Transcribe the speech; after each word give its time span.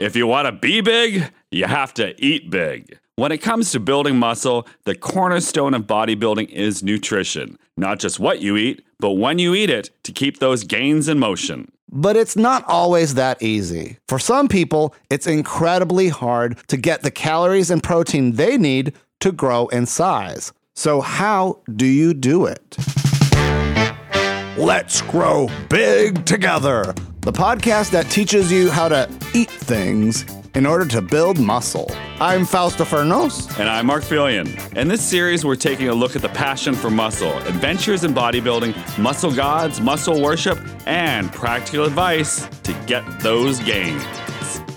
If 0.00 0.16
you 0.16 0.26
want 0.26 0.46
to 0.46 0.52
be 0.52 0.80
big, 0.80 1.30
you 1.50 1.66
have 1.66 1.92
to 1.94 2.14
eat 2.24 2.48
big. 2.48 2.98
When 3.16 3.32
it 3.32 3.42
comes 3.42 3.70
to 3.72 3.80
building 3.80 4.16
muscle, 4.16 4.66
the 4.84 4.94
cornerstone 4.94 5.74
of 5.74 5.82
bodybuilding 5.82 6.48
is 6.48 6.82
nutrition. 6.82 7.58
Not 7.76 7.98
just 7.98 8.18
what 8.18 8.40
you 8.40 8.56
eat, 8.56 8.82
but 8.98 9.10
when 9.10 9.38
you 9.38 9.54
eat 9.54 9.68
it 9.68 9.90
to 10.04 10.12
keep 10.12 10.38
those 10.38 10.64
gains 10.64 11.06
in 11.06 11.18
motion. 11.18 11.70
But 11.92 12.16
it's 12.16 12.34
not 12.34 12.64
always 12.66 13.12
that 13.16 13.42
easy. 13.42 13.98
For 14.08 14.18
some 14.18 14.48
people, 14.48 14.94
it's 15.10 15.26
incredibly 15.26 16.08
hard 16.08 16.56
to 16.68 16.78
get 16.78 17.02
the 17.02 17.10
calories 17.10 17.70
and 17.70 17.82
protein 17.82 18.32
they 18.36 18.56
need 18.56 18.94
to 19.20 19.32
grow 19.32 19.66
in 19.66 19.84
size. 19.84 20.50
So, 20.74 21.02
how 21.02 21.60
do 21.76 21.84
you 21.84 22.14
do 22.14 22.46
it? 22.46 22.78
Let's 24.56 25.02
grow 25.02 25.50
big 25.68 26.24
together, 26.24 26.94
the 27.20 27.32
podcast 27.32 27.90
that 27.90 28.10
teaches 28.10 28.50
you 28.50 28.70
how 28.70 28.88
to 28.88 29.08
eat 29.34 29.50
things 29.50 30.24
in 30.54 30.64
order 30.64 30.86
to 30.86 31.02
build 31.02 31.38
muscle. 31.38 31.90
I'm 32.18 32.46
Fausto 32.46 32.84
Fernos. 32.84 33.58
And 33.58 33.68
I'm 33.68 33.86
Mark 33.86 34.02
Felion. 34.02 34.48
In 34.74 34.88
this 34.88 35.02
series, 35.02 35.44
we're 35.44 35.54
taking 35.54 35.88
a 35.88 35.94
look 35.94 36.16
at 36.16 36.22
the 36.22 36.30
passion 36.30 36.74
for 36.74 36.90
muscle, 36.90 37.36
adventures 37.40 38.04
in 38.04 38.14
bodybuilding, 38.14 38.98
muscle 38.98 39.32
gods, 39.32 39.82
muscle 39.82 40.22
worship, 40.22 40.58
and 40.86 41.30
practical 41.30 41.84
advice 41.84 42.48
to 42.62 42.72
get 42.86 43.04
those 43.20 43.60
gains. 43.60 44.02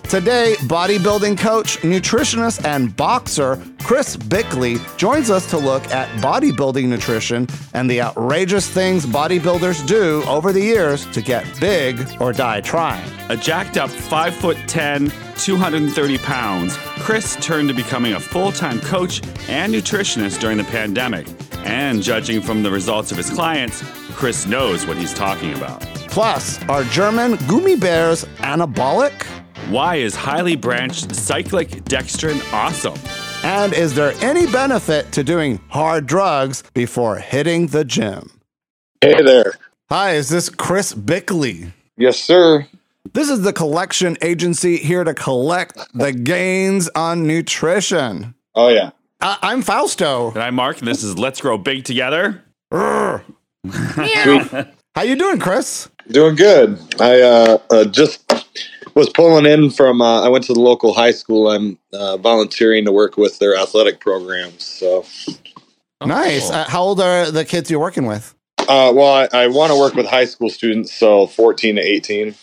Today, 0.09 0.55
bodybuilding 0.62 1.39
coach, 1.39 1.77
nutritionist, 1.80 2.63
and 2.66 2.95
boxer 2.95 3.59
Chris 3.84 4.16
Bickley 4.16 4.77
joins 4.95 5.31
us 5.31 5.49
to 5.49 5.57
look 5.57 5.84
at 5.88 6.07
bodybuilding 6.21 6.85
nutrition 6.85 7.48
and 7.73 7.89
the 7.89 8.02
outrageous 8.02 8.70
things 8.70 9.05
bodybuilders 9.05 9.85
do 9.88 10.23
over 10.26 10.53
the 10.53 10.62
years 10.62 11.05
to 11.07 11.21
get 11.21 11.45
big 11.59 11.99
or 12.21 12.31
die 12.31 12.62
trying. 12.62 13.09
A 13.29 13.35
jacked 13.35 13.77
up 13.77 13.90
5 13.90 14.35
foot 14.35 14.57
10, 14.68 15.12
230 15.37 16.17
pounds, 16.20 16.77
Chris 16.77 17.35
turned 17.41 17.70
to 17.70 17.73
becoming 17.73 18.13
a 18.13 18.20
full 18.20 18.51
time 18.51 18.79
coach 18.82 19.21
and 19.49 19.73
nutritionist 19.73 20.40
during 20.40 20.57
the 20.57 20.63
pandemic. 20.65 21.27
And 21.65 22.04
judging 22.04 22.41
from 22.41 22.62
the 22.62 22.70
results 22.70 23.12
of 23.12 23.17
his 23.17 23.29
clients, 23.29 23.82
Chris 24.12 24.45
knows 24.45 24.85
what 24.85 24.95
he's 24.95 25.13
talking 25.13 25.54
about. 25.54 25.82
Plus, 26.10 26.62
are 26.70 26.84
German 26.84 27.38
gummy 27.48 27.76
bears 27.76 28.26
anabolic? 28.38 29.26
Why 29.70 29.96
is 29.96 30.16
highly 30.16 30.56
branched 30.56 31.16
cyclic 31.16 31.70
dextrin 31.86 32.42
awesome? 32.54 32.98
And 33.44 33.74
is 33.74 33.94
there 33.96 34.14
any 34.22 34.46
benefit 34.52 35.12
to 35.14 35.24
doing 35.24 35.60
hard 35.70 36.06
drugs 36.06 36.64
before 36.74 37.18
hitting 37.18 37.68
the 37.68 37.84
gym? 37.86 38.40
Hey 39.02 39.22
there. 39.22 39.54
Hi, 39.90 40.12
is 40.12 40.30
this 40.30 40.50
Chris 40.50 40.94
Bickley? 40.94 41.74
Yes, 41.98 42.20
sir. 42.20 42.68
This 43.14 43.30
is 43.30 43.41
the 43.41 43.54
collection 43.54 44.18
agency 44.22 44.78
here 44.78 45.04
to 45.04 45.14
collect 45.14 45.78
the 45.94 46.12
gains 46.12 46.90
on 46.96 47.28
nutrition. 47.28 48.34
Oh, 48.56 48.70
yeah. 48.70 48.91
I- 49.22 49.38
I'm 49.41 49.62
Fausto. 49.62 50.32
And 50.32 50.44
I'm 50.44 50.56
Mark, 50.56 50.80
and 50.80 50.88
this 50.88 51.04
is 51.04 51.18
Let's 51.18 51.41
Grow 51.41 51.58
Big 51.58 51.84
Together. 51.84 52.44
Urgh. 52.72 53.24
How 54.96 55.02
you 55.04 55.16
doing, 55.16 55.40
Chris? 55.40 55.90
Doing 56.10 56.36
good. 56.36 56.80
I 57.00 57.22
uh, 57.22 57.58
uh, 57.72 57.86
just 57.86 58.30
was 58.96 59.10
pulling 59.10 59.46
in 59.46 59.70
from, 59.70 60.02
uh, 60.02 60.22
I 60.24 60.30
went 60.30 60.46
to 60.46 60.54
the 60.54 60.62
local 60.62 60.94
high 60.94 61.12
school. 61.12 61.49
I'm 61.49 61.77
uh, 61.91 62.18
volunteering 62.18 62.86
to 62.86 62.91
work 62.91 63.18
with 63.18 63.40
their 63.40 63.55
athletic 63.55 64.00
programs. 64.00 64.63
So, 64.63 65.06
Nice. 66.06 66.50
Uh, 66.50 66.66
how 66.66 66.84
old 66.84 67.00
are 67.00 67.31
the 67.31 67.46
kids 67.46 67.72
you're 67.72 67.80
working 67.80 68.06
with? 68.06 68.35
uh, 68.59 68.91
well, 68.96 69.13
I, 69.13 69.44
I 69.44 69.47
want 69.47 69.72
to 69.72 69.80
work 69.80 69.94
with 69.94 70.06
high 70.06 70.25
school 70.25 70.50
students, 70.50 70.94
so 70.94 71.28
14 71.28 71.75
to 71.75 71.81
18. 71.81 72.35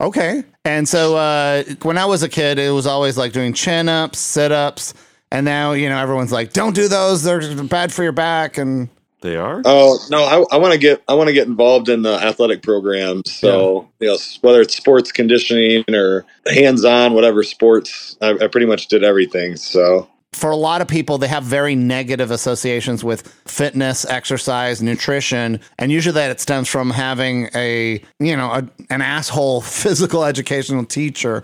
Okay. 0.00 0.44
And 0.64 0.88
so 0.88 1.16
uh, 1.16 1.64
when 1.82 1.98
I 1.98 2.06
was 2.06 2.22
a 2.22 2.28
kid, 2.28 2.58
it 2.58 2.70
was 2.70 2.86
always 2.86 3.18
like 3.18 3.32
doing 3.32 3.52
chin 3.52 3.88
ups, 3.88 4.18
sit 4.18 4.52
ups. 4.52 4.94
And 5.30 5.44
now, 5.44 5.72
you 5.72 5.88
know, 5.88 5.98
everyone's 5.98 6.32
like, 6.32 6.52
don't 6.52 6.74
do 6.74 6.88
those. 6.88 7.22
They're 7.22 7.64
bad 7.64 7.92
for 7.92 8.02
your 8.02 8.12
back. 8.12 8.56
And 8.56 8.88
They 9.20 9.36
are? 9.36 9.62
Oh 9.64 9.98
no, 10.10 10.22
I, 10.22 10.54
I 10.54 10.58
want 10.58 10.72
to 10.72 10.78
get 10.78 11.02
I 11.08 11.14
want 11.14 11.28
to 11.28 11.34
get 11.34 11.48
involved 11.48 11.88
in 11.88 12.02
the 12.02 12.14
athletic 12.14 12.62
programs. 12.62 13.32
So 13.32 13.88
you 13.98 14.08
know, 14.08 14.16
whether 14.42 14.60
it's 14.60 14.76
sports 14.76 15.10
conditioning 15.10 15.84
or 15.92 16.24
hands 16.46 16.84
on, 16.84 17.14
whatever 17.14 17.42
sports, 17.42 18.16
I, 18.20 18.30
I 18.30 18.46
pretty 18.46 18.66
much 18.66 18.86
did 18.86 19.02
everything. 19.02 19.56
So 19.56 20.08
for 20.32 20.50
a 20.50 20.56
lot 20.56 20.80
of 20.80 20.88
people, 20.88 21.18
they 21.18 21.26
have 21.26 21.42
very 21.42 21.74
negative 21.74 22.30
associations 22.30 23.02
with 23.02 23.26
fitness, 23.46 24.04
exercise, 24.04 24.80
nutrition, 24.80 25.60
and 25.78 25.90
usually 25.90 26.14
that 26.14 26.30
it 26.30 26.40
stems 26.40 26.68
from 26.68 26.90
having 26.90 27.48
a 27.54 28.00
you 28.20 28.36
know 28.36 28.50
a, 28.50 28.68
an 28.90 29.02
asshole 29.02 29.60
physical 29.62 30.24
educational 30.24 30.84
teacher 30.84 31.42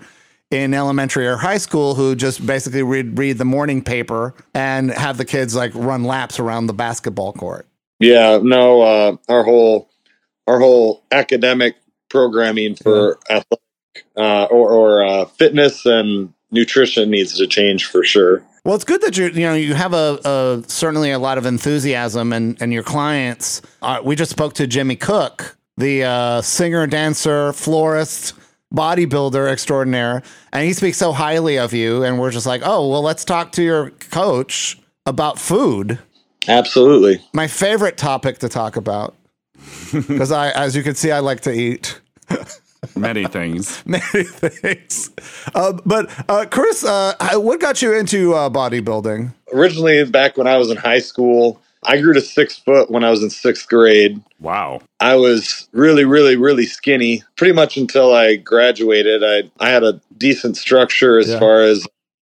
in 0.50 0.75
elementary 0.75 1.27
or 1.27 1.37
high 1.37 1.59
school 1.59 1.94
who 1.94 2.15
just 2.15 2.47
basically 2.47 2.82
read 2.82 3.19
read 3.19 3.38
the 3.38 3.44
morning 3.44 3.82
paper 3.82 4.34
and 4.55 4.91
have 4.91 5.19
the 5.19 5.25
kids 5.25 5.55
like 5.55 5.72
run 5.75 6.05
laps 6.05 6.38
around 6.38 6.66
the 6.66 6.75
basketball 6.75 7.32
court. 7.32 7.66
yeah, 7.99 8.38
no, 8.43 8.83
uh, 8.83 9.16
our 9.28 9.43
whole 9.43 9.91
our 10.47 10.59
whole 10.59 11.03
academic 11.10 11.77
programming 12.09 12.77
for 12.77 13.19
athletic 13.28 13.65
uh, 14.16 14.44
or, 14.44 14.72
or 14.72 15.04
uh, 15.04 15.25
fitness 15.25 15.87
and 15.87 16.33
nutrition 16.50 17.10
needs 17.10 17.37
to 17.37 17.47
change 17.47 17.87
for 17.87 18.04
sure. 18.04 18.43
Well, 18.65 18.75
it's 18.75 18.84
good 18.84 19.03
that 19.03 19.16
you 19.19 19.27
you 19.27 19.41
know 19.41 19.54
you 19.54 19.75
have 19.75 19.93
a, 19.93 20.19
a 20.25 20.62
certainly 20.69 21.10
a 21.10 21.19
lot 21.19 21.37
of 21.37 21.44
enthusiasm 21.44 22.33
and 22.33 22.60
and 22.62 22.72
your 22.72 22.83
clients. 22.83 23.60
Uh, 23.83 24.00
we 24.03 24.16
just 24.16 24.31
spoke 24.31 24.54
to 24.54 24.66
Jimmy 24.66 24.97
Cook, 24.97 25.56
the 25.77 26.04
uh, 26.04 26.41
singer, 26.41 26.87
dancer, 26.87 27.53
florist, 27.53 28.33
bodybuilder 28.75 29.51
extraordinaire, 29.51 30.23
and 30.53 30.67
he 30.67 30.73
speaks 30.73 30.99
so 30.99 31.12
highly 31.12 31.59
of 31.59 31.73
you. 31.73 32.03
And 32.03 32.19
we're 32.19 32.31
just 32.31 32.47
like, 32.47 32.62
oh 32.65 32.89
well, 32.89 33.03
let's 33.03 33.25
talk 33.25 33.53
to 33.53 33.62
your 33.62 33.91
coach 33.91 34.79
about 35.07 35.39
food. 35.39 35.99
Absolutely. 36.49 37.23
My 37.33 37.47
favorite 37.47 37.97
topic 37.97 38.39
to 38.39 38.49
talk 38.49 38.77
about 38.77 39.15
because 39.93 40.33
I, 40.33 40.51
as 40.51 40.77
you 40.77 40.83
can 40.83 40.95
see, 40.95 41.11
I 41.11 41.21
like 41.21 41.41
to 41.41 41.53
eat. 41.53 42.01
Many 42.97 43.27
things. 43.27 43.83
Many 43.87 44.03
things, 44.03 45.11
uh, 45.55 45.73
but 45.87 46.11
uh, 46.29 46.45
Chris, 46.51 46.84
uh, 46.84 47.15
what 47.34 47.59
got 47.61 47.81
you 47.81 47.95
into 47.95 48.34
uh, 48.34 48.51
bodybuilding? 48.51 49.33
Originally, 49.53 50.05
back 50.05 50.37
when 50.37 50.47
I 50.47 50.59
was 50.59 50.71
in 50.71 50.77
high 50.77 50.99
school, 50.99 51.63
I 51.84 52.00
grew 52.00 52.15
to 52.15 52.21
six 52.21 52.59
foot 52.59 52.91
when 52.91 53.05
I 53.05 53.11
was 53.11 53.22
in 53.22 53.31
sixth 53.31 53.69
grade. 53.69 54.22
Wow. 54.41 54.83
I 55.00 55.17
was 55.17 55.69
really, 55.72 56.05
really, 56.05 56.37
really 56.37 56.67
skinny 56.67 57.22
pretty 57.37 57.55
much 57.55 57.77
until 57.77 58.15
I 58.15 58.37
graduated. 58.37 59.22
I 59.25 59.50
I 59.65 59.71
had 59.71 59.84
a 59.84 60.00
decent 60.19 60.56
structure 60.56 61.19
as 61.19 61.31
Yeah. 61.31 61.39
far 61.39 61.62
as 61.62 61.87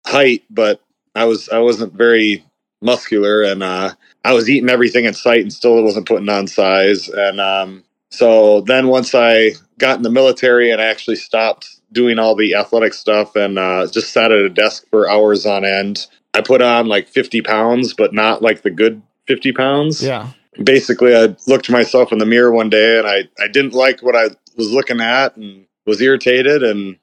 height, 0.06 0.42
but 0.50 0.80
I 1.14 1.24
was 1.24 1.48
I 1.50 1.58
wasn't 1.58 1.94
very 1.94 2.44
muscular, 2.82 3.42
and 3.42 3.62
uh, 3.62 3.92
I 4.24 4.32
was 4.34 4.48
eating 4.50 4.70
everything 4.70 5.04
in 5.04 5.14
sight, 5.14 5.42
and 5.42 5.52
still 5.52 5.82
wasn't 5.82 6.08
putting 6.08 6.28
on 6.28 6.46
size. 6.46 7.08
And 7.08 7.40
um, 7.40 7.84
so 8.10 8.62
then 8.62 8.88
once 8.88 9.14
I 9.14 9.52
got 9.78 9.96
in 9.96 10.02
the 10.02 10.10
military 10.10 10.70
and 10.70 10.80
I 10.80 10.86
actually 10.86 11.16
stopped 11.16 11.68
doing 11.92 12.18
all 12.18 12.34
the 12.34 12.54
athletic 12.54 12.94
stuff 12.94 13.36
and 13.36 13.58
uh, 13.58 13.86
just 13.88 14.12
sat 14.12 14.32
at 14.32 14.38
a 14.38 14.48
desk 14.48 14.86
for 14.90 15.10
hours 15.10 15.44
on 15.46 15.64
end, 15.64 16.06
I 16.34 16.40
put 16.40 16.62
on 16.62 16.86
like 16.86 17.08
50 17.08 17.42
pounds, 17.42 17.94
but 17.94 18.14
not 18.14 18.42
like 18.42 18.62
the 18.62 18.70
good 18.70 19.02
50 19.32 19.52
pounds 19.52 20.02
Yeah. 20.02 20.28
basically 20.62 21.16
I 21.16 21.34
looked 21.46 21.70
myself 21.70 22.12
in 22.12 22.18
the 22.18 22.26
mirror 22.26 22.52
one 22.52 22.68
day 22.70 22.98
and 22.98 23.06
I, 23.06 23.28
I 23.42 23.48
didn't 23.48 23.72
like 23.72 24.00
what 24.02 24.14
I 24.14 24.26
was 24.56 24.70
looking 24.70 25.00
at 25.00 25.36
and 25.36 25.64
was 25.86 26.00
irritated 26.00 26.62
and 26.62 26.96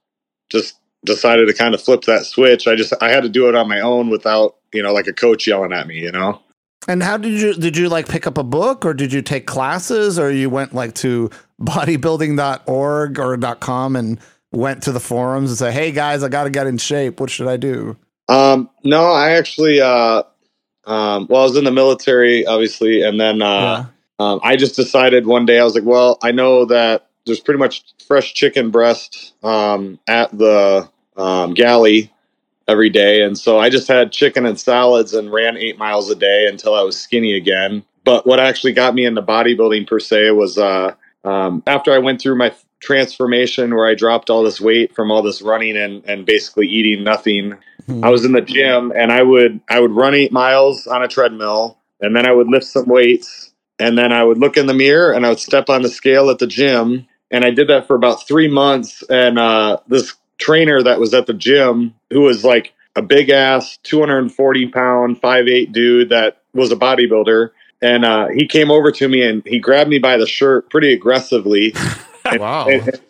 just 0.49 0.75
decided 1.05 1.47
to 1.47 1.53
kind 1.53 1.73
of 1.73 1.81
flip 1.81 2.01
that 2.03 2.25
switch. 2.25 2.67
I 2.67 2.75
just 2.75 2.93
I 3.01 3.09
had 3.09 3.23
to 3.23 3.29
do 3.29 3.49
it 3.49 3.55
on 3.55 3.67
my 3.67 3.79
own 3.79 4.09
without, 4.09 4.57
you 4.73 4.83
know, 4.83 4.93
like 4.93 5.07
a 5.07 5.13
coach 5.13 5.47
yelling 5.47 5.73
at 5.73 5.87
me, 5.87 5.95
you 5.99 6.11
know. 6.11 6.39
And 6.87 7.01
how 7.03 7.17
did 7.17 7.33
you 7.39 7.53
did 7.55 7.75
you 7.77 7.89
like 7.89 8.07
pick 8.07 8.27
up 8.27 8.37
a 8.37 8.43
book 8.43 8.85
or 8.85 8.93
did 8.93 9.11
you 9.11 9.21
take 9.21 9.45
classes 9.47 10.19
or 10.19 10.31
you 10.31 10.49
went 10.49 10.73
like 10.73 10.93
to 10.95 11.29
bodybuilding.org 11.61 13.19
or 13.19 13.37
.com 13.55 13.95
and 13.95 14.19
went 14.51 14.83
to 14.83 14.91
the 14.91 14.99
forums 14.99 15.49
and 15.51 15.57
say, 15.57 15.71
"Hey 15.71 15.91
guys, 15.91 16.23
I 16.23 16.29
got 16.29 16.45
to 16.45 16.49
get 16.49 16.67
in 16.67 16.77
shape. 16.77 17.19
What 17.19 17.29
should 17.29 17.47
I 17.47 17.57
do?" 17.57 17.97
Um 18.27 18.69
no, 18.83 19.05
I 19.05 19.31
actually 19.31 19.81
uh 19.81 20.23
um 20.89 21.27
well 21.29 21.41
I 21.41 21.45
was 21.45 21.55
in 21.55 21.63
the 21.63 21.71
military 21.71 22.45
obviously 22.45 23.01
and 23.03 23.19
then 23.19 23.41
uh 23.41 23.85
um, 24.19 24.41
I 24.43 24.57
just 24.57 24.75
decided 24.75 25.25
one 25.25 25.45
day 25.45 25.59
I 25.59 25.63
was 25.63 25.73
like, 25.75 25.85
well, 25.85 26.17
I 26.21 26.31
know 26.31 26.65
that 26.65 27.07
there's 27.25 27.39
pretty 27.39 27.57
much 27.57 27.83
fresh 28.05 28.33
chicken 28.33 28.69
breast 28.69 29.33
um, 29.43 29.97
at 30.07 30.37
the 30.37 30.89
um, 31.15 31.53
galley 31.53 32.11
every 32.67 32.89
day, 32.89 33.23
and 33.23 33.37
so 33.37 33.59
I 33.59 33.69
just 33.69 33.87
had 33.87 34.11
chicken 34.11 34.45
and 34.45 34.59
salads 34.59 35.13
and 35.13 35.31
ran 35.31 35.57
eight 35.57 35.77
miles 35.77 36.09
a 36.11 36.15
day 36.15 36.47
until 36.47 36.75
I 36.75 36.81
was 36.81 36.99
skinny 36.99 37.33
again. 37.35 37.83
But 38.03 38.27
what 38.27 38.39
actually 38.39 38.73
got 38.73 38.93
me 38.93 39.05
into 39.05 39.21
bodybuilding 39.21 39.87
per 39.87 39.99
se 39.99 40.31
was 40.31 40.57
uh, 40.57 40.95
um, 41.23 41.63
after 41.65 41.93
I 41.93 41.99
went 41.99 42.21
through 42.21 42.35
my 42.35 42.53
transformation 42.81 43.73
where 43.73 43.87
I 43.87 43.95
dropped 43.95 44.29
all 44.29 44.43
this 44.43 44.59
weight 44.59 44.93
from 44.95 45.11
all 45.11 45.21
this 45.21 45.41
running 45.41 45.77
and, 45.77 46.03
and 46.05 46.25
basically 46.25 46.67
eating 46.67 47.03
nothing. 47.03 47.57
I 48.03 48.09
was 48.09 48.25
in 48.25 48.31
the 48.31 48.41
gym 48.41 48.91
and 48.95 49.11
I 49.11 49.23
would 49.23 49.59
I 49.69 49.79
would 49.79 49.91
run 49.91 50.13
eight 50.13 50.31
miles 50.31 50.87
on 50.87 51.03
a 51.03 51.07
treadmill 51.07 51.77
and 52.01 52.15
then 52.15 52.27
I 52.27 52.31
would 52.31 52.47
lift 52.47 52.65
some 52.65 52.85
weights 52.85 53.51
and 53.79 53.97
then 53.97 54.11
I 54.11 54.23
would 54.23 54.37
look 54.37 54.57
in 54.57 54.67
the 54.67 54.73
mirror 54.73 55.11
and 55.11 55.25
I 55.25 55.29
would 55.29 55.39
step 55.39 55.69
on 55.69 55.81
the 55.81 55.89
scale 55.89 56.29
at 56.29 56.39
the 56.39 56.47
gym. 56.47 57.07
And 57.31 57.45
I 57.45 57.51
did 57.51 57.67
that 57.69 57.87
for 57.87 57.95
about 57.95 58.27
three 58.27 58.47
months 58.47 59.03
and 59.09 59.37
uh, 59.37 59.77
this 59.87 60.15
trainer 60.37 60.81
that 60.83 60.99
was 60.99 61.13
at 61.13 61.27
the 61.27 61.33
gym 61.33 61.93
who 62.09 62.21
was 62.21 62.43
like 62.43 62.73
a 62.95 63.01
big 63.01 63.29
ass 63.29 63.77
240 63.83 64.67
pound 64.69 65.21
5'8 65.21 65.71
dude 65.71 66.09
that 66.09 66.41
was 66.53 66.71
a 66.71 66.75
bodybuilder. 66.75 67.51
And 67.81 68.03
uh, 68.03 68.27
he 68.27 68.47
came 68.47 68.71
over 68.71 68.91
to 68.91 69.07
me 69.07 69.21
and 69.21 69.43
he 69.45 69.59
grabbed 69.59 69.89
me 69.89 69.99
by 69.99 70.17
the 70.17 70.27
shirt 70.27 70.69
pretty 70.69 70.93
aggressively. 70.93 71.73
Wow. 72.37 72.67
and, 72.67 72.87
and 72.87 73.08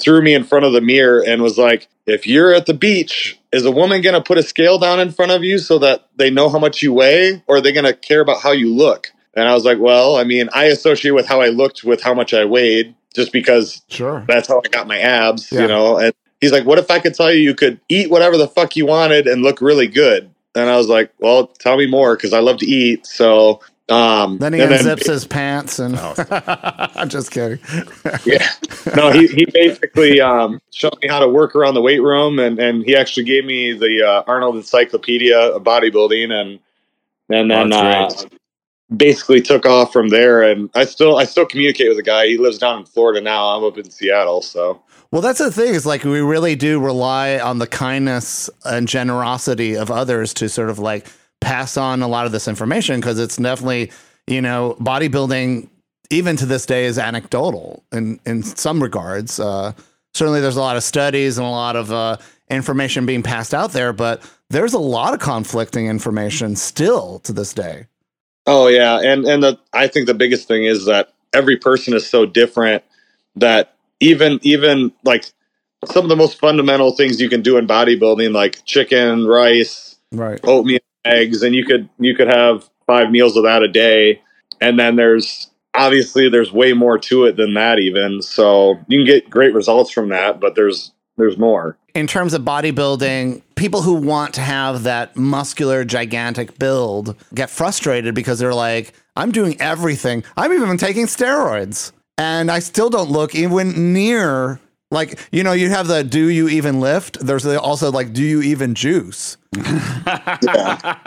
threw 0.00 0.22
me 0.22 0.34
in 0.34 0.44
front 0.44 0.64
of 0.64 0.72
the 0.72 0.80
mirror 0.80 1.22
and 1.26 1.42
was 1.42 1.58
like 1.58 1.88
if 2.06 2.26
you're 2.26 2.54
at 2.54 2.66
the 2.66 2.74
beach 2.74 3.38
is 3.52 3.64
a 3.64 3.70
woman 3.70 4.00
going 4.02 4.14
to 4.14 4.20
put 4.20 4.38
a 4.38 4.42
scale 4.42 4.78
down 4.78 5.00
in 5.00 5.10
front 5.10 5.32
of 5.32 5.44
you 5.44 5.58
so 5.58 5.78
that 5.78 6.06
they 6.16 6.30
know 6.30 6.48
how 6.48 6.58
much 6.58 6.82
you 6.82 6.92
weigh 6.92 7.42
or 7.46 7.56
are 7.56 7.60
they 7.60 7.72
going 7.72 7.84
to 7.84 7.94
care 7.94 8.20
about 8.20 8.40
how 8.40 8.52
you 8.52 8.74
look 8.74 9.08
and 9.34 9.48
i 9.48 9.54
was 9.54 9.64
like 9.64 9.78
well 9.78 10.16
i 10.16 10.24
mean 10.24 10.48
i 10.54 10.64
associate 10.64 11.12
with 11.12 11.26
how 11.26 11.40
i 11.40 11.48
looked 11.48 11.84
with 11.84 12.02
how 12.02 12.12
much 12.14 12.34
i 12.34 12.44
weighed 12.44 12.94
just 13.14 13.32
because 13.32 13.82
Sure. 13.88 14.24
that's 14.28 14.48
how 14.48 14.60
I 14.64 14.68
got 14.68 14.86
my 14.86 14.98
abs, 14.98 15.50
Yeah. 15.50 15.62
you 15.62 15.68
know. 15.68 15.96
And 15.98 16.12
he's 16.40 16.52
like, 16.52 16.64
"What 16.66 16.78
if 16.78 16.90
I 16.90 16.98
could 17.00 17.14
tell 17.14 17.32
you 17.32 17.40
you 17.40 17.54
could 17.54 17.80
eat 17.88 18.10
whatever 18.10 18.36
the 18.36 18.46
fuck 18.46 18.76
you 18.76 18.86
wanted 18.86 19.26
and 19.26 19.42
look 19.42 19.60
really 19.62 19.86
good?" 19.88 20.30
And 20.54 20.68
I 20.68 20.76
was 20.76 20.88
like, 20.88 21.10
"Well, 21.18 21.46
tell 21.46 21.76
me 21.78 21.86
more 21.86 22.14
because 22.16 22.32
I 22.34 22.40
love 22.40 22.58
to 22.58 22.66
eat." 22.66 23.06
So, 23.06 23.60
um, 23.88 24.38
Then 24.38 24.52
he 24.52 24.60
and 24.60 24.70
unzips 24.72 25.06
his 25.06 25.26
pants 25.26 25.78
and 25.78 25.96
Oh. 25.98 26.14
I'm 26.94 27.08
just 27.08 27.30
kidding. 27.30 27.58
yeah, 28.26 28.48
no, 28.96 29.10
he 29.10 29.26
he 29.28 29.46
basically 29.52 30.20
um, 30.20 30.60
showed 30.72 30.96
me 31.02 31.08
how 31.08 31.20
to 31.20 31.28
work 31.28 31.56
around 31.56 31.74
the 31.74 31.82
weight 31.82 32.02
room, 32.02 32.38
and 32.38 32.58
and 32.58 32.84
he 32.84 32.96
actually 32.96 33.24
gave 33.24 33.44
me 33.44 33.72
the 33.72 34.02
uh, 34.06 34.22
Arnold 34.26 34.56
Encyclopedia 34.56 35.38
of 35.38 35.62
Bodybuilding, 35.62 36.30
and 36.32 36.58
and 37.30 37.50
then 37.50 37.72
Oh, 37.72 37.76
uh, 37.76 38.10
basically 38.96 39.40
took 39.42 39.66
off 39.66 39.92
from 39.92 40.08
there. 40.08 40.42
And 40.42 40.70
I 40.74 40.84
still 40.84 41.16
I 41.18 41.24
still 41.24 41.46
communicate 41.46 41.88
with 41.88 41.96
the 41.98 42.02
guy. 42.02 42.26
He 42.26 42.38
lives 42.38 42.58
down 42.58 42.80
in 42.80 42.86
Florida 42.86 43.20
now. 43.20 43.48
I'm 43.56 43.64
up 43.64 43.78
in 43.78 43.90
Seattle, 43.90 44.42
so. 44.42 44.82
Well, 45.10 45.22
that's 45.22 45.38
the 45.38 45.50
thing 45.50 45.74
is 45.74 45.86
like 45.86 46.04
we 46.04 46.20
really 46.20 46.54
do 46.56 46.80
rely 46.80 47.38
on 47.38 47.58
the 47.58 47.66
kindness 47.66 48.50
and 48.64 48.86
generosity 48.86 49.74
of 49.76 49.90
others 49.90 50.34
to 50.34 50.48
sort 50.50 50.68
of 50.70 50.78
like 50.78 51.06
pass 51.40 51.76
on 51.76 52.02
a 52.02 52.08
lot 52.08 52.26
of 52.26 52.32
this 52.32 52.48
information 52.48 53.00
because 53.00 53.18
it's 53.18 53.36
definitely, 53.36 53.90
you 54.26 54.40
know, 54.42 54.76
bodybuilding 54.80 55.68
even 56.10 56.36
to 56.36 56.46
this 56.46 56.66
day 56.66 56.86
is 56.86 56.98
anecdotal 56.98 57.82
in 57.92 58.20
in 58.24 58.42
some 58.42 58.82
regards. 58.82 59.38
Uh, 59.38 59.72
certainly, 60.14 60.40
there's 60.40 60.56
a 60.56 60.60
lot 60.60 60.76
of 60.76 60.82
studies 60.82 61.38
and 61.38 61.46
a 61.46 61.50
lot 61.50 61.76
of 61.76 61.92
uh, 61.92 62.16
information 62.50 63.06
being 63.06 63.22
passed 63.22 63.54
out 63.54 63.72
there, 63.72 63.92
but 63.92 64.22
there's 64.50 64.74
a 64.74 64.78
lot 64.78 65.14
of 65.14 65.20
conflicting 65.20 65.86
information 65.86 66.56
still 66.56 67.18
to 67.20 67.32
this 67.32 67.52
day. 67.52 67.86
Oh 68.46 68.66
yeah, 68.68 69.00
and 69.00 69.24
and 69.26 69.42
the 69.42 69.58
I 69.72 69.86
think 69.88 70.06
the 70.06 70.14
biggest 70.14 70.48
thing 70.48 70.64
is 70.64 70.86
that 70.86 71.12
every 71.34 71.56
person 71.56 71.94
is 71.94 72.08
so 72.08 72.24
different 72.24 72.82
that 73.36 73.74
even 74.00 74.40
even 74.42 74.92
like 75.04 75.26
some 75.84 76.04
of 76.04 76.08
the 76.08 76.16
most 76.16 76.38
fundamental 76.38 76.92
things 76.92 77.20
you 77.20 77.28
can 77.28 77.42
do 77.42 77.56
in 77.56 77.66
bodybuilding, 77.66 78.32
like 78.32 78.64
chicken, 78.64 79.26
rice, 79.26 79.96
Right. 80.10 80.40
oatmeal, 80.44 80.78
eggs, 81.08 81.42
and 81.42 81.54
you 81.54 81.64
could 81.64 81.88
you 81.98 82.14
could 82.14 82.28
have 82.28 82.68
five 82.86 83.10
meals 83.10 83.36
of 83.36 83.44
that 83.44 83.62
a 83.62 83.68
day, 83.68 84.20
and 84.60 84.78
then 84.78 84.96
there's 84.96 85.50
obviously 85.74 86.28
there's 86.28 86.52
way 86.52 86.72
more 86.72 86.98
to 86.98 87.24
it 87.24 87.36
than 87.36 87.54
that 87.54 87.78
even. 87.78 88.22
So 88.22 88.78
you 88.88 88.98
can 88.98 89.06
get 89.06 89.30
great 89.30 89.54
results 89.54 89.90
from 89.90 90.08
that, 90.10 90.40
but 90.40 90.54
there's 90.54 90.92
there's 91.16 91.36
more. 91.36 91.76
in 91.94 92.06
terms 92.06 92.32
of 92.32 92.42
bodybuilding, 92.42 93.42
people 93.56 93.82
who 93.82 93.94
want 93.94 94.34
to 94.34 94.40
have 94.40 94.84
that 94.84 95.16
muscular, 95.16 95.84
gigantic 95.84 96.56
build 96.58 97.16
get 97.34 97.50
frustrated 97.50 98.14
because 98.14 98.38
they're 98.38 98.54
like, 98.54 98.92
I'm 99.16 99.32
doing 99.32 99.60
everything. 99.60 100.22
I'm 100.36 100.52
even 100.52 100.76
taking 100.76 101.06
steroids. 101.06 101.90
And 102.16 102.50
I 102.50 102.60
still 102.60 102.88
don't 102.88 103.10
look 103.10 103.34
even 103.34 103.92
near 103.92 104.60
like, 104.90 105.18
you 105.30 105.42
know, 105.42 105.52
you 105.52 105.68
have 105.68 105.86
the 105.86 106.02
do 106.02 106.28
you 106.28 106.48
even 106.48 106.80
lift? 106.80 107.18
There's 107.20 107.44
also 107.46 107.90
like, 107.90 108.12
do 108.12 108.24
you 108.24 108.40
even 108.42 108.74
juice? 108.74 109.36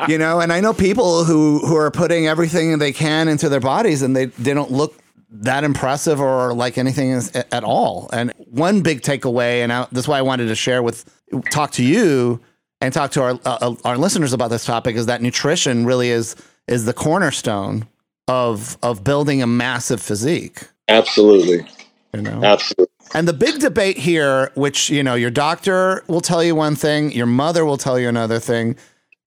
you 0.07 0.17
know, 0.17 0.39
and 0.39 0.53
I 0.53 0.59
know 0.61 0.73
people 0.73 1.23
who 1.23 1.59
who 1.59 1.75
are 1.75 1.91
putting 1.91 2.27
everything 2.27 2.77
they 2.79 2.93
can 2.93 3.27
into 3.27 3.49
their 3.49 3.59
bodies 3.59 4.01
and 4.01 4.15
they, 4.15 4.25
they 4.25 4.53
don't 4.53 4.71
look 4.71 4.95
that 5.31 5.63
impressive 5.63 6.19
or 6.19 6.53
like 6.53 6.77
anything 6.77 7.11
is, 7.11 7.31
at 7.31 7.63
all. 7.63 8.09
And 8.13 8.33
one 8.37 8.81
big 8.81 9.01
takeaway, 9.01 9.63
and 9.63 9.71
I, 9.71 9.87
that's 9.91 10.07
why 10.07 10.17
I 10.17 10.21
wanted 10.21 10.47
to 10.47 10.55
share 10.55 10.83
with, 10.83 11.05
talk 11.51 11.71
to 11.73 11.83
you 11.83 12.41
and 12.81 12.93
talk 12.93 13.11
to 13.11 13.21
our 13.21 13.39
uh, 13.45 13.75
our 13.85 13.97
listeners 13.97 14.33
about 14.33 14.49
this 14.49 14.65
topic 14.65 14.95
is 14.95 15.05
that 15.05 15.21
nutrition 15.21 15.85
really 15.85 16.09
is 16.09 16.35
is 16.67 16.85
the 16.85 16.93
cornerstone 16.93 17.87
of 18.27 18.77
of 18.83 19.03
building 19.03 19.41
a 19.41 19.47
massive 19.47 20.01
physique. 20.01 20.63
Absolutely, 20.87 21.65
You 22.13 22.21
know, 22.21 22.43
absolutely. 22.43 22.87
And 23.13 23.27
the 23.27 23.33
big 23.33 23.59
debate 23.59 23.97
here, 23.97 24.51
which 24.55 24.89
you 24.89 25.03
know, 25.03 25.15
your 25.15 25.31
doctor 25.31 26.03
will 26.07 26.21
tell 26.21 26.43
you 26.43 26.55
one 26.55 26.75
thing, 26.75 27.11
your 27.11 27.25
mother 27.25 27.65
will 27.65 27.77
tell 27.77 27.99
you 27.99 28.07
another 28.07 28.39
thing, 28.39 28.75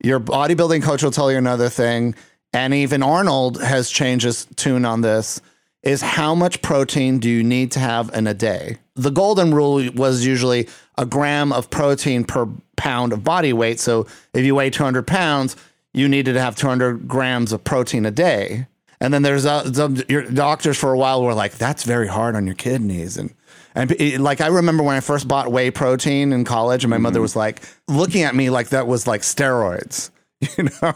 your 0.02 0.20
bodybuilding 0.20 0.82
coach 0.82 1.02
will 1.02 1.10
tell 1.10 1.30
you 1.30 1.38
another 1.38 1.68
thing, 1.68 2.14
and 2.52 2.72
even 2.72 3.02
Arnold 3.02 3.62
has 3.62 3.90
changed 3.90 4.24
his 4.24 4.46
tune 4.56 4.84
on 4.84 5.00
this. 5.00 5.40
Is 5.82 6.00
how 6.00 6.34
much 6.34 6.62
protein 6.62 7.18
do 7.18 7.28
you 7.28 7.44
need 7.44 7.72
to 7.72 7.78
have 7.78 8.08
in 8.14 8.26
a 8.26 8.32
day? 8.32 8.78
The 8.94 9.10
golden 9.10 9.52
rule 9.52 9.86
was 9.94 10.24
usually 10.24 10.66
a 10.96 11.04
gram 11.04 11.52
of 11.52 11.68
protein 11.68 12.24
per 12.24 12.48
pound 12.76 13.12
of 13.12 13.22
body 13.22 13.52
weight. 13.52 13.80
So 13.80 14.06
if 14.32 14.46
you 14.46 14.54
weigh 14.54 14.70
200 14.70 15.06
pounds, 15.06 15.56
you 15.92 16.08
needed 16.08 16.32
to 16.34 16.40
have 16.40 16.56
200 16.56 17.06
grams 17.06 17.52
of 17.52 17.64
protein 17.64 18.06
a 18.06 18.10
day. 18.10 18.66
And 18.98 19.12
then 19.12 19.20
there's 19.20 19.44
uh, 19.44 19.70
some 19.74 20.02
your 20.08 20.22
doctors 20.22 20.78
for 20.78 20.92
a 20.92 20.96
while 20.98 21.22
were 21.22 21.34
like, 21.34 21.58
that's 21.58 21.82
very 21.82 22.08
hard 22.08 22.34
on 22.34 22.46
your 22.46 22.54
kidneys. 22.54 23.18
And, 23.18 23.34
and 23.74 23.90
it- 23.92 24.20
like, 24.20 24.40
I 24.40 24.48
remember 24.48 24.82
when 24.82 24.96
I 24.96 25.00
first 25.00 25.26
bought 25.28 25.50
whey 25.50 25.70
protein 25.70 26.32
in 26.32 26.44
college 26.44 26.84
and 26.84 26.90
my 26.90 26.98
mother 26.98 27.20
was 27.20 27.34
like 27.36 27.62
looking 27.88 28.22
at 28.22 28.34
me 28.34 28.50
like 28.50 28.68
that 28.70 28.86
was 28.86 29.06
like 29.06 29.22
steroids, 29.22 30.10
you 30.56 30.68
know? 30.82 30.94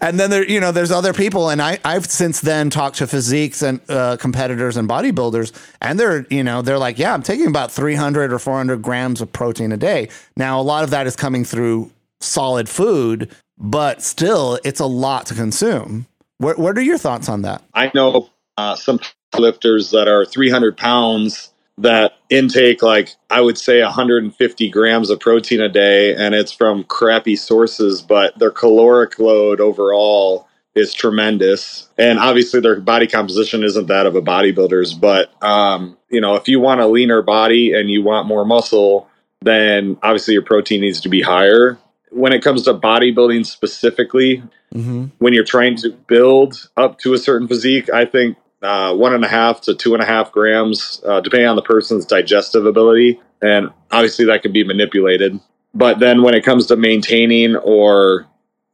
and 0.00 0.18
then 0.18 0.30
there, 0.30 0.44
you 0.48 0.60
know, 0.60 0.72
there's 0.72 0.90
other 0.90 1.12
people. 1.12 1.50
And 1.50 1.60
I, 1.62 1.78
I've 1.84 2.06
since 2.06 2.40
then 2.40 2.70
talked 2.70 2.96
to 2.96 3.06
physiques 3.06 3.62
and 3.62 3.80
uh, 3.88 4.16
competitors 4.16 4.76
and 4.76 4.88
bodybuilders 4.88 5.52
and 5.80 5.98
they're, 5.98 6.26
you 6.30 6.42
know, 6.42 6.62
they're 6.62 6.78
like, 6.78 6.98
yeah, 6.98 7.14
I'm 7.14 7.22
taking 7.22 7.46
about 7.46 7.70
300 7.70 8.32
or 8.32 8.38
400 8.38 8.82
grams 8.82 9.20
of 9.20 9.32
protein 9.32 9.72
a 9.72 9.76
day. 9.76 10.08
Now, 10.36 10.60
a 10.60 10.62
lot 10.62 10.84
of 10.84 10.90
that 10.90 11.06
is 11.06 11.16
coming 11.16 11.44
through 11.44 11.90
solid 12.20 12.68
food, 12.68 13.30
but 13.58 14.02
still 14.02 14.58
it's 14.64 14.80
a 14.80 14.86
lot 14.86 15.26
to 15.26 15.34
consume. 15.34 16.06
What, 16.38 16.58
what 16.58 16.76
are 16.76 16.82
your 16.82 16.98
thoughts 16.98 17.28
on 17.28 17.42
that? 17.42 17.62
I 17.72 17.90
know 17.94 18.30
uh, 18.56 18.76
some 18.76 19.00
lifters 19.38 19.90
that 19.90 20.08
are 20.08 20.24
300 20.24 20.76
pounds 20.76 21.52
that 21.78 22.14
intake 22.30 22.82
like 22.82 23.10
I 23.28 23.40
would 23.40 23.58
say 23.58 23.82
150 23.82 24.70
grams 24.70 25.10
of 25.10 25.20
protein 25.20 25.60
a 25.60 25.68
day, 25.68 26.14
and 26.14 26.34
it's 26.34 26.52
from 26.52 26.84
crappy 26.84 27.36
sources, 27.36 28.00
but 28.00 28.38
their 28.38 28.50
caloric 28.50 29.18
load 29.18 29.60
overall 29.60 30.48
is 30.74 30.94
tremendous. 30.94 31.88
And 31.98 32.18
obviously, 32.18 32.60
their 32.60 32.80
body 32.80 33.06
composition 33.06 33.62
isn't 33.62 33.88
that 33.88 34.06
of 34.06 34.14
a 34.14 34.22
bodybuilder's, 34.22 34.94
but 34.94 35.30
um, 35.42 35.98
you 36.08 36.20
know, 36.20 36.34
if 36.36 36.48
you 36.48 36.60
want 36.60 36.80
a 36.80 36.86
leaner 36.86 37.20
body 37.22 37.74
and 37.74 37.90
you 37.90 38.02
want 38.02 38.26
more 38.26 38.44
muscle, 38.46 39.08
then 39.42 39.98
obviously 40.02 40.32
your 40.32 40.42
protein 40.42 40.80
needs 40.80 41.00
to 41.02 41.10
be 41.10 41.20
higher. 41.20 41.78
When 42.10 42.32
it 42.32 42.42
comes 42.42 42.62
to 42.62 42.74
bodybuilding 42.74 43.44
specifically, 43.44 44.42
Mm-hmm. 44.74 45.06
when 45.18 45.32
you're 45.32 45.44
trying 45.44 45.76
to 45.76 45.90
build 45.90 46.68
up 46.76 46.98
to 46.98 47.14
a 47.14 47.18
certain 47.18 47.46
physique, 47.48 47.88
I 47.88 48.04
think 48.04 48.36
uh, 48.62 48.94
one 48.94 49.14
and 49.14 49.24
a 49.24 49.28
half 49.28 49.60
to 49.62 49.74
two 49.74 49.94
and 49.94 50.02
a 50.02 50.06
half 50.06 50.32
grams, 50.32 51.00
uh, 51.06 51.20
depending 51.20 51.48
on 51.48 51.56
the 51.56 51.62
person's 51.62 52.06
digestive 52.06 52.66
ability. 52.66 53.20
And 53.42 53.70
obviously, 53.90 54.24
that 54.26 54.42
can 54.42 54.52
be 54.52 54.64
manipulated. 54.64 55.38
But 55.74 55.98
then 55.98 56.22
when 56.22 56.34
it 56.34 56.44
comes 56.44 56.66
to 56.66 56.76
maintaining 56.76 57.56
or, 57.56 58.26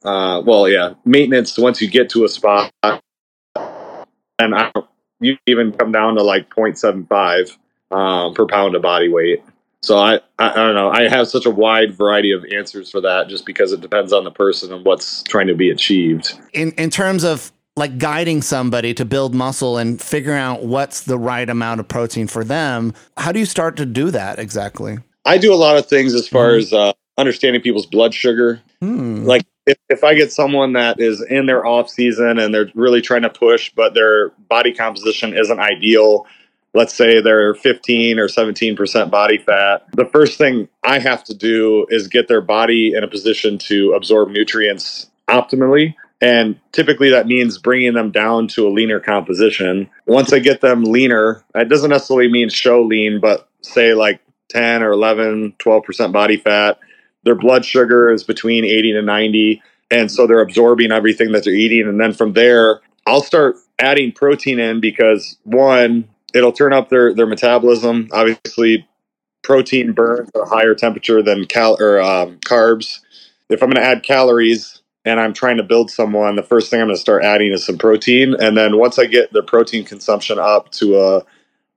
uh, 0.05 0.43
well, 0.45 0.69
yeah, 0.69 0.95
maintenance, 1.05 1.59
once 1.59 1.81
you 1.81 1.91
get 1.91 2.11
to 2.11 2.25
a 2.25 2.29
spot, 2.29 2.73
and 4.39 4.55
I, 4.55 4.71
you 5.21 5.37
even 5.47 5.73
come 5.73 5.93
down 5.93 6.15
to 6.17 6.23
like 6.23 6.49
0.75 6.51 7.57
um, 7.91 8.35
per 8.35 8.47
pound 8.47 8.75
of 8.75 8.83
body 8.83 9.09
weight. 9.09 9.43
So 9.83 9.99
I, 9.99 10.21
I, 10.39 10.51
I 10.51 10.55
don't 10.55 10.75
know. 10.75 10.91
I 10.91 11.09
have 11.09 11.27
such 11.27 11.45
a 11.45 11.51
wide 11.51 11.95
variety 11.95 12.31
of 12.31 12.45
answers 12.45 12.89
for 12.89 13.01
that, 13.01 13.29
just 13.29 13.45
because 13.45 13.73
it 13.73 13.81
depends 13.81 14.13
on 14.13 14.23
the 14.23 14.31
person 14.31 14.73
and 14.73 14.85
what's 14.85 15.25
trying 15.25 15.49
to 15.49 15.55
be 15.55 15.71
achieved. 15.71 16.39
In 16.53 16.71
in 16.73 16.89
terms 16.89 17.25
of 17.25 17.53
like 17.77 17.99
guiding 17.99 18.43
somebody 18.43 18.93
to 18.95 19.05
build 19.05 19.35
muscle 19.35 19.79
and 19.79 20.01
figuring 20.01 20.39
out 20.39 20.63
what's 20.63 21.03
the 21.03 21.19
right 21.19 21.49
amount 21.49 21.81
of 21.81 21.89
protein 21.89 22.27
for 22.27 22.45
them, 22.45 22.93
how 23.17 23.33
do 23.33 23.39
you 23.39 23.47
start 23.47 23.77
to 23.77 23.87
do 23.87 24.11
that 24.11 24.39
exactly? 24.39 24.99
I 25.25 25.39
do 25.39 25.55
a 25.55 25.57
lot 25.57 25.77
of 25.77 25.87
things 25.87 26.15
as 26.15 26.29
far 26.29 26.55
as 26.57 26.73
uh, 26.73 26.93
understanding 27.17 27.63
people's 27.63 27.87
blood 27.87 28.13
sugar. 28.13 28.61
Hmm. 28.81 29.25
Like 29.25 29.47
if, 29.67 29.79
if 29.89 30.05
I 30.05 30.15
get 30.15 30.33
someone 30.33 30.73
that 30.75 31.01
is 31.01 31.23
in 31.23 31.47
their 31.47 31.65
off 31.65 31.89
season 31.89 32.39
and 32.39 32.53
they're 32.55 32.71
really 32.75 33.01
trying 33.01 33.23
to 33.23 33.31
push, 33.31 33.71
but 33.75 33.95
their 33.95 34.31
body 34.49 34.75
composition 34.75 35.37
isn't 35.37 35.59
ideal, 35.59 36.27
let's 36.75 36.95
say 36.95 37.21
they're 37.21 37.55
15 37.55 38.19
or 38.19 38.29
17% 38.29 39.11
body 39.11 39.39
fat, 39.39 39.87
the 39.93 40.07
first 40.07 40.39
thing 40.39 40.69
I 40.83 40.99
have 40.99 41.23
to 41.25 41.35
do 41.35 41.87
is 41.91 42.09
get 42.09 42.29
their 42.29 42.41
body 42.41 42.95
in 42.95 43.05
a 43.05 43.09
position 43.09 43.59
to 43.59 43.93
absorb 43.93 44.31
nutrients 44.31 45.11
optimally. 45.29 45.95
And 46.23 46.61
typically 46.71 47.11
that 47.11 47.27
means 47.27 47.59
bringing 47.59 47.95
them 47.95 48.13
down 48.13 48.47
to 48.49 48.69
a 48.69 48.71
leaner 48.71 49.01
composition. 49.01 49.91
Once 50.07 50.33
I 50.33 50.39
get 50.39 50.61
them 50.61 50.85
leaner, 50.85 51.45
it 51.53 51.69
doesn't 51.69 51.91
necessarily 51.91 52.31
mean 52.31 52.49
show 52.49 52.81
lean, 52.81 53.21
but 53.21 53.49
say 53.61 53.93
like 53.93 54.21
10 54.51 54.85
or 54.85 54.93
11, 54.93 55.55
12% 55.59 56.13
body 56.13 56.37
fat. 56.37 56.79
Their 57.25 57.35
blood 57.35 57.65
sugar 57.65 58.13
is 58.13 58.23
between 58.23 58.65
80 58.65 58.93
to 58.93 59.03
90. 59.03 59.63
And 59.91 60.11
so 60.13 60.29
they're 60.29 60.41
absorbing 60.41 60.93
everything 60.93 61.33
that 61.33 61.43
they're 61.43 61.53
eating. 61.53 61.89
And 61.89 62.01
then 62.01 62.13
from 62.13 62.35
there, 62.35 62.81
I'll 63.05 63.23
start 63.23 63.57
adding 63.81 64.13
protein 64.13 64.61
in 64.61 64.81
because 64.81 65.37
one, 65.43 66.09
it'll 66.33 66.53
turn 66.53 66.73
up 66.73 66.89
their, 66.89 67.13
their 67.13 67.27
metabolism. 67.27 68.09
Obviously, 68.13 68.87
protein 69.43 69.93
burns 69.93 70.31
at 70.37 70.43
a 70.43 70.45
higher 70.45 70.77
temperature 70.77 71.21
than 71.21 71.47
cal 71.47 71.77
or 71.81 72.01
um, 72.01 72.39
carbs. 72.47 73.01
If 73.49 73.61
I'm 73.61 73.71
going 73.71 73.83
to 73.83 73.85
add 73.85 74.05
calories 74.05 74.82
and 75.05 75.21
I'm 75.21 75.33
trying 75.33 75.57
to 75.57 75.63
build 75.63 75.91
someone, 75.91 76.37
the 76.37 76.43
first 76.43 76.71
thing 76.71 76.81
I'm 76.81 76.87
going 76.87 76.97
to 76.97 77.01
start 77.01 77.25
adding 77.25 77.53
is 77.53 77.65
some 77.65 77.79
protein. 77.79 78.35
And 78.39 78.57
then 78.57 78.79
once 78.79 78.99
I 78.99 79.07
get 79.07 79.33
the 79.33 79.43
protein 79.43 79.85
consumption 79.85 80.39
up 80.39 80.71
to 80.73 80.97
a 80.99 81.25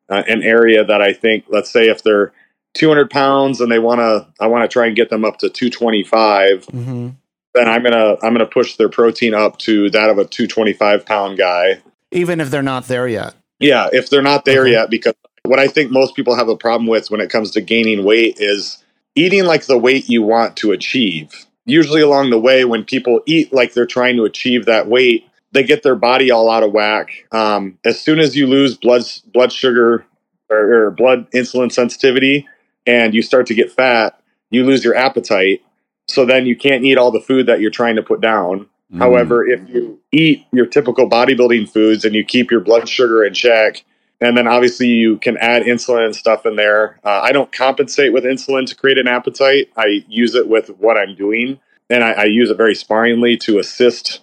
uh, 0.08 0.24
an 0.28 0.44
area 0.44 0.86
that 0.86 1.02
I 1.02 1.14
think, 1.14 1.46
let's 1.50 1.72
say, 1.72 1.90
if 1.90 2.04
they're 2.04 2.32
200 2.76 3.10
pounds 3.10 3.60
and 3.60 3.72
they 3.72 3.80
want 3.80 4.00
to, 4.00 4.28
I 4.40 4.48
want 4.48 4.64
to 4.64 4.72
try 4.72 4.86
and 4.86 4.96
get 4.96 5.10
them 5.10 5.26
up 5.26 5.40
to 5.40 5.50
225. 5.50 6.68
Mm-hmm. 6.68 7.10
Then 7.56 7.70
I'm 7.70 7.84
gonna 7.84 8.18
I'm 8.22 8.34
gonna 8.34 8.46
push 8.46 8.76
their 8.76 8.90
protein 8.90 9.34
up 9.34 9.58
to 9.60 9.90
that 9.92 10.10
of 10.10 10.18
a 10.18 10.26
225 10.26 11.06
pound 11.06 11.38
guy, 11.38 11.82
even 12.12 12.42
if 12.42 12.52
they're 12.52 12.62
not 12.62 12.88
there 12.88 13.08
yet. 13.08 13.34
Yeah, 13.60 13.88
if 13.94 14.10
they're 14.10 14.22
not 14.22 14.44
there 14.44 14.64
okay. 14.64 14.72
yet, 14.72 14.90
because 14.90 15.14
what 15.44 15.60
I 15.60 15.70
think 15.70 15.90
most 15.90 16.16
people 16.16 16.36
have 16.36 16.50
a 16.50 16.58
problem 16.58 16.86
with 16.86 17.10
when 17.10 17.22
it 17.22 17.30
comes 17.30 17.52
to 17.52 17.62
gaining 17.62 18.04
weight 18.04 18.42
is 18.42 18.84
eating 19.16 19.46
like 19.46 19.68
the 19.68 19.78
weight 19.78 20.10
you 20.10 20.22
want 20.22 20.58
to 20.58 20.74
achieve. 20.74 21.45
Usually 21.66 22.02
along 22.02 22.30
the 22.30 22.40
way, 22.40 22.64
when 22.66 22.84
people 22.84 23.22
eat 23.26 23.52
like 23.52 23.74
they're 23.74 23.86
trying 23.86 24.18
to 24.18 24.24
achieve 24.26 24.66
that 24.66 24.88
weight, 24.88 25.28
they 25.52 25.64
get 25.64 25.84
their 25.84 25.96
body 25.96 26.30
all 26.32 26.50
out 26.50 26.64
of 26.64 26.72
whack. 26.72 27.26
Um, 27.32 27.80
as 27.86 28.00
soon 28.00 28.20
as 28.20 28.36
you 28.36 28.46
lose 28.46 28.78
blood 28.78 29.04
blood 29.34 29.52
sugar 29.52 30.06
or, 30.50 30.86
or 30.88 30.92
blood 30.92 31.32
insulin 31.32 31.72
sensitivity, 31.72 32.48
and 32.86 33.14
you 33.14 33.22
start 33.22 33.48
to 33.48 33.56
get 33.56 33.72
fat, 33.72 34.22
you 34.52 34.64
lose 34.64 34.84
your 34.84 34.96
appetite. 34.96 35.64
So 36.08 36.26
then 36.26 36.46
you 36.46 36.56
can't 36.56 36.84
eat 36.84 36.98
all 36.98 37.12
the 37.12 37.20
food 37.20 37.48
that 37.48 37.62
you're 37.62 37.72
trying 37.72 37.96
to 37.96 38.04
put 38.04 38.22
down. 38.22 38.68
Mm. 38.94 39.00
However, 39.00 39.46
if 39.48 39.68
you 39.68 40.00
eat 40.12 40.46
your 40.52 40.68
typical 40.68 41.10
bodybuilding 41.10 41.70
foods 41.70 42.06
and 42.06 42.14
you 42.14 42.24
keep 42.24 42.52
your 42.52 42.60
blood 42.60 42.88
sugar 42.88 43.24
in 43.24 43.34
check, 43.34 43.84
and 44.22 44.38
then 44.38 44.48
obviously 44.48 44.88
you 44.88 45.18
can 45.18 45.38
add 45.38 45.64
insulin 45.64 46.06
and 46.06 46.16
stuff 46.16 46.46
in 46.46 46.56
there. 46.56 47.00
Uh, 47.04 47.22
I 47.24 47.32
don't 47.32 47.52
compensate 47.52 48.14
with 48.14 48.24
insulin 48.24 48.66
to 48.68 48.76
create 48.76 48.98
an 48.98 49.08
appetite. 49.08 49.70
I 49.78 50.04
use 50.08 50.36
it 50.36 50.48
with 50.48 50.70
what 50.78 50.98
I'm 50.98 51.16
doing, 51.16 51.60
and 51.90 52.04
I, 52.04 52.12
I 52.12 52.24
use 52.26 52.50
it 52.50 52.58
very 52.58 52.76
sparingly 52.76 53.38
to 53.38 53.60
assist 53.60 54.22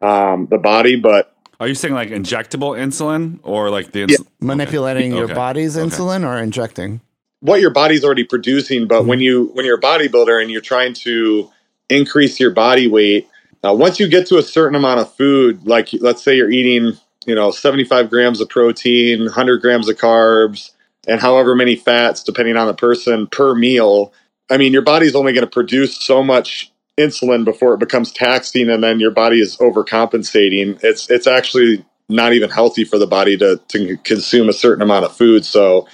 um, 0.00 0.46
the 0.50 0.58
body. 0.58 0.96
But 0.96 1.34
are 1.60 1.68
you 1.68 1.74
saying 1.74 1.94
like 1.94 2.10
injectable 2.10 2.76
insulin 2.76 3.38
or 3.42 3.70
like 3.70 3.92
the 3.92 4.02
ins- 4.02 4.12
yeah. 4.12 4.26
manipulating 4.40 5.12
okay. 5.12 5.16
your 5.16 5.24
okay. 5.26 5.34
body's 5.34 5.76
okay. 5.76 5.88
insulin 5.88 6.26
or 6.26 6.36
injecting? 6.38 7.00
What 7.40 7.60
your 7.60 7.70
body's 7.70 8.04
already 8.04 8.24
producing, 8.24 8.86
but 8.86 9.00
mm-hmm. 9.00 9.08
when 9.08 9.20
you 9.20 9.50
when 9.54 9.64
you're 9.64 9.78
a 9.78 9.80
bodybuilder 9.80 10.40
and 10.40 10.50
you're 10.50 10.60
trying 10.60 10.94
to 10.94 11.50
increase 11.88 12.38
your 12.38 12.50
body 12.50 12.86
weight, 12.86 13.28
uh, 13.64 13.74
once 13.74 13.98
you 14.00 14.08
get 14.08 14.26
to 14.28 14.38
a 14.38 14.42
certain 14.42 14.74
amount 14.74 15.00
of 15.00 15.12
food, 15.14 15.66
like 15.66 15.88
let's 16.00 16.22
say 16.22 16.36
you're 16.36 16.50
eating, 16.50 16.96
you 17.26 17.34
know, 17.34 17.50
75 17.50 18.10
grams 18.10 18.40
of 18.40 18.48
protein, 18.48 19.24
100 19.24 19.60
grams 19.60 19.88
of 19.88 19.96
carbs, 19.96 20.72
and 21.06 21.20
however 21.20 21.54
many 21.54 21.76
fats, 21.76 22.22
depending 22.22 22.56
on 22.56 22.66
the 22.66 22.74
person 22.74 23.26
per 23.26 23.54
meal. 23.54 24.12
I 24.50 24.56
mean, 24.56 24.72
your 24.72 24.82
body's 24.82 25.14
only 25.14 25.32
going 25.32 25.44
to 25.44 25.50
produce 25.50 25.96
so 25.96 26.22
much 26.22 26.72
insulin 26.98 27.44
before 27.44 27.74
it 27.74 27.80
becomes 27.80 28.12
taxing 28.12 28.68
and 28.68 28.84
then 28.84 29.00
your 29.00 29.10
body 29.10 29.40
is 29.40 29.56
overcompensating. 29.56 30.78
It's 30.82 31.10
it's 31.10 31.26
actually 31.26 31.84
not 32.08 32.34
even 32.34 32.50
healthy 32.50 32.84
for 32.84 32.98
the 32.98 33.06
body 33.06 33.36
to 33.38 33.60
to 33.68 33.96
consume 33.98 34.48
a 34.48 34.52
certain 34.52 34.82
amount 34.82 35.06
of 35.06 35.16
food. 35.16 35.44
So 35.44 35.88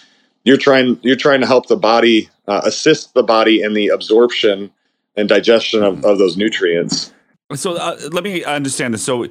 you're 0.44 0.56
trying 0.56 0.99
you're 1.02 1.16
trying 1.16 1.40
to 1.40 1.47
help 1.47 1.68
the 1.68 1.76
body 1.76 2.28
uh, 2.49 2.62
assist 2.64 3.14
the 3.14 3.23
body 3.23 3.62
in 3.62 3.75
the 3.75 3.88
absorption 3.88 4.73
and 5.16 5.28
digestion 5.28 5.82
of, 5.82 6.04
of 6.04 6.18
those 6.18 6.37
nutrients 6.37 7.12
so 7.55 7.76
uh, 7.76 7.97
let 8.12 8.25
me 8.25 8.45
understand 8.45 8.95
this. 8.95 9.05
So, 9.05 9.26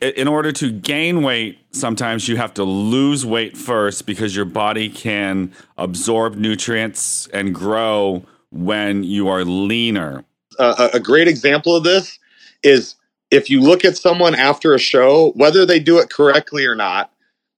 in 0.00 0.28
order 0.28 0.52
to 0.52 0.70
gain 0.70 1.22
weight, 1.22 1.58
sometimes 1.70 2.28
you 2.28 2.36
have 2.36 2.54
to 2.54 2.64
lose 2.64 3.24
weight 3.24 3.56
first 3.56 4.06
because 4.06 4.36
your 4.36 4.44
body 4.44 4.88
can 4.88 5.52
absorb 5.78 6.36
nutrients 6.36 7.28
and 7.28 7.54
grow 7.54 8.24
when 8.50 9.04
you 9.04 9.28
are 9.28 9.44
leaner 9.44 10.24
a, 10.58 10.90
a 10.94 11.00
great 11.00 11.28
example 11.28 11.76
of 11.76 11.84
this 11.84 12.18
is 12.62 12.96
if 13.30 13.48
you 13.50 13.60
look 13.60 13.84
at 13.84 13.96
someone 13.96 14.34
after 14.34 14.74
a 14.74 14.78
show, 14.78 15.32
whether 15.34 15.64
they 15.64 15.78
do 15.78 15.98
it 15.98 16.10
correctly 16.10 16.66
or 16.66 16.74
not, 16.74 17.10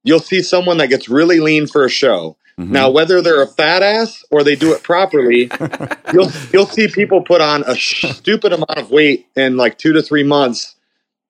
you'll 0.03 0.21
see 0.21 0.43
someone 0.43 0.79
that 0.79 0.89
gets 0.89 1.09
really 1.09 1.41
lean 1.41 1.67
for 1.67 1.85
a 1.85 1.91
show. 1.91 2.37
Mm-hmm. 2.59 2.73
Now, 2.73 2.91
whether 2.91 3.21
they're 3.21 3.43
a 3.43 3.49
fat 3.49 3.83
ass 3.83 4.25
or 4.31 4.45
they 4.45 4.55
do 4.55 4.73
it 4.73 4.83
properly, 4.83 5.51
you'll 6.13 6.31
you'll 6.53 6.67
see 6.67 6.89
people 6.89 7.23
put 7.23 7.41
on 7.41 7.65
a 7.67 7.75
stupid 7.75 8.53
amount 8.53 8.77
of 8.77 8.91
weight 8.91 9.27
in 9.35 9.57
like 9.57 9.77
two 9.77 9.93
to 9.93 10.03
three 10.03 10.23
months. 10.23 10.77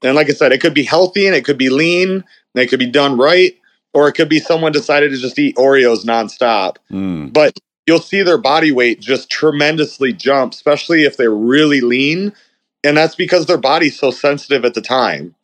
And 0.02 0.14
like 0.14 0.28
I 0.28 0.34
said, 0.34 0.52
it 0.52 0.60
could 0.60 0.74
be 0.74 0.82
healthy 0.82 1.26
and 1.26 1.34
it 1.34 1.44
could 1.44 1.56
be 1.56 1.70
lean, 1.70 2.10
and 2.10 2.24
it 2.62 2.68
could 2.68 2.78
be 2.78 2.90
done 2.90 3.16
right, 3.16 3.56
or 3.94 4.06
it 4.08 4.12
could 4.12 4.28
be 4.28 4.38
someone 4.38 4.72
decided 4.72 5.12
to 5.12 5.16
just 5.16 5.38
eat 5.38 5.56
Oreos 5.56 6.04
nonstop. 6.04 6.76
Mm. 6.90 7.32
But 7.32 7.58
you'll 7.86 8.00
see 8.00 8.22
their 8.22 8.38
body 8.38 8.72
weight 8.72 9.00
just 9.00 9.30
tremendously 9.30 10.12
jump, 10.12 10.52
especially 10.52 11.04
if 11.04 11.16
they're 11.16 11.30
really 11.30 11.80
lean. 11.80 12.34
And 12.82 12.96
that's 12.98 13.14
because 13.14 13.46
their 13.46 13.56
body's 13.56 13.98
so 13.98 14.10
sensitive 14.10 14.66
at 14.66 14.74
the 14.74 14.82
time. 14.82 15.34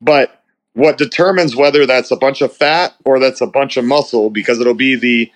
But 0.00 0.37
what 0.78 0.96
determines 0.96 1.56
whether 1.56 1.86
that's 1.86 2.12
a 2.12 2.16
bunch 2.16 2.40
of 2.40 2.56
fat 2.56 2.94
or 3.04 3.18
that's 3.18 3.40
a 3.40 3.46
bunch 3.48 3.76
of 3.76 3.84
muscle, 3.84 4.30
because 4.30 4.60
it'll 4.60 4.74
be 4.74 4.94
the 4.94 5.30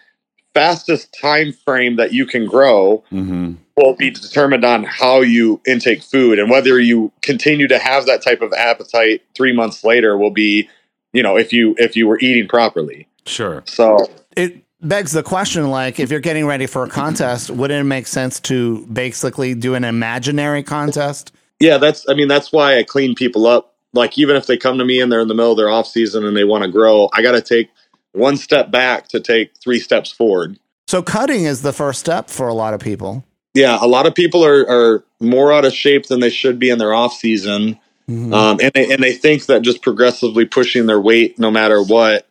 fastest 0.54 1.12
time 1.20 1.52
frame 1.52 1.96
that 1.96 2.12
you 2.12 2.24
can 2.24 2.46
grow, 2.46 3.02
mm-hmm. 3.10 3.54
will 3.76 3.94
be 3.94 4.10
determined 4.10 4.64
on 4.64 4.84
how 4.84 5.20
you 5.20 5.60
intake 5.66 6.00
food 6.00 6.38
and 6.38 6.48
whether 6.48 6.78
you 6.78 7.10
continue 7.22 7.66
to 7.66 7.76
have 7.76 8.06
that 8.06 8.22
type 8.22 8.40
of 8.40 8.52
appetite 8.52 9.22
three 9.34 9.52
months 9.52 9.82
later 9.82 10.16
will 10.16 10.30
be, 10.30 10.68
you 11.12 11.24
know, 11.24 11.36
if 11.36 11.52
you 11.52 11.74
if 11.76 11.96
you 11.96 12.06
were 12.06 12.20
eating 12.20 12.46
properly. 12.46 13.08
Sure. 13.26 13.64
So 13.66 13.98
it 14.36 14.62
begs 14.80 15.10
the 15.10 15.24
question 15.24 15.70
like 15.70 15.98
if 15.98 16.08
you're 16.12 16.20
getting 16.20 16.46
ready 16.46 16.66
for 16.66 16.84
a 16.84 16.88
contest 16.88 17.50
wouldn't 17.50 17.80
it 17.80 17.88
make 17.88 18.06
sense 18.06 18.38
to 18.40 18.84
basically 18.86 19.54
do 19.54 19.74
an 19.76 19.84
imaginary 19.84 20.60
contest 20.60 21.30
yeah 21.60 21.78
that's 21.78 22.04
i 22.08 22.14
mean 22.14 22.26
that's 22.26 22.50
why 22.50 22.76
i 22.76 22.82
clean 22.82 23.14
people 23.14 23.46
up 23.46 23.71
like 23.92 24.18
even 24.18 24.36
if 24.36 24.46
they 24.46 24.56
come 24.56 24.78
to 24.78 24.84
me 24.84 25.00
and 25.00 25.10
they're 25.10 25.20
in 25.20 25.28
the 25.28 25.34
middle 25.34 25.52
of 25.52 25.56
their 25.56 25.70
off 25.70 25.86
season 25.86 26.24
and 26.24 26.36
they 26.36 26.44
want 26.44 26.64
to 26.64 26.70
grow 26.70 27.08
i 27.12 27.22
got 27.22 27.32
to 27.32 27.40
take 27.40 27.70
one 28.12 28.36
step 28.36 28.70
back 28.70 29.08
to 29.08 29.20
take 29.20 29.56
three 29.56 29.78
steps 29.78 30.10
forward. 30.10 30.58
So 30.86 31.02
cutting 31.02 31.44
is 31.44 31.62
the 31.62 31.72
first 31.72 32.00
step 32.00 32.28
for 32.28 32.48
a 32.48 32.54
lot 32.54 32.74
of 32.74 32.80
people. 32.80 33.24
Yeah 33.54 33.78
a 33.80 33.86
lot 33.86 34.06
of 34.06 34.14
people 34.14 34.44
are, 34.44 34.68
are 34.68 35.04
more 35.20 35.52
out 35.52 35.64
of 35.64 35.72
shape 35.72 36.06
than 36.06 36.20
they 36.20 36.30
should 36.30 36.58
be 36.58 36.70
in 36.70 36.78
their 36.78 36.94
off 36.94 37.14
season. 37.14 37.78
Mm-hmm. 38.10 38.34
um, 38.34 38.58
and, 38.60 38.72
they, 38.74 38.92
and 38.92 39.02
they 39.02 39.12
think 39.12 39.46
that 39.46 39.62
just 39.62 39.80
progressively 39.80 40.44
pushing 40.44 40.86
their 40.86 41.00
weight 41.00 41.38
no 41.38 41.52
matter 41.52 41.80
what 41.80 42.28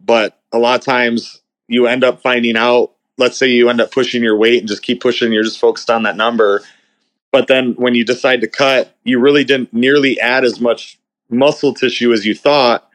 but 0.00 0.38
a 0.52 0.58
lot 0.58 0.78
of 0.78 0.84
times 0.84 1.40
you 1.66 1.88
end 1.88 2.04
up 2.04 2.22
finding 2.22 2.56
out 2.56 2.92
let's 3.18 3.36
say 3.36 3.48
you 3.48 3.68
end 3.68 3.80
up 3.80 3.90
pushing 3.90 4.22
your 4.22 4.36
weight 4.36 4.60
and 4.60 4.68
just 4.68 4.84
keep 4.84 5.00
pushing 5.00 5.32
you're 5.32 5.42
just 5.42 5.58
focused 5.58 5.90
on 5.90 6.04
that 6.04 6.16
number 6.16 6.62
but 7.32 7.46
then 7.46 7.74
when 7.74 7.94
you 7.94 8.04
decide 8.04 8.40
to 8.40 8.48
cut 8.48 8.94
you 9.04 9.18
really 9.18 9.44
didn't 9.44 9.72
nearly 9.72 10.18
add 10.20 10.44
as 10.44 10.60
much 10.60 10.98
muscle 11.30 11.74
tissue 11.74 12.12
as 12.12 12.24
you 12.24 12.34
thought 12.34 12.88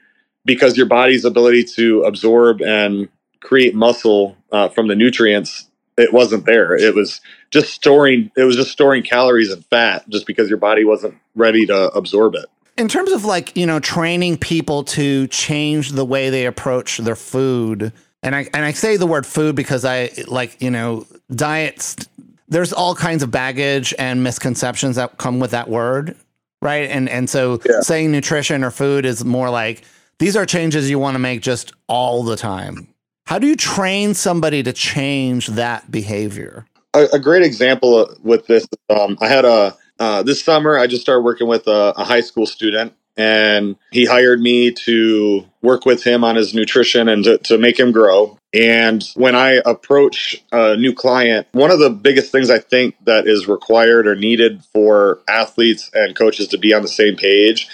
because 0.45 0.75
your 0.75 0.85
body's 0.85 1.25
ability 1.25 1.63
to 1.63 2.01
absorb 2.03 2.61
and 2.61 3.07
create 3.41 3.75
muscle 3.75 4.35
uh, 4.51 4.69
from 4.69 4.87
the 4.87 4.95
nutrients 4.95 5.69
it 5.97 6.11
wasn't 6.11 6.45
there 6.45 6.75
it 6.75 6.95
was 6.95 7.21
just 7.51 7.71
storing 7.71 8.31
it 8.35 8.43
was 8.43 8.55
just 8.55 8.71
storing 8.71 9.03
calories 9.03 9.51
and 9.51 9.65
fat 9.65 10.07
just 10.09 10.25
because 10.25 10.49
your 10.49 10.57
body 10.57 10.83
wasn't 10.83 11.15
ready 11.35 11.65
to 11.65 11.89
absorb 11.89 12.35
it 12.35 12.45
in 12.77 12.87
terms 12.87 13.11
of 13.11 13.25
like 13.25 13.55
you 13.55 13.65
know 13.65 13.79
training 13.79 14.37
people 14.37 14.83
to 14.83 15.27
change 15.27 15.91
the 15.91 16.05
way 16.05 16.29
they 16.29 16.45
approach 16.45 16.97
their 16.97 17.15
food 17.15 17.93
and 18.23 18.35
I 18.35 18.47
and 18.53 18.65
I 18.65 18.71
say 18.71 18.97
the 18.97 19.05
word 19.05 19.25
food 19.25 19.55
because 19.55 19.85
I 19.85 20.09
like 20.27 20.61
you 20.61 20.71
know 20.71 21.05
diets. 21.29 21.97
There's 22.47 22.73
all 22.73 22.95
kinds 22.95 23.23
of 23.23 23.31
baggage 23.31 23.93
and 23.97 24.23
misconceptions 24.23 24.95
that 24.97 25.17
come 25.17 25.39
with 25.39 25.51
that 25.51 25.69
word, 25.69 26.15
right? 26.61 26.89
And 26.89 27.09
and 27.09 27.29
so 27.29 27.59
yeah. 27.67 27.81
saying 27.81 28.11
nutrition 28.11 28.63
or 28.63 28.71
food 28.71 29.05
is 29.05 29.23
more 29.23 29.49
like 29.49 29.83
these 30.19 30.35
are 30.35 30.45
changes 30.45 30.89
you 30.89 30.99
want 30.99 31.15
to 31.15 31.19
make 31.19 31.41
just 31.41 31.73
all 31.87 32.23
the 32.23 32.35
time. 32.35 32.87
How 33.25 33.39
do 33.39 33.47
you 33.47 33.55
train 33.55 34.13
somebody 34.13 34.63
to 34.63 34.73
change 34.73 35.47
that 35.47 35.89
behavior? 35.89 36.65
A, 36.93 37.05
a 37.13 37.19
great 37.19 37.43
example 37.43 38.13
with 38.21 38.47
this, 38.47 38.67
um, 38.89 39.17
I 39.21 39.27
had 39.27 39.45
a 39.45 39.75
uh, 39.99 40.23
this 40.23 40.43
summer. 40.43 40.77
I 40.77 40.87
just 40.87 41.01
started 41.01 41.21
working 41.21 41.47
with 41.47 41.67
a, 41.67 41.93
a 41.95 42.03
high 42.03 42.21
school 42.21 42.45
student, 42.45 42.93
and 43.15 43.75
he 43.91 44.05
hired 44.05 44.41
me 44.41 44.71
to 44.71 45.45
work 45.61 45.85
with 45.85 46.03
him 46.03 46.23
on 46.23 46.35
his 46.35 46.53
nutrition 46.53 47.07
and 47.07 47.23
to, 47.23 47.37
to, 47.39 47.57
make 47.57 47.79
him 47.79 47.91
grow. 47.91 48.37
And 48.53 49.03
when 49.15 49.35
I 49.35 49.61
approach 49.65 50.43
a 50.51 50.77
new 50.77 50.93
client, 50.93 51.47
one 51.53 51.71
of 51.71 51.79
the 51.79 51.89
biggest 51.89 52.31
things 52.31 52.51
I 52.51 52.59
think 52.59 52.95
that 53.05 53.27
is 53.27 53.47
required 53.47 54.05
or 54.05 54.15
needed 54.15 54.63
for 54.71 55.21
athletes 55.27 55.89
and 55.93 56.15
coaches 56.15 56.49
to 56.49 56.59
be 56.59 56.73
on 56.73 56.83
the 56.83 56.87
same 56.87 57.15
page 57.15 57.67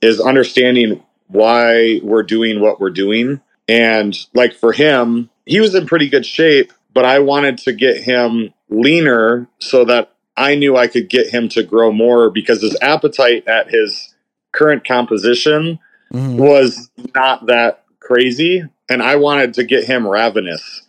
is 0.00 0.20
understanding 0.20 1.02
why 1.28 2.00
we're 2.02 2.22
doing 2.22 2.60
what 2.60 2.80
we're 2.80 2.90
doing. 2.90 3.40
And 3.68 4.16
like 4.32 4.54
for 4.54 4.72
him, 4.72 5.28
he 5.44 5.60
was 5.60 5.74
in 5.74 5.86
pretty 5.86 6.08
good 6.08 6.24
shape, 6.24 6.72
but 6.94 7.04
I 7.04 7.18
wanted 7.18 7.58
to 7.58 7.72
get 7.72 8.02
him 8.02 8.54
leaner 8.70 9.46
so 9.58 9.84
that 9.84 10.12
I 10.36 10.54
knew 10.54 10.76
I 10.76 10.86
could 10.86 11.08
get 11.08 11.28
him 11.28 11.48
to 11.50 11.62
grow 11.62 11.92
more 11.92 12.30
because 12.30 12.62
his 12.62 12.76
appetite 12.80 13.46
at 13.46 13.70
his 13.70 14.14
current 14.52 14.86
composition 14.86 15.78
mm-hmm. 16.12 16.36
was 16.36 16.90
not 17.14 17.46
that 17.46 17.84
crazy. 18.00 18.64
And 18.88 19.02
I 19.02 19.16
wanted 19.16 19.54
to 19.54 19.64
get 19.64 19.84
him 19.84 20.06
ravenous, 20.06 20.82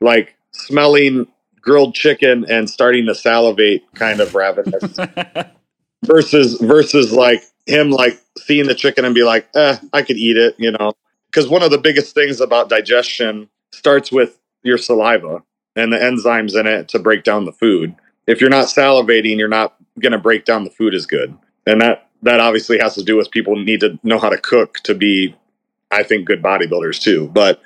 like 0.00 0.36
smelling 0.52 1.26
grilled 1.60 1.94
chicken 1.94 2.44
and 2.48 2.68
starting 2.68 3.06
to 3.06 3.14
salivate 3.14 3.84
kind 3.94 4.20
of 4.20 4.34
ravenous 4.34 4.98
versus 6.04 6.60
versus 6.60 7.12
like 7.12 7.42
him 7.66 7.90
like 7.90 8.20
seeing 8.38 8.66
the 8.66 8.74
chicken 8.74 9.04
and 9.04 9.14
be 9.14 9.22
like, 9.22 9.48
eh, 9.54 9.76
I 9.92 10.02
could 10.02 10.16
eat 10.16 10.36
it, 10.36 10.54
you 10.58 10.72
know. 10.72 10.92
Because 11.26 11.48
one 11.48 11.62
of 11.62 11.70
the 11.70 11.78
biggest 11.78 12.14
things 12.14 12.40
about 12.40 12.68
digestion 12.68 13.48
starts 13.72 14.12
with 14.12 14.38
your 14.62 14.78
saliva 14.78 15.42
and 15.76 15.92
the 15.92 15.96
enzymes 15.96 16.58
in 16.58 16.66
it 16.66 16.88
to 16.88 16.98
break 16.98 17.24
down 17.24 17.44
the 17.44 17.52
food. 17.52 17.94
If 18.26 18.40
you're 18.40 18.50
not 18.50 18.66
salivating, 18.66 19.38
you're 19.38 19.48
not 19.48 19.74
going 20.00 20.12
to 20.12 20.18
break 20.18 20.44
down 20.44 20.64
the 20.64 20.70
food 20.70 20.94
as 20.94 21.06
good. 21.06 21.36
And 21.66 21.80
that 21.80 22.08
that 22.22 22.40
obviously 22.40 22.78
has 22.78 22.94
to 22.94 23.02
do 23.02 23.16
with 23.16 23.30
people 23.30 23.56
need 23.56 23.80
to 23.80 23.98
know 24.02 24.18
how 24.18 24.28
to 24.28 24.38
cook 24.38 24.74
to 24.84 24.94
be 24.94 25.34
I 25.92 26.02
think 26.02 26.24
good 26.24 26.42
bodybuilders 26.42 27.00
too. 27.00 27.28
But 27.28 27.62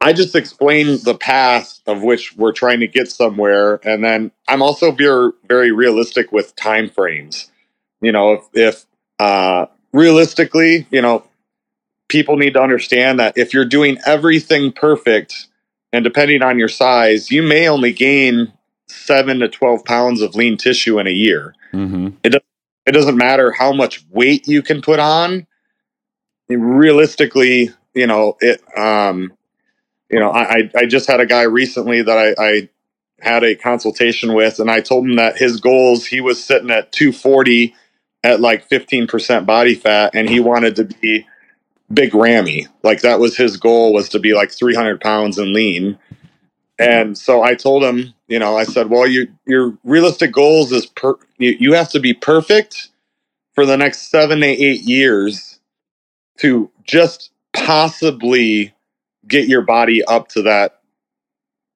I 0.00 0.12
just 0.12 0.34
explain 0.34 0.98
the 1.02 1.14
path 1.14 1.80
of 1.86 2.02
which 2.02 2.36
we're 2.36 2.52
trying 2.52 2.80
to 2.80 2.86
get 2.86 3.10
somewhere, 3.10 3.80
and 3.84 4.04
then 4.04 4.32
I'm 4.48 4.60
also 4.60 4.92
very 4.92 5.32
very 5.48 5.72
realistic 5.72 6.32
with 6.32 6.54
time 6.56 6.90
frames. 6.90 7.50
You 8.02 8.12
know, 8.12 8.34
if, 8.34 8.44
if 8.52 8.86
uh, 9.18 9.66
realistically, 9.92 10.86
you 10.90 11.00
know, 11.00 11.24
people 12.08 12.36
need 12.36 12.52
to 12.54 12.62
understand 12.62 13.18
that 13.20 13.38
if 13.38 13.54
you're 13.54 13.64
doing 13.64 13.96
everything 14.04 14.72
perfect, 14.72 15.46
and 15.92 16.04
depending 16.04 16.42
on 16.42 16.58
your 16.58 16.68
size, 16.68 17.30
you 17.30 17.42
may 17.42 17.68
only 17.68 17.92
gain 17.92 18.52
seven 18.88 19.38
to 19.38 19.48
twelve 19.48 19.84
pounds 19.84 20.20
of 20.20 20.34
lean 20.34 20.58
tissue 20.58 20.98
in 20.98 21.06
a 21.06 21.12
year. 21.12 21.54
Mm-hmm. 21.72 22.08
It 22.24 22.44
it 22.84 22.92
doesn't 22.92 23.16
matter 23.16 23.52
how 23.52 23.72
much 23.72 24.04
weight 24.10 24.46
you 24.46 24.60
can 24.60 24.82
put 24.82 24.98
on. 24.98 25.46
Realistically, 26.48 27.70
you 27.94 28.06
know 28.06 28.36
it. 28.40 28.62
Um, 28.78 29.32
you 30.10 30.20
know, 30.20 30.30
I, 30.30 30.70
I 30.76 30.86
just 30.86 31.08
had 31.08 31.20
a 31.20 31.26
guy 31.26 31.42
recently 31.42 32.02
that 32.02 32.16
I, 32.16 32.34
I 32.42 32.68
had 33.20 33.42
a 33.42 33.56
consultation 33.56 34.34
with, 34.34 34.60
and 34.60 34.70
I 34.70 34.80
told 34.80 35.06
him 35.06 35.16
that 35.16 35.38
his 35.38 35.60
goals, 35.60 36.06
he 36.06 36.20
was 36.20 36.42
sitting 36.42 36.70
at 36.70 36.92
240 36.92 37.74
at 38.22 38.40
like 38.40 38.68
15% 38.68 39.46
body 39.46 39.74
fat, 39.74 40.12
and 40.14 40.28
he 40.28 40.40
wanted 40.40 40.76
to 40.76 40.84
be 40.84 41.26
big 41.92 42.14
Ramy. 42.14 42.66
Like 42.82 43.02
that 43.02 43.20
was 43.20 43.36
his 43.36 43.56
goal 43.56 43.92
was 43.92 44.08
to 44.10 44.18
be 44.18 44.34
like 44.34 44.52
300 44.52 45.00
pounds 45.00 45.38
and 45.38 45.52
lean. 45.52 45.98
And 46.78 47.16
so 47.16 47.42
I 47.42 47.54
told 47.54 47.84
him, 47.84 48.14
you 48.28 48.38
know, 48.38 48.56
I 48.56 48.64
said, 48.64 48.90
well, 48.90 49.06
your 49.06 49.26
your 49.46 49.78
realistic 49.84 50.32
goals 50.32 50.72
is 50.72 50.86
per 50.86 51.14
you, 51.38 51.56
you 51.58 51.74
have 51.74 51.90
to 51.90 52.00
be 52.00 52.14
perfect 52.14 52.88
for 53.54 53.66
the 53.66 53.76
next 53.76 54.10
seven 54.10 54.40
to 54.40 54.46
eight 54.46 54.82
years 54.82 55.53
to 56.38 56.70
just 56.84 57.30
possibly 57.54 58.74
get 59.26 59.48
your 59.48 59.62
body 59.62 60.04
up 60.04 60.28
to 60.28 60.42
that 60.42 60.80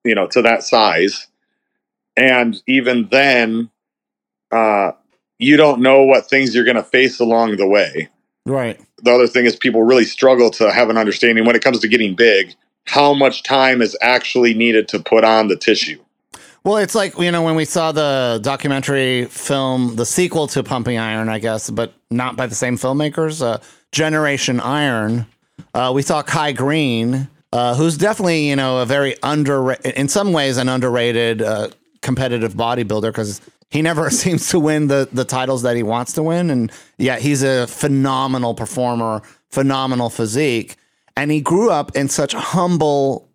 you 0.05 0.15
know 0.15 0.27
to 0.29 0.43
that 0.43 0.63
size. 0.63 1.27
And 2.17 2.61
even 2.67 3.09
then 3.11 3.71
uh 4.51 4.93
you 5.39 5.57
don't 5.57 5.81
know 5.81 6.03
what 6.03 6.29
things 6.29 6.55
you're 6.55 6.65
going 6.65 6.77
to 6.77 6.83
face 6.83 7.21
along 7.21 7.57
the 7.57 7.67
way. 7.67 8.09
Right. 8.45 8.81
The 9.05 9.13
other 9.13 9.29
thing 9.29 9.47
is 9.47 9.55
people 9.55 9.85
really 9.85 10.05
struggle 10.05 10.51
to 10.51 10.73
have 10.73 10.91
an 10.91 10.97
understanding 10.97 11.45
when 11.45 11.55
it 11.55 11.63
comes 11.63 11.79
to 11.81 11.89
getting 11.89 12.17
big 12.17 12.55
how 12.87 13.13
much 13.13 13.43
time 13.43 13.83
is 13.83 13.97
actually 14.01 14.55
needed 14.55 14.89
to 14.89 14.99
put 14.99 15.23
on 15.23 15.49
the 15.49 15.57
tissue. 15.57 16.03
Well, 16.65 16.79
it's 16.79 16.95
like, 16.95 17.19
you 17.19 17.31
know, 17.31 17.43
when 17.43 17.55
we 17.55 17.65
saw 17.65 17.93
the 17.93 18.41
documentary 18.43 19.27
film, 19.27 19.97
the 19.97 20.07
sequel 20.07 20.49
to 20.49 20.63
Pumping 20.63 20.99
Iron, 20.99 21.29
I 21.29 21.39
guess, 21.39 21.71
but 21.71 21.93
not 22.11 22.37
by 22.37 22.47
the 22.47 22.55
same 22.55 22.77
filmmakers, 22.77 23.43
uh, 23.43 23.59
Generation 23.93 24.61
Iron, 24.61 25.27
uh, 25.75 25.93
we 25.95 26.03
saw 26.03 26.23
Kai 26.23 26.53
Greene 26.53 27.29
uh, 27.53 27.75
who's 27.75 27.97
definitely 27.97 28.49
you 28.49 28.57
know 28.57 28.79
a 28.79 28.87
very 28.87 29.21
under 29.23 29.73
in 29.73 30.09
some 30.09 30.33
ways 30.33 30.57
an 30.57 30.69
underrated 30.69 31.43
uh, 31.43 31.69
competitive 32.03 32.55
bodybuilder 32.55 33.09
because 33.09 33.41
he 33.71 33.83
never 33.83 34.11
seems 34.11 34.49
to 34.51 34.61
win 34.61 34.89
the 34.89 35.09
the 35.13 35.25
titles 35.25 35.63
that 35.63 35.77
he 35.77 35.83
wants 35.83 36.13
to 36.15 36.23
win, 36.23 36.51
and 36.51 36.73
yet 36.99 37.23
he's 37.23 37.43
a 37.43 37.67
phenomenal 37.67 38.55
performer, 38.55 39.23
phenomenal 39.51 40.11
physique, 40.11 40.77
and 41.17 41.31
he 41.31 41.41
grew 41.41 41.71
up 41.71 41.97
in 41.97 42.09
such 42.09 42.35
humble 42.35 43.29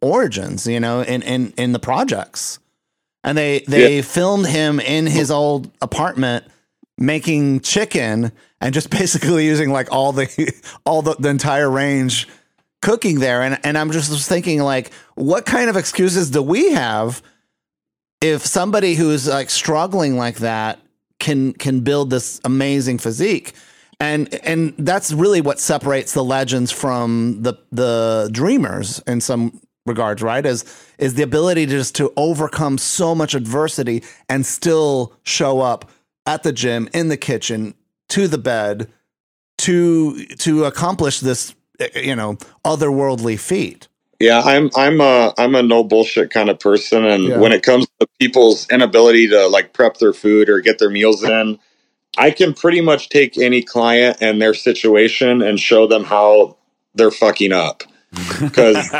origins, 0.00 0.66
you 0.66 0.80
know, 0.80 1.02
in 1.02 1.22
in 1.22 1.52
in 1.56 1.72
the 1.72 1.78
projects, 1.78 2.58
and 3.22 3.38
they 3.38 3.60
they 3.68 3.96
yeah. 3.96 4.02
filmed 4.02 4.46
him 4.46 4.80
in 4.80 5.06
his 5.06 5.30
old 5.30 5.70
apartment 5.80 6.44
making 7.00 7.60
chicken 7.60 8.30
and 8.60 8.74
just 8.74 8.90
basically 8.98 9.46
using 9.46 9.72
like 9.72 9.90
all 9.90 10.12
the 10.12 10.52
all 10.86 11.02
the, 11.02 11.16
the 11.18 11.28
entire 11.28 11.68
range 11.68 12.28
cooking 12.82 13.18
there. 13.18 13.42
And 13.42 13.58
and 13.64 13.76
I'm 13.76 13.90
just 13.90 14.28
thinking 14.28 14.60
like 14.60 14.92
what 15.14 15.46
kind 15.46 15.68
of 15.68 15.76
excuses 15.76 16.30
do 16.30 16.42
we 16.42 16.72
have 16.72 17.22
if 18.20 18.44
somebody 18.44 18.94
who's 18.94 19.26
like 19.26 19.50
struggling 19.50 20.16
like 20.16 20.36
that 20.36 20.78
can 21.18 21.54
can 21.54 21.80
build 21.80 22.10
this 22.10 22.40
amazing 22.44 22.98
physique? 22.98 23.54
And 23.98 24.32
and 24.44 24.74
that's 24.78 25.12
really 25.12 25.40
what 25.40 25.58
separates 25.58 26.14
the 26.14 26.24
legends 26.24 26.70
from 26.70 27.42
the 27.42 27.54
the 27.72 28.30
dreamers 28.32 29.00
in 29.06 29.20
some 29.20 29.60
regards 29.86 30.22
right? 30.22 30.44
Is 30.44 30.64
is 30.98 31.14
the 31.14 31.22
ability 31.22 31.66
to 31.66 31.72
just 31.72 31.94
to 31.96 32.12
overcome 32.16 32.78
so 32.78 33.14
much 33.14 33.34
adversity 33.34 34.02
and 34.28 34.44
still 34.46 35.14
show 35.24 35.60
up 35.60 35.90
at 36.26 36.42
the 36.42 36.52
gym 36.52 36.88
in 36.92 37.08
the 37.08 37.16
kitchen 37.16 37.74
to 38.08 38.28
the 38.28 38.38
bed 38.38 38.90
to 39.58 40.24
to 40.26 40.64
accomplish 40.64 41.20
this 41.20 41.54
you 41.94 42.16
know 42.16 42.36
otherworldly 42.64 43.38
feat. 43.38 43.88
Yeah, 44.18 44.40
I'm 44.40 44.70
I'm 44.76 45.00
a 45.00 45.32
I'm 45.38 45.54
a 45.54 45.62
no 45.62 45.82
bullshit 45.82 46.30
kind 46.30 46.50
of 46.50 46.58
person, 46.60 47.04
and 47.04 47.24
yeah. 47.24 47.38
when 47.38 47.52
it 47.52 47.62
comes 47.62 47.86
to 48.00 48.06
people's 48.18 48.68
inability 48.70 49.28
to 49.28 49.46
like 49.48 49.72
prep 49.72 49.96
their 49.96 50.12
food 50.12 50.48
or 50.50 50.60
get 50.60 50.78
their 50.78 50.90
meals 50.90 51.24
in, 51.24 51.58
I 52.18 52.30
can 52.30 52.52
pretty 52.52 52.82
much 52.82 53.08
take 53.08 53.38
any 53.38 53.62
client 53.62 54.18
and 54.20 54.40
their 54.40 54.52
situation 54.52 55.40
and 55.40 55.58
show 55.58 55.86
them 55.86 56.04
how 56.04 56.58
they're 56.94 57.10
fucking 57.10 57.52
up. 57.52 57.82
Because 58.40 58.90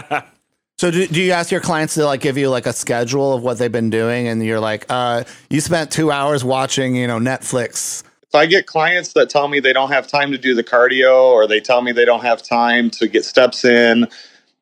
so, 0.81 0.91
do, 0.91 1.07
do 1.07 1.21
you 1.21 1.33
ask 1.33 1.51
your 1.51 1.61
clients 1.61 1.95
to 1.95 2.05
like 2.05 2.21
give 2.21 2.39
you 2.39 2.49
like 2.49 2.67
a 2.67 2.73
schedule 2.73 3.35
of 3.35 3.43
what 3.43 3.59
they've 3.59 3.71
been 3.71 3.91
doing, 3.91 4.29
and 4.29 4.45
you're 4.45 4.61
like, 4.61 4.87
uh, 4.89 5.25
you 5.49 5.61
spent 5.61 5.91
two 5.91 6.11
hours 6.11 6.45
watching, 6.45 6.97
you 6.97 7.07
know, 7.07 7.19
Netflix 7.19 8.05
if 8.31 8.35
I 8.37 8.47
get 8.47 8.67
clients 8.67 9.15
that 9.15 9.29
tell 9.29 9.49
me 9.49 9.59
they 9.59 9.73
don't 9.73 9.91
have 9.91 10.07
time 10.07 10.31
to 10.31 10.39
do 10.39 10.55
the 10.55 10.63
cardio 10.63 11.33
or 11.33 11.49
they 11.49 11.59
tell 11.59 11.83
me 11.83 11.91
they 11.91 12.05
don't 12.05 12.23
have 12.23 12.41
time 12.41 12.89
to 12.91 13.09
get 13.09 13.25
steps 13.25 13.65
in 13.65 14.07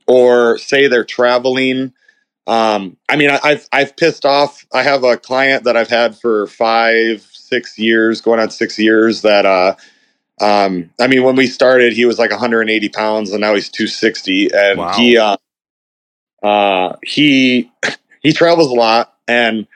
or 0.07 0.57
say 0.57 0.89
they're 0.89 1.05
traveling, 1.05 1.93
um, 2.47 2.97
I 3.11 3.17
mean, 3.17 3.29
I, 3.29 3.39
I've, 3.45 3.69
I've 3.71 3.95
pissed 3.95 4.25
off. 4.25 4.65
I 4.73 4.83
have 4.83 5.05
a 5.05 5.19
client 5.19 5.65
that 5.65 5.77
I've 5.77 5.91
had 5.91 6.19
for 6.19 6.47
five, 6.47 7.21
six 7.31 7.79
years, 7.79 8.23
going 8.23 8.41
on 8.41 8.49
six 8.49 8.79
years 8.79 9.21
that, 9.21 9.45
uh, 9.45 9.75
um, 10.41 10.89
I 10.99 11.07
mean, 11.07 11.23
when 11.23 11.37
we 11.37 11.47
started, 11.47 11.93
he 11.93 12.07
was 12.07 12.19
like 12.19 12.31
180 12.31 12.89
pounds 12.89 13.33
and 13.33 13.43
now 13.43 13.55
he's 13.55 13.69
260 13.69 14.49
and 14.55 14.79
wow. 14.79 14.93
he, 14.95 15.19
uh, 15.19 15.37
uh, 16.43 16.97
he, 17.03 17.71
he 18.23 18.33
travels 18.33 18.71
a 18.71 18.75
lot 18.75 19.15
and 19.27 19.67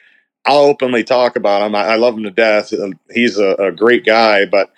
I'll 0.44 0.64
openly 0.64 1.05
talk 1.05 1.37
about 1.37 1.62
him. 1.62 1.75
I, 1.75 1.85
I 1.85 1.96
love 1.96 2.16
him 2.16 2.25
to 2.25 2.31
death. 2.31 2.72
He's 3.12 3.38
a, 3.38 3.51
a 3.55 3.72
great 3.72 4.05
guy, 4.05 4.44
but 4.44 4.72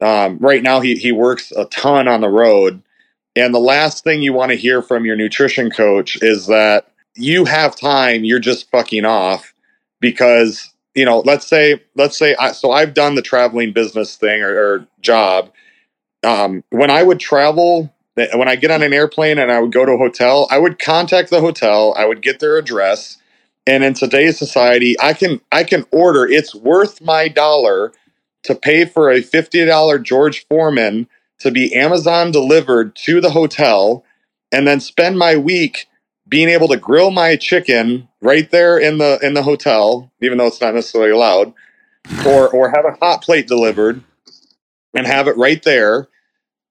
um, 0.00 0.38
right 0.38 0.62
now 0.62 0.80
he 0.80 0.94
he 0.96 1.12
works 1.12 1.52
a 1.52 1.64
ton 1.66 2.08
on 2.08 2.20
the 2.20 2.28
road. 2.28 2.82
And 3.36 3.54
the 3.54 3.60
last 3.60 4.04
thing 4.04 4.22
you 4.22 4.32
want 4.32 4.50
to 4.50 4.56
hear 4.56 4.82
from 4.82 5.04
your 5.04 5.16
nutrition 5.16 5.70
coach 5.70 6.20
is 6.22 6.46
that 6.46 6.92
you 7.16 7.44
have 7.44 7.76
time, 7.76 8.24
you're 8.24 8.38
just 8.38 8.70
fucking 8.70 9.04
off 9.04 9.52
because 10.00 10.72
you 10.94 11.04
know. 11.04 11.20
Let's 11.20 11.46
say 11.46 11.82
let's 11.96 12.16
say 12.16 12.34
I, 12.36 12.52
so. 12.52 12.72
I've 12.72 12.94
done 12.94 13.14
the 13.14 13.22
traveling 13.22 13.72
business 13.72 14.16
thing 14.16 14.42
or, 14.42 14.56
or 14.56 14.86
job. 15.00 15.52
Um, 16.22 16.62
when 16.70 16.90
I 16.90 17.02
would 17.02 17.18
travel, 17.18 17.92
when 18.14 18.48
I 18.48 18.56
get 18.56 18.70
on 18.70 18.82
an 18.82 18.92
airplane 18.92 19.38
and 19.38 19.52
I 19.52 19.60
would 19.60 19.72
go 19.72 19.86
to 19.86 19.92
a 19.92 19.98
hotel, 19.98 20.46
I 20.50 20.58
would 20.58 20.78
contact 20.78 21.30
the 21.30 21.40
hotel. 21.40 21.94
I 21.96 22.06
would 22.06 22.22
get 22.22 22.40
their 22.40 22.58
address 22.58 23.16
and 23.66 23.84
in 23.84 23.94
today's 23.94 24.38
society, 24.38 24.96
I 25.00 25.12
can 25.12 25.40
I 25.52 25.64
can 25.64 25.86
order. 25.92 26.26
It's 26.26 26.54
worth 26.54 27.00
my 27.00 27.28
dollar 27.28 27.92
to 28.44 28.54
pay 28.56 28.84
for 28.84 29.10
a 29.10 29.22
fifty 29.22 29.64
dollar 29.64 29.98
George 29.98 30.46
Foreman 30.48 31.08
to 31.40 31.52
be 31.52 31.74
Amazon 31.74 32.32
delivered 32.32 32.96
to 32.96 33.20
the 33.20 33.30
hotel, 33.30 34.04
and 34.52 34.66
then 34.66 34.80
spend 34.80 35.18
my 35.18 35.36
week 35.36 35.86
being 36.28 36.48
able 36.48 36.68
to 36.68 36.76
grill 36.76 37.12
my 37.12 37.36
chicken 37.36 38.08
right 38.20 38.50
there 38.50 38.78
in 38.78 38.98
the 38.98 39.20
in 39.22 39.34
the 39.34 39.44
hotel, 39.44 40.10
even 40.20 40.38
though 40.38 40.48
it's 40.48 40.60
not 40.60 40.74
necessarily 40.74 41.12
allowed, 41.12 41.52
or 42.26 42.48
or 42.48 42.70
have 42.70 42.86
a 42.86 42.98
hot 43.00 43.22
plate 43.22 43.46
delivered 43.46 44.02
and 44.94 45.06
have 45.06 45.28
it 45.28 45.36
right 45.36 45.62
there. 45.62 46.08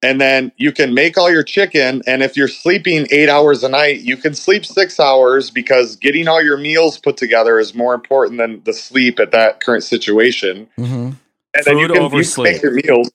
And 0.02 0.20
then 0.20 0.52
you 0.56 0.72
can 0.72 0.94
make 0.94 1.18
all 1.18 1.30
your 1.30 1.42
chicken. 1.42 2.02
And 2.06 2.22
if 2.22 2.36
you're 2.36 2.48
sleeping 2.48 3.06
eight 3.10 3.28
hours 3.28 3.62
a 3.62 3.68
night, 3.68 4.00
you 4.00 4.16
can 4.16 4.34
sleep 4.34 4.64
six 4.64 4.98
hours 4.98 5.50
because 5.50 5.96
getting 5.96 6.26
all 6.26 6.42
your 6.42 6.56
meals 6.56 6.98
put 6.98 7.16
together 7.16 7.58
is 7.58 7.74
more 7.74 7.94
important 7.94 8.38
than 8.38 8.62
the 8.64 8.72
sleep 8.72 9.20
at 9.20 9.30
that 9.32 9.60
current 9.62 9.84
situation. 9.84 10.68
Mm-hmm. 10.78 11.10
And 11.52 11.64
then 11.64 11.78
you 11.78 11.88
can, 11.88 12.02
you 12.12 12.24
can 12.24 12.42
make 12.42 12.62
your 12.62 12.72
meals. 12.72 13.10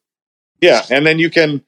Yeah, 0.61 0.83
and 0.89 1.05
then 1.05 1.19
you 1.19 1.29
can 1.29 1.63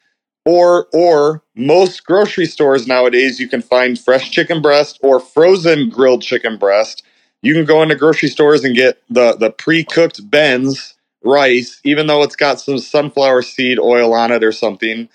or 0.46 0.88
or 0.94 1.44
most 1.56 2.06
grocery 2.06 2.46
stores 2.46 2.88
nowadays 2.88 3.40
you 3.40 3.50
can 3.50 3.62
find 3.62 4.00
fresh 4.00 4.32
chicken 4.32 4.62
breast 4.62 4.98
or 5.04 5.20
frozen 5.20 5.90
grilled 5.90 6.22
chicken 6.22 6.58
breast. 6.58 7.04
You 7.42 7.54
can 7.54 7.66
go 7.66 7.84
into 7.84 7.96
grocery 7.96 8.30
stores 8.30 8.64
and 8.64 8.76
get 8.76 9.02
the 9.10 9.36
the 9.36 9.52
pre-cooked 9.52 10.30
Ben's 10.30 10.94
rice, 11.28 11.82
even 11.86 12.08
though 12.08 12.24
it's 12.24 12.38
got 12.38 12.62
some 12.62 12.80
sunflower 12.80 13.44
seed 13.44 13.80
oil 13.80 14.14
on 14.14 14.32
it 14.32 14.44
or 14.44 14.54
something. 14.54 15.10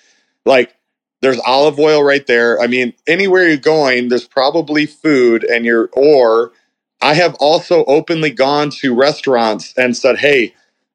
Like 0.46 0.76
there's 1.22 1.40
olive 1.40 1.80
oil 1.80 2.04
right 2.04 2.26
there. 2.26 2.60
I 2.60 2.68
mean, 2.68 2.94
anywhere 3.08 3.48
you're 3.48 3.58
going, 3.58 4.08
there's 4.10 4.28
probably 4.28 4.86
food 4.86 5.44
and 5.44 5.64
you're 5.66 5.90
or 5.94 6.52
I 7.02 7.14
have 7.14 7.34
also 7.36 7.84
openly 7.86 8.30
gone 8.30 8.70
to 8.80 8.94
restaurants 8.94 9.74
and 9.78 9.96
said, 9.96 10.18
"Hey, 10.18 10.54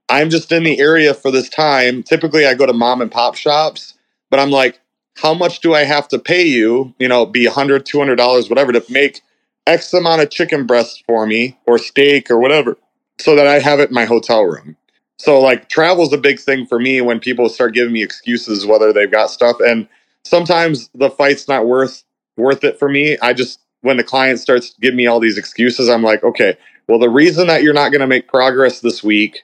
I'm 0.10 0.30
just 0.30 0.52
in 0.52 0.64
the 0.64 0.80
area 0.80 1.14
for 1.14 1.32
this 1.32 1.50
time. 1.50 2.04
Typically 2.04 2.46
I 2.46 2.54
go 2.56 2.66
to 2.66 2.74
mom 2.74 3.02
and 3.02 3.12
pop 3.12 3.36
shops, 3.36 3.96
but 4.32 4.40
I'm 4.40 4.52
like, 4.52 4.80
how 5.18 5.34
much 5.34 5.62
do 5.62 5.74
I 5.74 5.84
have 5.84 6.08
to 6.10 6.20
pay 6.20 6.44
you, 6.46 6.94
you 7.00 7.08
know, 7.08 7.26
be 7.26 7.48
100, 7.48 7.86
200 7.86 8.16
dollars 8.18 8.50
whatever 8.50 8.72
to 8.74 8.84
make 8.90 9.22
X 9.68 9.94
amount 9.94 10.22
of 10.22 10.30
chicken 10.30 10.66
breasts 10.68 11.04
for 11.08 11.28
me 11.28 11.58
or 11.68 11.78
steak 11.80 12.32
or 12.32 12.40
whatever 12.40 12.78
so 13.20 13.36
that 13.36 13.48
I 13.48 13.60
have 13.60 13.80
it 13.80 13.90
in 13.90 13.96
my 13.96 14.06
hotel 14.06 14.44
room. 14.44 14.78
So 15.18 15.40
like 15.40 15.70
travel's 15.70 16.14
a 16.14 16.18
big 16.18 16.40
thing 16.40 16.66
for 16.66 16.80
me 16.80 17.02
when 17.02 17.20
people 17.20 17.50
start 17.50 17.74
giving 17.74 17.94
me 17.94 18.04
excuses 18.04 18.66
whether 18.66 18.94
they've 18.94 19.12
got 19.12 19.32
stuff 19.32 19.58
and 19.60 19.88
sometimes 20.24 20.90
the 20.94 21.10
fight's 21.10 21.48
not 21.48 21.68
worth 21.68 22.04
worth 22.36 22.64
it 22.64 22.78
for 22.78 22.90
me. 22.90 23.18
I 23.22 23.34
just 23.34 23.60
when 23.82 23.98
the 23.98 24.04
client 24.04 24.40
starts 24.40 24.76
giving 24.80 24.98
me 24.98 25.08
all 25.08 25.20
these 25.20 25.38
excuses, 25.38 25.90
I'm 25.90 26.04
like, 26.04 26.24
okay, 26.24 26.58
well 26.88 27.00
the 27.00 27.10
reason 27.10 27.48
that 27.48 27.64
you're 27.64 27.74
not 27.74 27.92
going 27.92 28.02
to 28.02 28.08
make 28.08 28.28
progress 28.28 28.82
this 28.82 29.04
week 29.04 29.44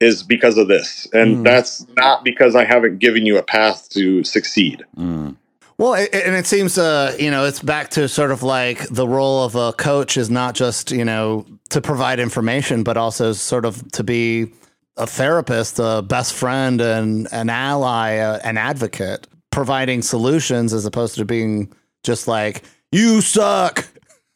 is 0.00 0.22
because 0.22 0.58
of 0.58 0.68
this. 0.68 1.08
And 1.12 1.38
mm. 1.38 1.44
that's 1.44 1.86
not 1.96 2.22
because 2.22 2.54
I 2.54 2.64
haven't 2.64 2.98
given 2.98 3.24
you 3.24 3.38
a 3.38 3.42
path 3.42 3.88
to 3.90 4.22
succeed. 4.24 4.84
Mm. 4.96 5.36
Well, 5.78 5.94
and 5.94 6.34
it 6.34 6.46
seems, 6.46 6.78
uh, 6.78 7.14
you 7.18 7.30
know, 7.30 7.44
it's 7.44 7.60
back 7.60 7.90
to 7.90 8.08
sort 8.08 8.30
of 8.30 8.42
like 8.42 8.88
the 8.88 9.06
role 9.06 9.44
of 9.44 9.54
a 9.54 9.74
coach 9.74 10.16
is 10.16 10.30
not 10.30 10.54
just, 10.54 10.90
you 10.90 11.04
know, 11.04 11.44
to 11.68 11.82
provide 11.82 12.18
information, 12.18 12.82
but 12.82 12.96
also 12.96 13.34
sort 13.34 13.66
of 13.66 13.90
to 13.92 14.02
be 14.02 14.52
a 14.96 15.06
therapist, 15.06 15.78
a 15.78 16.02
best 16.02 16.34
friend, 16.34 16.80
and 16.80 17.28
an 17.32 17.50
ally, 17.50 18.18
uh, 18.18 18.38
an 18.44 18.56
advocate, 18.56 19.26
providing 19.50 20.02
solutions 20.02 20.72
as 20.72 20.84
opposed 20.86 21.16
to 21.16 21.24
being 21.24 21.72
just 22.02 22.28
like, 22.28 22.62
you 22.92 23.20
suck. 23.20 23.86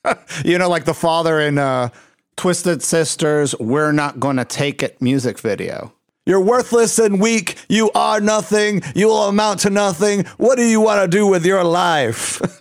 you 0.44 0.58
know, 0.58 0.68
like 0.68 0.84
the 0.84 0.94
father 0.94 1.40
in 1.40 1.58
uh, 1.58 1.88
Twisted 2.36 2.82
Sisters, 2.82 3.54
We're 3.58 3.92
Not 3.92 4.20
Gonna 4.20 4.44
Take 4.44 4.82
It 4.82 5.00
music 5.00 5.38
video. 5.38 5.92
You're 6.26 6.40
worthless 6.40 6.98
and 6.98 7.20
weak. 7.20 7.56
You 7.68 7.90
are 7.92 8.20
nothing. 8.20 8.82
You 8.94 9.08
will 9.08 9.24
amount 9.24 9.60
to 9.60 9.70
nothing. 9.70 10.24
What 10.36 10.56
do 10.56 10.64
you 10.64 10.80
want 10.80 11.02
to 11.02 11.08
do 11.08 11.26
with 11.26 11.44
your 11.44 11.64
life? 11.64 12.40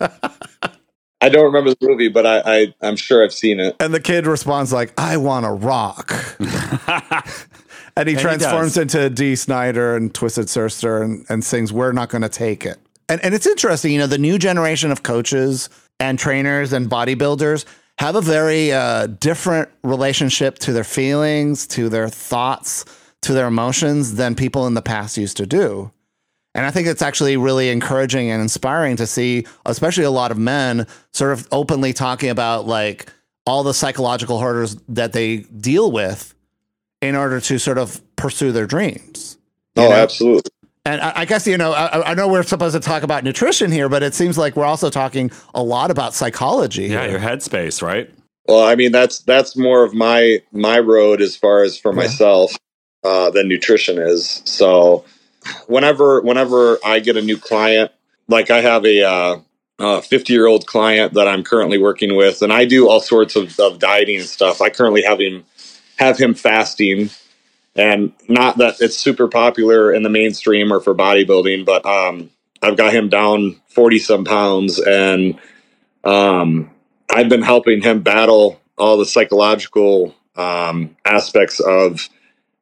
I 1.20 1.28
don't 1.28 1.44
remember 1.44 1.70
the 1.70 1.88
movie, 1.88 2.08
but 2.08 2.26
I, 2.26 2.40
I 2.44 2.74
am 2.82 2.96
sure 2.96 3.22
I've 3.22 3.32
seen 3.32 3.60
it. 3.60 3.76
And 3.78 3.92
the 3.92 4.00
kid 4.00 4.26
responds 4.26 4.72
like, 4.72 4.92
"I 4.98 5.18
want 5.18 5.44
to 5.44 5.52
rock," 5.52 6.10
and 8.00 8.08
he 8.08 8.14
and 8.14 8.22
transforms 8.22 8.74
he 8.74 8.82
into 8.82 9.10
Dee 9.10 9.36
Snider 9.36 9.96
and 9.96 10.12
Twisted 10.12 10.48
Sister 10.48 11.02
and, 11.02 11.24
and 11.28 11.44
sings 11.44 11.72
"We're 11.72 11.92
Not 11.92 12.08
Going 12.08 12.22
to 12.22 12.28
Take 12.28 12.66
It." 12.66 12.78
And 13.08 13.22
and 13.24 13.34
it's 13.34 13.46
interesting, 13.46 13.92
you 13.92 13.98
know, 13.98 14.06
the 14.06 14.18
new 14.18 14.38
generation 14.38 14.90
of 14.90 15.02
coaches 15.02 15.68
and 15.98 16.18
trainers 16.18 16.72
and 16.72 16.88
bodybuilders 16.90 17.64
have 17.98 18.16
a 18.16 18.20
very 18.20 18.72
uh, 18.72 19.06
different 19.06 19.68
relationship 19.84 20.58
to 20.60 20.72
their 20.72 20.84
feelings, 20.84 21.66
to 21.68 21.88
their 21.88 22.08
thoughts 22.08 22.84
to 23.22 23.32
their 23.32 23.46
emotions 23.46 24.14
than 24.14 24.34
people 24.34 24.66
in 24.66 24.74
the 24.74 24.82
past 24.82 25.16
used 25.16 25.36
to 25.36 25.46
do. 25.46 25.90
And 26.54 26.66
I 26.66 26.70
think 26.70 26.88
it's 26.88 27.02
actually 27.02 27.36
really 27.36 27.68
encouraging 27.68 28.30
and 28.30 28.42
inspiring 28.42 28.96
to 28.96 29.06
see, 29.06 29.46
especially 29.66 30.04
a 30.04 30.10
lot 30.10 30.30
of 30.30 30.38
men 30.38 30.86
sort 31.12 31.32
of 31.32 31.46
openly 31.52 31.92
talking 31.92 32.30
about 32.30 32.66
like 32.66 33.12
all 33.46 33.62
the 33.62 33.74
psychological 33.74 34.40
hurdles 34.40 34.76
that 34.88 35.12
they 35.12 35.38
deal 35.38 35.92
with 35.92 36.34
in 37.00 37.16
order 37.16 37.40
to 37.40 37.58
sort 37.58 37.78
of 37.78 38.00
pursue 38.16 38.52
their 38.52 38.66
dreams. 38.66 39.38
Oh, 39.76 39.88
know? 39.88 39.94
absolutely. 39.94 40.50
And 40.84 41.00
I, 41.00 41.12
I, 41.16 41.24
guess, 41.24 41.46
you 41.46 41.58
know, 41.58 41.72
I, 41.72 42.10
I, 42.10 42.14
know 42.14 42.26
we're 42.26 42.42
supposed 42.42 42.74
to 42.74 42.80
talk 42.80 43.02
about 43.02 43.22
nutrition 43.22 43.70
here, 43.70 43.88
but 43.88 44.02
it 44.02 44.14
seems 44.14 44.38
like 44.38 44.56
we're 44.56 44.64
also 44.64 44.88
talking 44.88 45.30
a 45.54 45.62
lot 45.62 45.90
about 45.90 46.14
psychology. 46.14 46.84
Yeah, 46.84 47.02
here. 47.02 47.12
your 47.12 47.20
headspace, 47.20 47.82
right? 47.82 48.10
Well, 48.48 48.66
I 48.66 48.74
mean, 48.74 48.90
that's 48.90 49.20
that's 49.20 49.56
more 49.56 49.84
of 49.84 49.94
my 49.94 50.42
my 50.52 50.78
road 50.78 51.20
as 51.20 51.36
far 51.36 51.62
as 51.62 51.78
for 51.78 51.92
yeah. 51.92 51.96
myself 51.96 52.52
uh, 53.04 53.30
than 53.30 53.46
nutrition 53.48 53.98
is. 53.98 54.42
So 54.46 55.04
whenever 55.66 56.22
whenever 56.22 56.78
I 56.84 57.00
get 57.00 57.16
a 57.16 57.22
new 57.22 57.36
client, 57.36 57.92
like 58.28 58.50
I 58.50 58.60
have 58.62 58.84
a 58.86 59.04
uh, 59.04 59.38
a 59.78 60.02
50 60.02 60.32
year 60.32 60.46
old 60.46 60.66
client 60.66 61.14
that 61.14 61.28
I'm 61.28 61.42
currently 61.42 61.78
working 61.78 62.16
with, 62.16 62.42
and 62.42 62.52
I 62.52 62.64
do 62.64 62.88
all 62.88 63.00
sorts 63.00 63.36
of, 63.36 63.58
of 63.60 63.78
dieting 63.78 64.18
and 64.20 64.28
stuff. 64.28 64.60
I 64.60 64.70
currently 64.70 65.02
have 65.02 65.20
him 65.20 65.44
have 66.00 66.18
him 66.18 66.32
fasting, 66.34 67.10
and 67.76 68.12
not 68.26 68.56
that 68.56 68.80
it's 68.80 68.96
super 68.96 69.28
popular 69.28 69.92
in 69.92 70.02
the 70.02 70.08
mainstream 70.08 70.72
or 70.72 70.80
for 70.80 70.94
bodybuilding, 70.94 71.66
but 71.66 71.84
um, 71.84 72.30
I've 72.62 72.78
got 72.78 72.94
him 72.94 73.10
down 73.10 73.60
40 73.68 73.98
some 73.98 74.24
pounds, 74.24 74.80
and 74.80 75.38
um, 76.02 76.70
I've 77.10 77.28
been 77.28 77.42
helping 77.42 77.82
him 77.82 78.00
battle 78.00 78.60
all 78.78 78.96
the 78.96 79.04
psychological 79.04 80.14
um, 80.36 80.96
aspects 81.04 81.60
of 81.60 82.08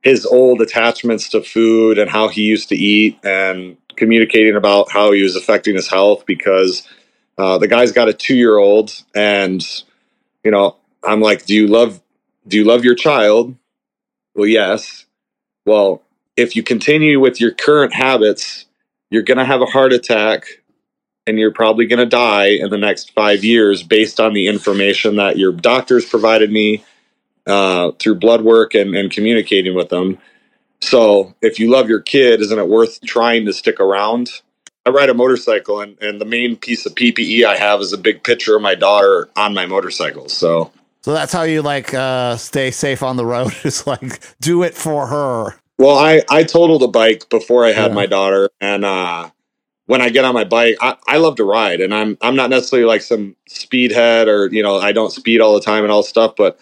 his 0.02 0.26
old 0.26 0.60
attachments 0.60 1.28
to 1.28 1.40
food 1.40 1.96
and 1.96 2.10
how 2.10 2.26
he 2.26 2.42
used 2.42 2.68
to 2.70 2.74
eat 2.76 3.18
and 3.22 3.76
communicating 3.94 4.56
about 4.56 4.90
how 4.90 5.12
he 5.12 5.22
was 5.22 5.36
affecting 5.36 5.76
his 5.76 5.88
health 5.88 6.24
because 6.26 6.88
uh, 7.36 7.58
the 7.58 7.68
guy's 7.68 7.92
got 7.92 8.08
a 8.08 8.12
two 8.12 8.34
year 8.34 8.56
old 8.56 9.02
and 9.14 9.84
you 10.44 10.50
know 10.50 10.76
i'm 11.04 11.20
like 11.20 11.44
do 11.46 11.54
you 11.54 11.66
love 11.66 12.00
do 12.48 12.56
you 12.56 12.64
love 12.64 12.84
your 12.84 12.94
child 12.94 13.54
well 14.34 14.46
yes 14.46 15.06
well 15.66 16.02
if 16.36 16.56
you 16.56 16.62
continue 16.62 17.20
with 17.20 17.40
your 17.40 17.52
current 17.52 17.94
habits 17.94 18.66
you're 19.10 19.22
going 19.22 19.38
to 19.38 19.44
have 19.44 19.62
a 19.62 19.66
heart 19.66 19.92
attack 19.92 20.44
and 21.28 21.38
you're 21.38 21.52
probably 21.52 21.86
going 21.86 21.98
to 21.98 22.06
die 22.06 22.46
in 22.46 22.70
the 22.70 22.78
next 22.78 23.12
five 23.12 23.44
years 23.44 23.82
based 23.82 24.18
on 24.18 24.32
the 24.32 24.46
information 24.46 25.16
that 25.16 25.36
your 25.36 25.52
doctors 25.52 26.06
provided 26.06 26.50
me 26.50 26.82
uh, 27.46 27.92
through 27.98 28.14
blood 28.14 28.42
work 28.42 28.74
and, 28.74 28.94
and 28.94 29.10
communicating 29.10 29.74
with 29.74 29.90
them. 29.90 30.18
So 30.80 31.34
if 31.42 31.58
you 31.58 31.70
love 31.70 31.88
your 31.88 32.00
kid, 32.00 32.40
isn't 32.40 32.58
it 32.58 32.68
worth 32.68 33.00
trying 33.02 33.44
to 33.46 33.52
stick 33.52 33.78
around? 33.78 34.30
I 34.86 34.90
ride 34.90 35.10
a 35.10 35.14
motorcycle, 35.14 35.82
and, 35.82 36.00
and 36.00 36.18
the 36.18 36.24
main 36.24 36.56
piece 36.56 36.86
of 36.86 36.94
PPE 36.94 37.44
I 37.44 37.56
have 37.56 37.80
is 37.80 37.92
a 37.92 37.98
big 37.98 38.22
picture 38.22 38.56
of 38.56 38.62
my 38.62 38.74
daughter 38.74 39.28
on 39.36 39.52
my 39.52 39.66
motorcycle. 39.66 40.30
So, 40.30 40.72
so 41.00 41.12
that's 41.12 41.32
how 41.32 41.42
you 41.42 41.62
like 41.62 41.94
uh, 41.94 42.36
stay 42.36 42.70
safe 42.70 43.02
on 43.02 43.16
the 43.16 43.26
road. 43.26 43.54
Is 43.64 43.86
like 43.86 44.20
do 44.40 44.62
it 44.62 44.74
for 44.74 45.06
her. 45.06 45.54
Well, 45.78 45.98
I 45.98 46.22
I 46.28 46.44
totaled 46.44 46.82
a 46.82 46.88
bike 46.88 47.28
before 47.28 47.64
I 47.64 47.72
had 47.72 47.90
yeah. 47.90 47.94
my 47.94 48.06
daughter, 48.06 48.50
and 48.60 48.84
uh, 48.84 49.30
when 49.86 50.02
I 50.02 50.10
get 50.10 50.24
on 50.24 50.34
my 50.34 50.44
bike, 50.44 50.76
I, 50.80 50.96
I 51.06 51.16
love 51.18 51.36
to 51.36 51.44
ride, 51.44 51.80
and 51.80 51.94
I'm 51.94 52.18
I'm 52.20 52.36
not 52.36 52.50
necessarily 52.50 52.86
like 52.86 53.02
some 53.02 53.36
speedhead 53.48 54.28
or 54.28 54.48
you 54.48 54.62
know 54.62 54.78
I 54.78 54.92
don't 54.92 55.12
speed 55.12 55.40
all 55.40 55.54
the 55.54 55.60
time 55.60 55.84
and 55.84 55.92
all 55.92 56.02
stuff, 56.02 56.34
but 56.36 56.58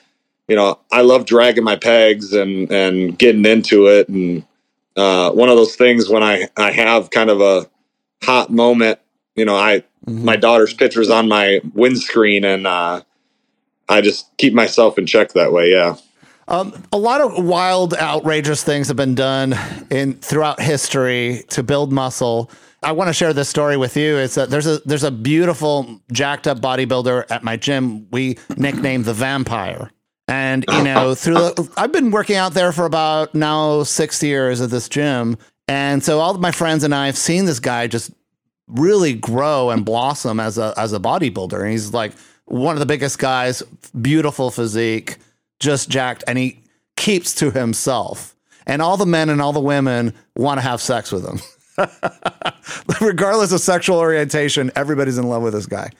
you 0.49 0.55
know, 0.55 0.79
I 0.93 1.01
love 1.03 1.27
dragging 1.27 1.65
my 1.65 1.77
pegs 1.77 2.33
and 2.33 2.71
and 2.71 3.19
getting 3.19 3.45
into 3.45 3.87
it. 3.87 4.09
And 4.09 4.45
uh, 4.97 5.31
one 5.33 5.49
of 5.49 5.57
those 5.57 5.77
things 5.77 6.09
when 6.09 6.23
I 6.23 6.49
I 6.57 6.71
have 6.71 7.11
kind 7.11 7.31
of 7.31 7.41
a 7.41 7.69
hot 8.23 8.51
moment, 8.51 8.99
you 9.35 9.45
know, 9.45 9.57
I 9.57 9.83
mm-hmm. 10.07 10.25
my 10.25 10.37
daughter's 10.37 10.75
pictures 10.75 11.11
on 11.11 11.29
my 11.29 11.61
windscreen, 11.75 12.45
and 12.45 12.67
uh, 12.67 13.03
I 13.89 14.01
just 14.01 14.37
keep 14.37 14.53
myself 14.53 14.99
in 14.99 15.07
check 15.07 15.33
that 15.33 15.53
way. 15.53 15.71
Yeah. 15.71 15.97
Um, 16.49 16.85
a 16.93 16.99
lot 16.99 17.21
of 17.21 17.45
wild, 17.45 17.95
outrageous 17.95 18.63
things 18.63 18.89
have 18.89 18.97
been 18.97 19.15
done 19.15 19.57
in 19.91 20.15
throughout 20.15 20.61
history 20.61 21.43
to 21.49 21.63
build 21.63 21.93
muscle. 21.93 22.51
I 22.83 22.93
want 22.93 23.09
to 23.09 23.13
share 23.13 23.33
this 23.33 23.49
story 23.49 23.77
with 23.77 23.97
you. 23.97 24.17
It's 24.17 24.37
that 24.37 24.51
there's 24.51 24.67
a 24.67 24.79
there's 24.81 25.03
a 25.03 25.11
beautiful 25.11 26.01
jacked 26.13 26.47
up 26.47 26.61
bodybuilder 26.61 27.25
at 27.31 27.43
my 27.43 27.57
gym. 27.57 28.07
We 28.11 28.39
nicknamed 28.57 29.07
the 29.07 29.15
Vampire. 29.15 29.91
And 30.29 30.65
you 30.69 30.83
know, 30.83 31.15
through 31.15 31.35
the, 31.35 31.73
I've 31.77 31.93
been 31.93 32.11
working 32.11 32.37
out 32.37 32.55
there 32.55 32.73
for 32.73 32.85
about 32.85 33.35
now 33.35 33.83
six 33.85 34.23
years 34.23 34.61
at 34.61 34.71
this 34.71 34.89
gym, 34.89 35.37
and 35.69 36.03
so 36.03 36.21
all 36.21 36.35
of 36.35 36.41
my 36.41 36.51
friends 36.51 36.85
and 36.85 36.95
I 36.95 37.07
have 37.07 37.17
seen 37.17 37.45
this 37.45 37.61
guy 37.61 37.87
just 37.87 38.11
really 38.67 39.15
grow 39.15 39.71
and 39.71 39.85
blossom 39.85 40.41
as 40.41 40.59
a 40.59 40.75
as 40.77 40.93
a 40.93 40.99
bodybuilder. 40.99 41.61
And 41.61 41.71
he's 41.71 41.93
like 41.93 42.13
one 42.47 42.75
of 42.75 42.81
the 42.81 42.87
biggest 42.87 43.19
guys, 43.19 43.63
beautiful 44.01 44.51
physique, 44.51 45.19
just 45.61 45.89
jacked, 45.89 46.25
and 46.27 46.39
he 46.39 46.63
keeps 46.97 47.35
to 47.37 47.51
himself. 47.51 48.35
And 48.67 48.83
all 48.83 48.97
the 48.97 49.07
men 49.07 49.29
and 49.29 49.41
all 49.41 49.53
the 49.53 49.61
women 49.61 50.15
want 50.35 50.59
to 50.59 50.63
have 50.63 50.81
sex 50.81 51.13
with 51.13 51.25
him. 51.25 51.41
Regardless 53.01 53.53
of 53.53 53.61
sexual 53.61 53.99
orientation, 53.99 54.73
everybody's 54.75 55.19
in 55.19 55.29
love 55.29 55.43
with 55.43 55.53
this 55.53 55.67
guy. 55.67 55.91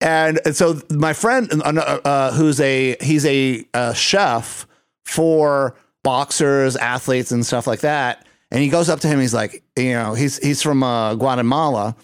And, 0.00 0.38
and 0.44 0.54
so 0.54 0.80
my 0.90 1.12
friend, 1.12 1.50
uh, 1.64 1.70
uh, 2.04 2.32
who's 2.32 2.60
a 2.60 2.96
he's 3.00 3.26
a, 3.26 3.64
a 3.74 3.94
chef 3.94 4.66
for 5.04 5.74
boxers, 6.04 6.76
athletes, 6.76 7.32
and 7.32 7.44
stuff 7.44 7.66
like 7.66 7.80
that. 7.80 8.26
And 8.50 8.62
he 8.62 8.68
goes 8.68 8.88
up 8.88 9.00
to 9.00 9.08
him. 9.08 9.18
He's 9.20 9.34
like, 9.34 9.62
you 9.76 9.92
know, 9.92 10.14
he's 10.14 10.38
he's 10.38 10.62
from 10.62 10.82
uh, 10.82 11.14
Guatemala, 11.16 11.96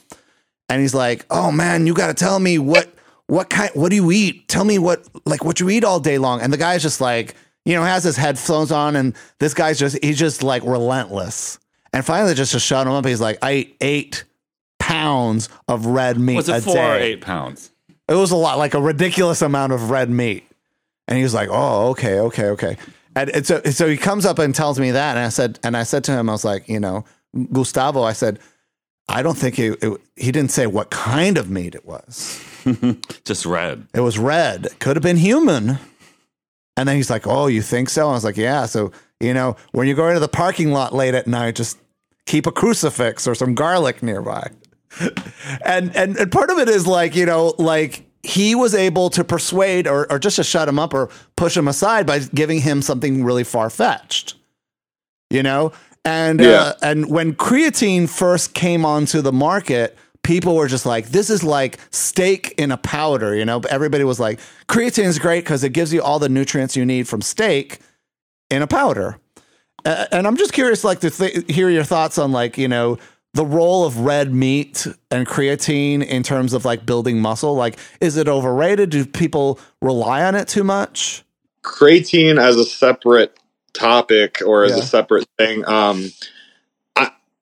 and 0.69 0.81
he's 0.81 0.95
like, 0.95 1.25
"Oh 1.31 1.51
man, 1.51 1.87
you 1.87 1.95
got 1.95 2.09
to 2.09 2.15
tell 2.15 2.39
me 2.39 2.59
what 2.59 2.94
what 3.27 3.51
kind 3.51 3.71
what 3.75 3.91
do 3.91 3.97
you 3.97 4.11
eat? 4.11 4.49
Tell 4.49 4.65
me 4.65 4.79
what 4.79 5.07
like 5.25 5.45
what 5.45 5.61
you 5.61 5.71
eat 5.71 5.85
all 5.85 6.01
day 6.01 6.19
long." 6.19 6.41
And 6.41 6.53
the 6.53 6.57
guy's 6.57 6.83
just 6.83 7.01
like, 7.01 7.35
you 7.65 7.75
know, 7.75 7.83
has 7.83 8.05
his 8.05 8.17
headphones 8.17 8.71
on, 8.71 8.97
and 8.97 9.15
this 9.39 9.55
guy's 9.55 9.79
just 9.79 10.03
he's 10.03 10.19
just 10.19 10.43
like 10.43 10.63
relentless. 10.65 11.59
And 11.93 12.05
finally, 12.05 12.35
just 12.35 12.53
to 12.53 12.61
shut 12.61 12.87
him 12.87 12.93
up, 12.93 13.07
he's 13.07 13.21
like, 13.21 13.39
"I 13.43 13.51
ate 13.51 13.77
eight 13.81 14.25
pounds 14.79 15.49
of 15.69 15.87
red 15.87 16.19
meat 16.19 16.37
Was 16.37 16.49
it 16.49 16.63
four 16.63 16.75
day." 16.75 16.91
or 16.91 16.97
eight 16.97 17.21
pounds? 17.21 17.71
It 18.09 18.15
was 18.15 18.31
a 18.33 18.37
lot, 18.37 18.59
like 18.59 18.75
a 18.75 18.83
ridiculous 18.83 19.41
amount 19.41 19.73
of 19.73 19.91
red 19.91 20.11
meat. 20.11 20.45
And 21.09 21.17
he 21.17 21.23
was 21.23 21.35
like, 21.35 21.49
"Oh, 21.51 21.89
okay, 21.91 22.19
okay, 22.19 22.47
okay." 22.49 22.77
And, 23.17 23.31
and 23.31 23.47
so, 23.47 23.63
so 23.63 23.89
he 23.89 23.97
comes 23.97 24.27
up 24.27 24.39
and 24.39 24.55
tells 24.55 24.81
me 24.81 24.91
that, 24.91 25.17
and 25.17 25.25
I 25.25 25.29
said, 25.29 25.61
and 25.63 25.77
I 25.77 25.85
said 25.85 26.03
to 26.05 26.13
him, 26.13 26.29
I 26.29 26.33
was 26.33 26.45
like, 26.45 26.69
you 26.69 26.81
know, 26.81 27.05
Gustavo, 27.53 28.03
I 28.03 28.13
said, 28.13 28.41
I 29.09 29.23
don't 29.23 29.39
think 29.39 29.55
he 29.55 29.69
it, 29.69 30.01
he 30.17 30.33
didn't 30.33 30.51
say 30.51 30.67
what 30.67 30.91
kind 30.91 31.39
of 31.39 31.49
meat 31.51 31.75
it 31.75 31.87
was. 31.87 32.43
Just 33.25 33.47
red. 33.47 33.87
It 33.95 34.01
was 34.01 34.19
red. 34.19 34.69
Could 34.79 34.97
have 34.97 35.03
been 35.03 35.17
human. 35.17 35.79
And 36.77 36.89
then 36.89 36.97
he's 36.97 37.11
like, 37.11 37.27
"Oh, 37.27 37.47
you 37.47 37.63
think 37.63 37.89
so?" 37.89 38.09
I 38.09 38.13
was 38.13 38.25
like, 38.25 38.37
"Yeah." 38.37 38.67
So 38.67 38.91
you 39.21 39.33
know, 39.33 39.57
when 39.73 39.87
you 39.87 39.95
go 39.95 40.09
into 40.09 40.21
the 40.21 40.29
parking 40.29 40.73
lot 40.73 40.93
late 40.95 41.15
at 41.15 41.27
night, 41.27 41.55
just 41.55 41.79
keep 42.27 42.47
a 42.47 42.53
crucifix 42.53 43.27
or 43.29 43.35
some 43.35 43.55
garlic 43.55 44.03
nearby. 44.03 44.51
and 45.65 45.95
and 45.97 46.17
and 46.17 46.33
part 46.33 46.51
of 46.51 46.59
it 46.59 46.69
is 46.69 46.87
like 46.87 47.15
you 47.15 47.27
know, 47.27 47.55
like 47.59 48.05
he 48.25 48.55
was 48.55 48.75
able 48.75 49.11
to 49.11 49.23
persuade 49.23 49.87
or 49.87 50.11
or 50.11 50.19
just 50.19 50.37
to 50.37 50.45
shut 50.45 50.69
him 50.69 50.79
up 50.79 50.93
or 50.95 51.11
push 51.37 51.57
him 51.57 51.69
aside 51.69 52.07
by 52.07 52.19
giving 52.19 52.61
him 52.61 52.83
something 52.83 53.23
really 53.25 53.45
far 53.45 53.71
fetched. 53.71 54.35
You 55.31 55.43
know, 55.43 55.73
and 56.05 56.41
Yeah. 56.41 56.51
uh, 56.61 56.73
and 56.83 57.09
when 57.11 57.35
creatine 57.35 58.09
first 58.09 58.53
came 58.55 58.85
onto 58.85 59.21
the 59.21 59.33
market, 59.33 59.97
people 60.25 60.57
were 60.57 60.69
just 60.69 60.87
like, 60.87 61.09
"This 61.11 61.31
is 61.31 61.45
like 61.45 61.79
steak 61.93 62.55
in 62.59 62.73
a 62.73 62.79
powder." 62.79 63.37
You 63.37 63.47
know, 63.47 63.61
everybody 63.71 64.05
was 64.05 64.21
like, 64.21 64.41
"Creatine 64.69 65.05
is 65.07 65.21
great 65.21 65.45
because 65.45 65.65
it 65.65 65.71
gives 65.75 65.95
you 65.95 66.03
all 66.03 66.19
the 66.21 66.31
nutrients 66.31 66.77
you 66.77 66.87
need 66.87 67.09
from 67.09 67.23
steak 67.23 67.81
in 68.51 68.63
a 68.63 68.69
powder." 68.69 69.19
Uh, 69.87 70.07
and 70.13 70.27
I'm 70.27 70.37
just 70.37 70.53
curious, 70.55 70.85
like, 70.85 71.01
to 71.01 71.11
th- 71.11 71.51
hear 71.51 71.71
your 71.71 71.85
thoughts 71.85 72.19
on 72.19 72.33
like, 72.33 72.59
you 72.59 72.69
know, 72.69 72.99
the 73.35 73.47
role 73.47 73.85
of 73.85 74.01
red 74.01 74.33
meat 74.35 74.87
and 75.11 75.27
creatine 75.27 76.05
in 76.07 76.23
terms 76.23 76.53
of 76.55 76.65
like 76.65 76.87
building 76.87 77.21
muscle. 77.21 77.55
Like, 77.55 77.79
is 78.01 78.17
it 78.17 78.29
overrated? 78.29 78.91
Do 78.91 79.07
people 79.07 79.61
rely 79.83 80.25
on 80.25 80.35
it 80.37 80.49
too 80.49 80.65
much? 80.65 81.25
creatine 81.65 82.41
as 82.41 82.57
a 82.57 82.65
separate 82.65 83.39
topic 83.75 84.43
or 84.47 84.65
as 84.65 84.73
Yeah. 84.73 84.79
a 84.79 84.83
separate 84.83 85.27
thing. 85.39 85.67
Um, 85.69 86.11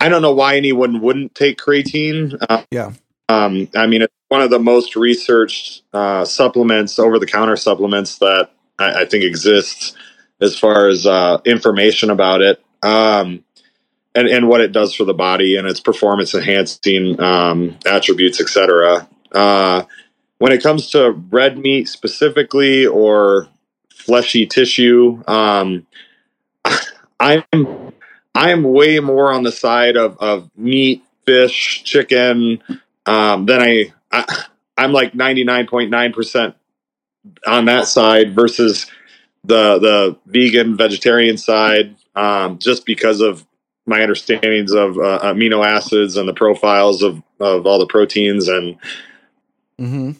I 0.02 0.08
don't 0.08 0.20
know 0.20 0.32
why 0.32 0.56
anyone 0.56 1.00
wouldn't 1.00 1.36
take 1.36 1.58
creatine. 1.58 2.36
Uh, 2.48 2.64
Yeah. 2.72 2.92
um, 3.28 3.68
I 3.76 3.86
mean, 3.86 4.02
it's 4.02 4.12
one 4.28 4.42
of 4.42 4.50
the 4.50 4.58
most 4.58 4.96
researched 4.96 5.82
uh, 5.92 6.24
supplements, 6.24 6.98
over 6.98 7.20
the 7.20 7.26
counter 7.26 7.54
supplements 7.54 8.18
that 8.18 8.50
I, 8.80 9.02
I 9.02 9.04
think 9.04 9.22
exists 9.22 9.94
as 10.40 10.58
far 10.58 10.88
as 10.88 11.06
uh, 11.06 11.38
information 11.44 12.10
about 12.10 12.42
it. 12.42 12.60
Um, 12.82 13.44
and, 14.16 14.26
and 14.26 14.48
what 14.48 14.60
it 14.60 14.72
does 14.72 14.92
for 14.92 15.04
the 15.04 15.14
body 15.14 15.56
and 15.56 15.68
its 15.68 15.78
performance 15.80 16.34
enhancing 16.34 17.20
um, 17.20 17.78
attributes, 17.86 18.40
etc. 18.40 19.08
Uh, 19.30 19.84
when 20.38 20.50
it 20.50 20.64
comes 20.64 20.90
to 20.90 21.12
red 21.30 21.58
meat 21.58 21.88
specifically 21.88 22.86
or 22.86 23.48
fleshy 23.94 24.46
tissue, 24.46 25.22
um, 25.28 25.86
I'm 27.20 27.44
I'm 28.34 28.64
way 28.64 29.00
more 29.00 29.32
on 29.32 29.42
the 29.42 29.52
side 29.52 29.96
of, 29.96 30.18
of 30.18 30.50
meat, 30.56 31.04
fish, 31.26 31.84
chicken 31.84 32.62
um, 33.06 33.46
than 33.46 33.62
I, 33.62 33.92
I 34.10 34.44
I'm 34.76 34.92
like 34.92 35.12
99.9 35.12 36.14
percent 36.14 36.54
on 37.46 37.66
that 37.66 37.86
side 37.86 38.34
versus 38.34 38.86
the 39.44 39.78
the 39.78 40.18
vegan 40.26 40.76
vegetarian 40.76 41.36
side 41.36 41.96
um, 42.16 42.58
just 42.58 42.86
because 42.86 43.20
of 43.20 43.46
my 43.86 44.02
understandings 44.02 44.72
of 44.72 44.98
uh, 44.98 45.20
amino 45.24 45.66
acids 45.66 46.16
and 46.16 46.28
the 46.28 46.34
profiles 46.34 47.02
of, 47.02 47.22
of 47.40 47.66
all 47.66 47.78
the 47.78 47.86
proteins 47.86 48.48
and 48.48 48.78
Mm-hmm. 49.80 50.12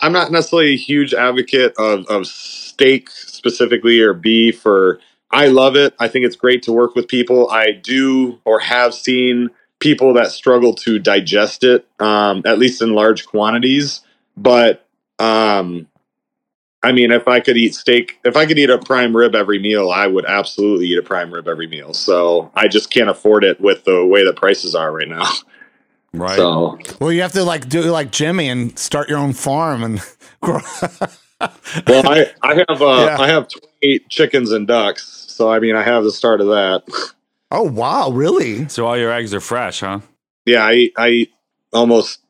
I'm 0.00 0.12
not 0.12 0.32
necessarily 0.32 0.74
a 0.74 0.76
huge 0.76 1.14
advocate 1.14 1.74
of, 1.78 2.06
of 2.06 2.26
steak 2.26 3.10
specifically 3.10 4.00
or 4.00 4.14
beef 4.14 4.64
or 4.66 5.00
I 5.32 5.46
love 5.46 5.76
it. 5.76 5.94
I 5.98 6.08
think 6.08 6.26
it's 6.26 6.36
great 6.36 6.62
to 6.64 6.72
work 6.72 6.94
with 6.94 7.08
people. 7.08 7.50
I 7.50 7.72
do 7.72 8.38
or 8.44 8.60
have 8.60 8.94
seen 8.94 9.50
people 9.80 10.14
that 10.14 10.30
struggle 10.30 10.74
to 10.74 10.98
digest 10.98 11.64
it, 11.64 11.86
um, 11.98 12.42
at 12.44 12.58
least 12.58 12.82
in 12.82 12.94
large 12.94 13.26
quantities. 13.26 14.02
But 14.36 14.86
um, 15.18 15.88
I 16.82 16.92
mean, 16.92 17.12
if 17.12 17.28
I 17.28 17.40
could 17.40 17.56
eat 17.56 17.74
steak, 17.74 18.18
if 18.24 18.36
I 18.36 18.44
could 18.44 18.58
eat 18.58 18.70
a 18.70 18.78
prime 18.78 19.16
rib 19.16 19.34
every 19.34 19.58
meal, 19.58 19.90
I 19.90 20.06
would 20.06 20.26
absolutely 20.26 20.86
eat 20.86 20.98
a 20.98 21.02
prime 21.02 21.32
rib 21.32 21.48
every 21.48 21.66
meal. 21.66 21.94
So 21.94 22.50
I 22.54 22.68
just 22.68 22.90
can't 22.90 23.08
afford 23.08 23.44
it 23.44 23.60
with 23.60 23.84
the 23.84 24.04
way 24.04 24.24
the 24.24 24.32
prices 24.32 24.74
are 24.74 24.92
right 24.92 25.08
now. 25.08 25.26
Right. 26.12 26.36
So 26.36 26.78
Well, 27.00 27.12
you 27.12 27.22
have 27.22 27.32
to 27.32 27.44
like 27.44 27.68
do 27.68 27.82
like 27.82 28.10
Jimmy 28.10 28.48
and 28.48 28.78
start 28.78 29.08
your 29.08 29.18
own 29.18 29.32
farm 29.32 29.82
and 29.82 30.00
grow. 30.42 30.60
well, 31.40 32.08
I 32.08 32.32
I 32.42 32.54
have 32.68 32.82
uh, 32.82 32.84
Yeah. 33.06 33.16
I 33.18 33.28
have 33.28 33.48
28 33.48 34.08
chickens 34.08 34.52
and 34.52 34.66
ducks, 34.66 35.21
so 35.32 35.50
I 35.50 35.58
mean 35.58 35.74
I 35.76 35.82
have 35.82 36.04
the 36.04 36.12
start 36.12 36.40
of 36.40 36.48
that. 36.48 36.82
oh 37.50 37.62
wow, 37.62 38.10
really? 38.10 38.68
So 38.68 38.86
all 38.86 38.96
your 38.96 39.12
eggs 39.12 39.32
are 39.34 39.40
fresh, 39.40 39.80
huh? 39.80 40.00
yeah, 40.46 40.64
I 40.64 40.72
eat, 40.74 40.92
I 40.96 41.08
eat 41.08 41.32
almost 41.72 42.20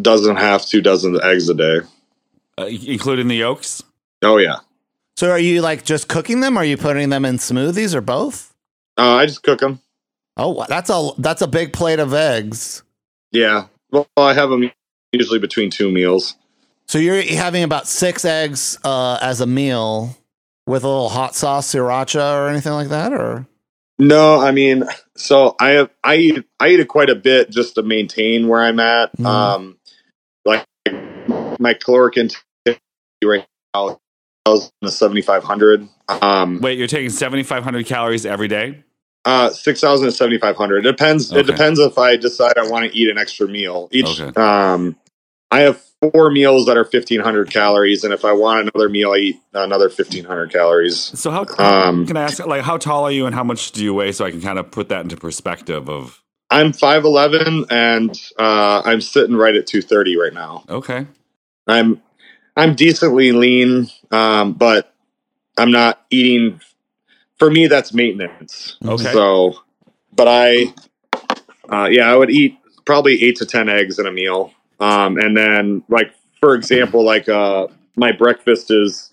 dozen 0.00 0.30
and 0.30 0.38
a 0.38 0.42
half, 0.42 0.66
two 0.66 0.80
dozen 0.80 1.18
eggs 1.22 1.48
a 1.48 1.54
day. 1.54 1.80
Uh, 2.58 2.66
including 2.66 3.28
the 3.28 3.36
yolks? 3.36 3.82
Oh 4.22 4.38
yeah, 4.38 4.56
So 5.16 5.30
are 5.30 5.38
you 5.38 5.60
like 5.60 5.84
just 5.84 6.08
cooking 6.08 6.40
them? 6.40 6.56
Or 6.56 6.60
are 6.60 6.64
you 6.64 6.76
putting 6.76 7.08
them 7.10 7.24
in 7.24 7.36
smoothies 7.38 7.94
or 7.94 8.00
both? 8.00 8.54
uh, 8.96 9.14
I 9.16 9.26
just 9.26 9.42
cook 9.42 9.60
them. 9.60 9.80
Oh, 10.36 10.64
that's 10.68 10.90
a 10.90 11.10
that's 11.18 11.42
a 11.42 11.46
big 11.48 11.72
plate 11.72 11.98
of 12.00 12.12
eggs. 12.14 12.82
Yeah, 13.32 13.66
well, 13.90 14.06
I 14.16 14.34
have 14.34 14.50
them 14.50 14.70
usually 15.12 15.38
between 15.40 15.70
two 15.70 15.90
meals. 15.90 16.36
So 16.86 16.98
you're 16.98 17.22
having 17.22 17.62
about 17.64 17.86
six 17.88 18.24
eggs 18.24 18.78
uh, 18.84 19.18
as 19.22 19.40
a 19.40 19.46
meal 19.46 20.16
with 20.66 20.84
a 20.84 20.88
little 20.88 21.08
hot 21.08 21.34
sauce, 21.34 21.72
sriracha, 21.74 22.36
or 22.36 22.48
anything 22.48 22.72
like 22.72 22.88
that, 22.88 23.12
or 23.12 23.46
No, 23.98 24.40
I 24.40 24.50
mean, 24.52 24.84
so 25.16 25.56
I 25.60 25.70
have 25.70 25.90
I 26.02 26.16
eat 26.16 26.44
I 26.60 26.68
eat 26.70 26.80
it 26.80 26.88
quite 26.88 27.10
a 27.10 27.14
bit 27.14 27.50
just 27.50 27.76
to 27.76 27.82
maintain 27.82 28.48
where 28.48 28.62
I'm 28.62 28.80
at. 28.80 29.16
Mhm. 29.16 29.26
Um, 29.26 29.78
like 30.44 30.64
my 31.58 31.74
caloric 31.74 32.16
intake 32.16 32.38
right 33.24 33.46
now 33.74 33.98
is 34.48 34.64
in 34.82 34.86
the 34.86 34.92
7,500. 34.92 35.88
Um, 36.20 36.60
Wait, 36.60 36.78
you're 36.78 36.86
taking 36.88 37.10
7,500 37.10 37.86
calories 37.86 38.26
every 38.26 38.48
day? 38.48 38.82
Uh, 39.26 39.48
six 39.50 39.80
thousand 39.80 40.06
to 40.06 40.12
seventy 40.12 40.36
five 40.38 40.54
hundred. 40.54 40.84
It 40.84 40.90
depends. 40.90 41.32
It 41.32 41.46
depends 41.46 41.78
if 41.80 41.96
I 41.96 42.16
decide 42.16 42.58
I 42.58 42.68
want 42.68 42.90
to 42.90 42.94
eat 42.98 43.08
an 43.08 43.16
extra 43.16 43.48
meal. 43.48 43.88
Each, 43.90 44.20
Okay. 44.20 44.38
um, 44.38 44.96
I 45.50 45.60
have 45.60 45.82
four 46.10 46.30
meals 46.30 46.66
that 46.66 46.76
are 46.76 46.84
fifteen 46.84 47.20
hundred 47.20 47.50
calories, 47.50 48.04
and 48.04 48.12
if 48.12 48.24
I 48.24 48.32
want 48.32 48.68
another 48.68 48.88
meal, 48.88 49.12
I 49.12 49.18
eat 49.18 49.40
another 49.52 49.88
fifteen 49.88 50.24
hundred 50.24 50.52
calories. 50.52 50.96
So 51.18 51.30
how 51.30 51.46
Um, 51.58 52.06
can 52.06 52.16
I 52.16 52.22
ask 52.22 52.44
like 52.46 52.62
how 52.62 52.76
tall 52.78 53.04
are 53.04 53.10
you 53.10 53.26
and 53.26 53.34
how 53.34 53.44
much 53.44 53.72
do 53.72 53.82
you 53.84 53.94
weigh 53.94 54.12
so 54.12 54.24
I 54.24 54.30
can 54.30 54.40
kind 54.40 54.58
of 54.58 54.70
put 54.70 54.88
that 54.88 55.00
into 55.02 55.16
perspective 55.16 55.88
of 55.88 56.22
I'm 56.50 56.72
five 56.72 57.04
eleven, 57.04 57.64
and 57.70 58.10
uh, 58.38 58.82
I'm 58.84 59.00
sitting 59.00 59.36
right 59.36 59.54
at 59.54 59.66
two 59.66 59.82
thirty 59.82 60.16
right 60.16 60.32
now. 60.32 60.64
okay. 60.68 61.06
I'm 61.66 62.02
I'm 62.56 62.74
decently 62.74 63.32
lean, 63.32 63.88
um, 64.10 64.52
but 64.52 64.92
I'm 65.58 65.70
not 65.70 66.04
eating. 66.10 66.60
For 67.38 67.50
me, 67.50 67.66
that's 67.66 67.92
maintenance. 67.92 68.76
Okay. 68.84 69.12
So, 69.12 69.54
but 70.12 70.28
I, 70.28 70.72
uh, 71.68 71.88
yeah, 71.90 72.10
I 72.10 72.16
would 72.16 72.30
eat 72.30 72.56
probably 72.84 73.22
eight 73.24 73.36
to 73.36 73.46
ten 73.46 73.68
eggs 73.68 73.98
in 73.98 74.06
a 74.06 74.12
meal, 74.12 74.52
um, 74.80 75.18
and 75.18 75.36
then 75.36 75.82
like 75.88 76.12
for 76.44 76.54
example, 76.54 77.02
like 77.02 77.26
uh, 77.26 77.68
my 77.96 78.12
breakfast 78.12 78.70
is 78.70 79.10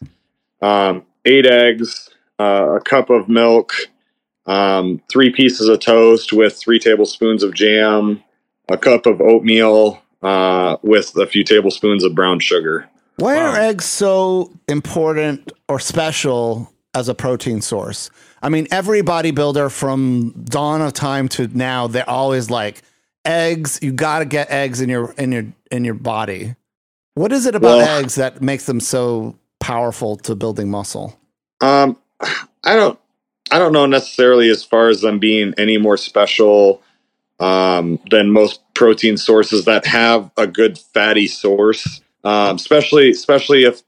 um, 0.61 1.05
eight 1.23 1.45
eggs, 1.45 2.09
uh, 2.39 2.75
a 2.75 2.81
cup 2.81 3.09
of 3.09 3.29
milk, 3.29 3.73
um, 4.45 5.01
three 5.09 5.31
pieces 5.31 5.69
of 5.69 5.79
toast 5.79 6.33
with 6.33 6.57
three 6.57 6.77
tablespoons 6.77 7.41
of 7.41 7.53
jam, 7.53 8.21
a 8.69 8.77
cup 8.77 9.05
of 9.05 9.21
oatmeal 9.21 10.01
uh, 10.21 10.75
with 10.81 11.15
a 11.15 11.25
few 11.25 11.45
tablespoons 11.45 12.03
of 12.03 12.13
brown 12.13 12.39
sugar. 12.39 12.89
why 13.15 13.37
are 13.37 13.55
eggs 13.55 13.85
so 13.85 14.51
important 14.67 15.53
or 15.69 15.79
special 15.79 16.69
as 16.93 17.07
a 17.07 17.15
protein 17.15 17.61
source? 17.61 18.09
I 18.41 18.49
mean, 18.49 18.67
every 18.71 19.01
bodybuilder 19.03 19.71
from 19.71 20.31
dawn 20.43 20.81
of 20.81 20.91
time 20.91 21.29
to 21.29 21.47
now, 21.47 21.87
they're 21.87 22.09
always 22.09 22.49
like, 22.49 22.81
eggs. 23.25 23.79
You 23.81 23.91
got 23.91 24.19
to 24.19 24.25
get 24.25 24.49
eggs 24.49 24.81
in 24.81 24.89
your 24.89 25.11
in 25.13 25.31
your 25.31 25.45
in 25.71 25.85
your 25.85 25.93
body. 25.93 26.55
What 27.13 27.31
is 27.31 27.45
it 27.45 27.55
about 27.55 27.77
well, 27.77 27.99
eggs 27.99 28.15
that 28.15 28.41
makes 28.41 28.65
them 28.65 28.79
so 28.79 29.35
powerful 29.59 30.17
to 30.17 30.35
building 30.35 30.69
muscle? 30.69 31.19
Um, 31.59 31.97
I 32.21 32.75
don't 32.75 32.99
I 33.51 33.59
don't 33.59 33.73
know 33.73 33.85
necessarily 33.85 34.49
as 34.49 34.63
far 34.63 34.89
as 34.89 35.01
them 35.01 35.19
being 35.19 35.53
any 35.57 35.77
more 35.77 35.97
special 35.97 36.81
um, 37.39 37.99
than 38.09 38.31
most 38.31 38.61
protein 38.73 39.17
sources 39.17 39.65
that 39.65 39.85
have 39.85 40.31
a 40.37 40.47
good 40.47 40.77
fatty 40.77 41.27
source. 41.27 42.01
Um, 42.23 42.55
especially 42.55 43.09
especially 43.09 43.63
if 43.63 43.81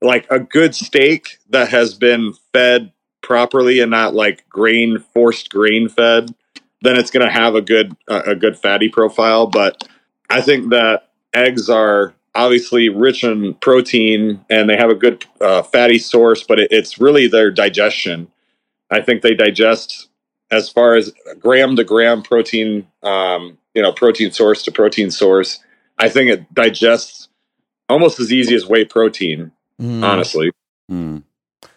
like 0.00 0.26
a 0.30 0.38
good 0.38 0.74
steak 0.74 1.38
that 1.50 1.68
has 1.68 1.94
been 1.94 2.32
fed 2.52 2.92
properly 3.22 3.80
and 3.80 3.90
not 3.90 4.14
like 4.14 4.48
grain 4.48 4.98
forced 5.12 5.50
grain 5.50 5.88
fed, 5.88 6.34
then 6.82 6.96
it's 6.96 7.10
going 7.10 7.26
to 7.26 7.32
have 7.32 7.54
a 7.54 7.62
good 7.62 7.96
uh, 8.08 8.22
a 8.26 8.34
good 8.34 8.56
fatty 8.56 8.88
profile. 8.88 9.46
But 9.46 9.86
I 10.28 10.40
think 10.40 10.70
that 10.70 11.10
eggs 11.34 11.68
are 11.68 12.14
obviously 12.34 12.88
rich 12.88 13.24
in 13.24 13.54
protein 13.54 14.44
and 14.48 14.68
they 14.68 14.76
have 14.76 14.90
a 14.90 14.94
good 14.94 15.24
uh, 15.40 15.62
fatty 15.62 15.98
source, 15.98 16.44
but 16.44 16.58
it, 16.58 16.68
it's 16.70 17.00
really 17.00 17.26
their 17.26 17.50
digestion. 17.50 18.28
I 18.90 19.00
think 19.00 19.22
they 19.22 19.34
digest 19.34 20.08
as 20.50 20.68
far 20.68 20.96
as 20.96 21.12
gram 21.38 21.76
to 21.76 21.84
gram 21.84 22.22
protein, 22.22 22.86
um, 23.02 23.58
you 23.74 23.82
know, 23.82 23.92
protein 23.92 24.30
source 24.32 24.62
to 24.64 24.72
protein 24.72 25.10
source. 25.10 25.60
I 25.98 26.08
think 26.08 26.30
it 26.30 26.54
digests 26.54 27.28
almost 27.88 28.20
as 28.20 28.32
easy 28.32 28.54
as 28.54 28.66
whey 28.66 28.84
protein, 28.84 29.52
mm. 29.80 30.02
honestly. 30.02 30.50
Mm. 30.90 31.22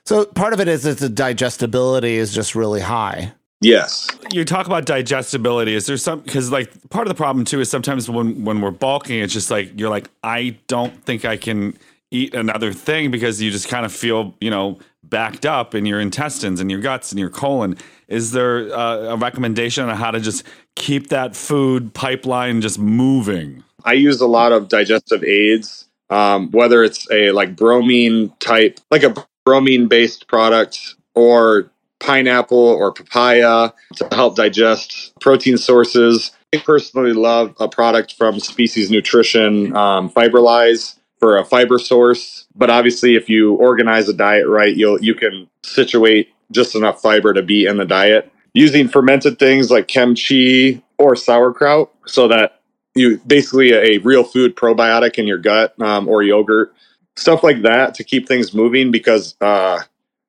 So 0.06 0.26
part 0.26 0.54
of 0.54 0.60
it 0.60 0.68
is 0.68 0.84
that 0.84 0.98
the 0.98 1.10
digestibility 1.10 2.16
is 2.16 2.34
just 2.34 2.56
really 2.56 2.82
high. 2.82 3.34
Yes. 3.64 4.08
You 4.32 4.44
talk 4.46 4.66
about 4.68 4.86
digestibility. 4.86 5.74
Is 5.74 5.86
there 5.86 5.98
some 5.98 6.20
because 6.22 6.52
like 6.52 6.72
part 6.90 7.08
of 7.08 7.10
the 7.10 7.18
problem 7.18 7.46
too 7.46 7.62
is 7.62 7.70
sometimes 7.70 8.10
when 8.10 8.44
when 8.44 8.62
we're 8.62 8.72
bulking, 8.72 9.20
it's 9.20 9.34
just 9.34 9.50
like 9.50 9.72
you're 9.80 9.90
like 9.90 10.10
I 10.24 10.58
don't 10.68 11.04
think 11.04 11.26
I 11.26 11.38
can 11.38 11.78
eat 12.12 12.36
another 12.36 12.74
thing 12.74 13.10
because 13.10 13.42
you 13.42 13.52
just 13.52 13.68
kind 13.68 13.86
of 13.86 13.94
feel 13.94 14.36
you 14.42 14.50
know 14.50 14.80
backed 15.04 15.46
up 15.46 15.76
in 15.76 15.86
your 15.86 16.00
intestines 16.00 16.60
and 16.60 16.70
your 16.70 16.80
guts 16.80 17.12
and 17.12 17.20
your 17.20 17.30
colon. 17.30 17.78
Is 18.08 18.32
there 18.32 18.74
uh, 18.76 19.14
a 19.14 19.18
recommendation 19.18 19.88
on 19.88 19.96
how 19.96 20.12
to 20.12 20.20
just 20.20 20.44
keep 20.76 21.08
that 21.10 21.36
food 21.36 21.94
pipeline 21.94 22.62
just 22.62 22.80
moving? 22.80 23.64
I 23.86 23.94
use 23.94 24.22
a 24.22 24.28
lot 24.28 24.52
of 24.52 24.70
digestive 24.70 25.24
aids, 25.24 25.88
um, 26.10 26.52
whether 26.52 26.84
it's 26.84 27.10
a 27.12 27.32
like 27.32 27.56
bromelain 27.56 28.38
type, 28.40 28.80
like 28.92 29.04
a 29.04 29.14
bromelain 29.46 29.90
based 29.90 30.28
product 30.28 30.96
or 31.16 31.70
pineapple 32.04 32.58
or 32.58 32.92
papaya 32.92 33.72
to 33.96 34.08
help 34.12 34.36
digest 34.36 35.14
protein 35.20 35.58
sources. 35.58 36.32
I 36.54 36.58
personally 36.58 37.14
love 37.14 37.56
a 37.60 37.68
product 37.68 38.14
from 38.14 38.40
Species 38.40 38.92
Nutrition, 38.92 39.76
um, 39.76 40.10
Fiberlyze 40.10 41.00
for 41.24 41.38
a 41.38 41.46
fiber 41.46 41.80
source. 41.80 42.46
But 42.54 42.70
obviously, 42.70 43.16
if 43.16 43.30
you 43.30 43.54
organize 43.54 44.10
a 44.10 44.14
diet 44.14 44.46
right, 44.46 44.76
you'll 44.76 45.02
you 45.02 45.16
can 45.16 45.50
situate 45.64 46.30
just 46.52 46.76
enough 46.76 47.02
fiber 47.02 47.34
to 47.34 47.42
be 47.42 47.66
in 47.66 47.78
the 47.78 47.86
diet. 47.86 48.30
Using 48.54 48.88
fermented 48.90 49.40
things 49.40 49.72
like 49.72 49.88
kimchi 49.88 50.84
or 50.98 51.16
sauerkraut, 51.16 51.92
so 52.06 52.28
that 52.28 52.62
you 52.94 53.20
basically 53.26 53.72
a 53.72 53.98
real 54.00 54.24
food 54.24 54.56
probiotic 54.56 55.16
in 55.16 55.26
your 55.26 55.40
gut 55.40 55.80
um, 55.82 56.08
or 56.08 56.22
yogurt, 56.22 56.76
stuff 57.16 57.42
like 57.42 57.62
that 57.64 57.96
to 57.96 58.04
keep 58.04 58.28
things 58.28 58.54
moving. 58.54 58.92
Because 58.92 59.36
uh, 59.42 59.80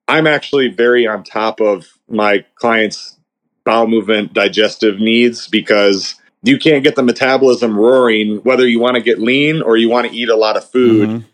I'm 0.08 0.26
actually 0.26 0.68
very 0.68 1.06
on 1.06 1.24
top 1.24 1.60
of 1.60 1.86
my 2.08 2.44
clients' 2.56 3.18
bowel 3.64 3.86
movement 3.86 4.34
digestive 4.34 5.00
needs 5.00 5.48
because 5.48 6.16
you 6.42 6.58
can't 6.58 6.84
get 6.84 6.94
the 6.94 7.02
metabolism 7.02 7.78
roaring 7.78 8.36
whether 8.38 8.68
you 8.68 8.78
want 8.78 8.96
to 8.96 9.02
get 9.02 9.18
lean 9.18 9.62
or 9.62 9.76
you 9.76 9.88
want 9.88 10.06
to 10.06 10.14
eat 10.14 10.28
a 10.28 10.36
lot 10.36 10.56
of 10.56 10.68
food. 10.68 11.08
Mm-hmm. 11.08 11.26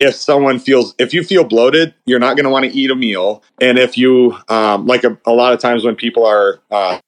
If 0.00 0.14
someone 0.14 0.58
feels, 0.58 0.94
if 0.98 1.14
you 1.14 1.22
feel 1.22 1.44
bloated, 1.44 1.94
you're 2.06 2.18
not 2.18 2.36
going 2.36 2.44
to 2.44 2.50
want 2.50 2.64
to 2.64 2.72
eat 2.72 2.90
a 2.90 2.96
meal. 2.96 3.42
And 3.60 3.78
if 3.78 3.96
you, 3.96 4.36
um, 4.48 4.86
like 4.86 5.04
a, 5.04 5.16
a, 5.24 5.32
lot 5.32 5.52
of 5.52 5.60
times 5.60 5.84
when 5.84 5.94
people 5.94 6.26
are 6.26 6.60
uh, 6.70 6.98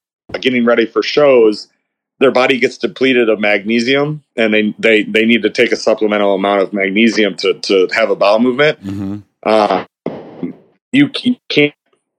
getting 0.41 0.65
ready 0.65 0.87
for 0.87 1.03
shows, 1.03 1.69
their 2.21 2.31
body 2.31 2.59
gets 2.59 2.79
depleted 2.79 3.29
of 3.29 3.41
magnesium 3.41 4.23
and 4.37 4.55
they, 4.55 4.75
they, 4.79 5.03
they 5.03 5.25
need 5.25 5.43
to 5.43 5.51
take 5.51 5.73
a 5.73 5.77
supplemental 5.77 6.35
amount 6.35 6.63
of 6.63 6.73
magnesium 6.73 7.35
to, 7.37 7.55
to 7.55 7.89
have 7.93 8.11
a 8.11 8.17
bowel 8.17 8.39
movement. 8.39 8.83
Mm-hmm. 8.85 9.19
Uh, 9.43 9.85
you 10.97 11.37
can't, 11.49 11.75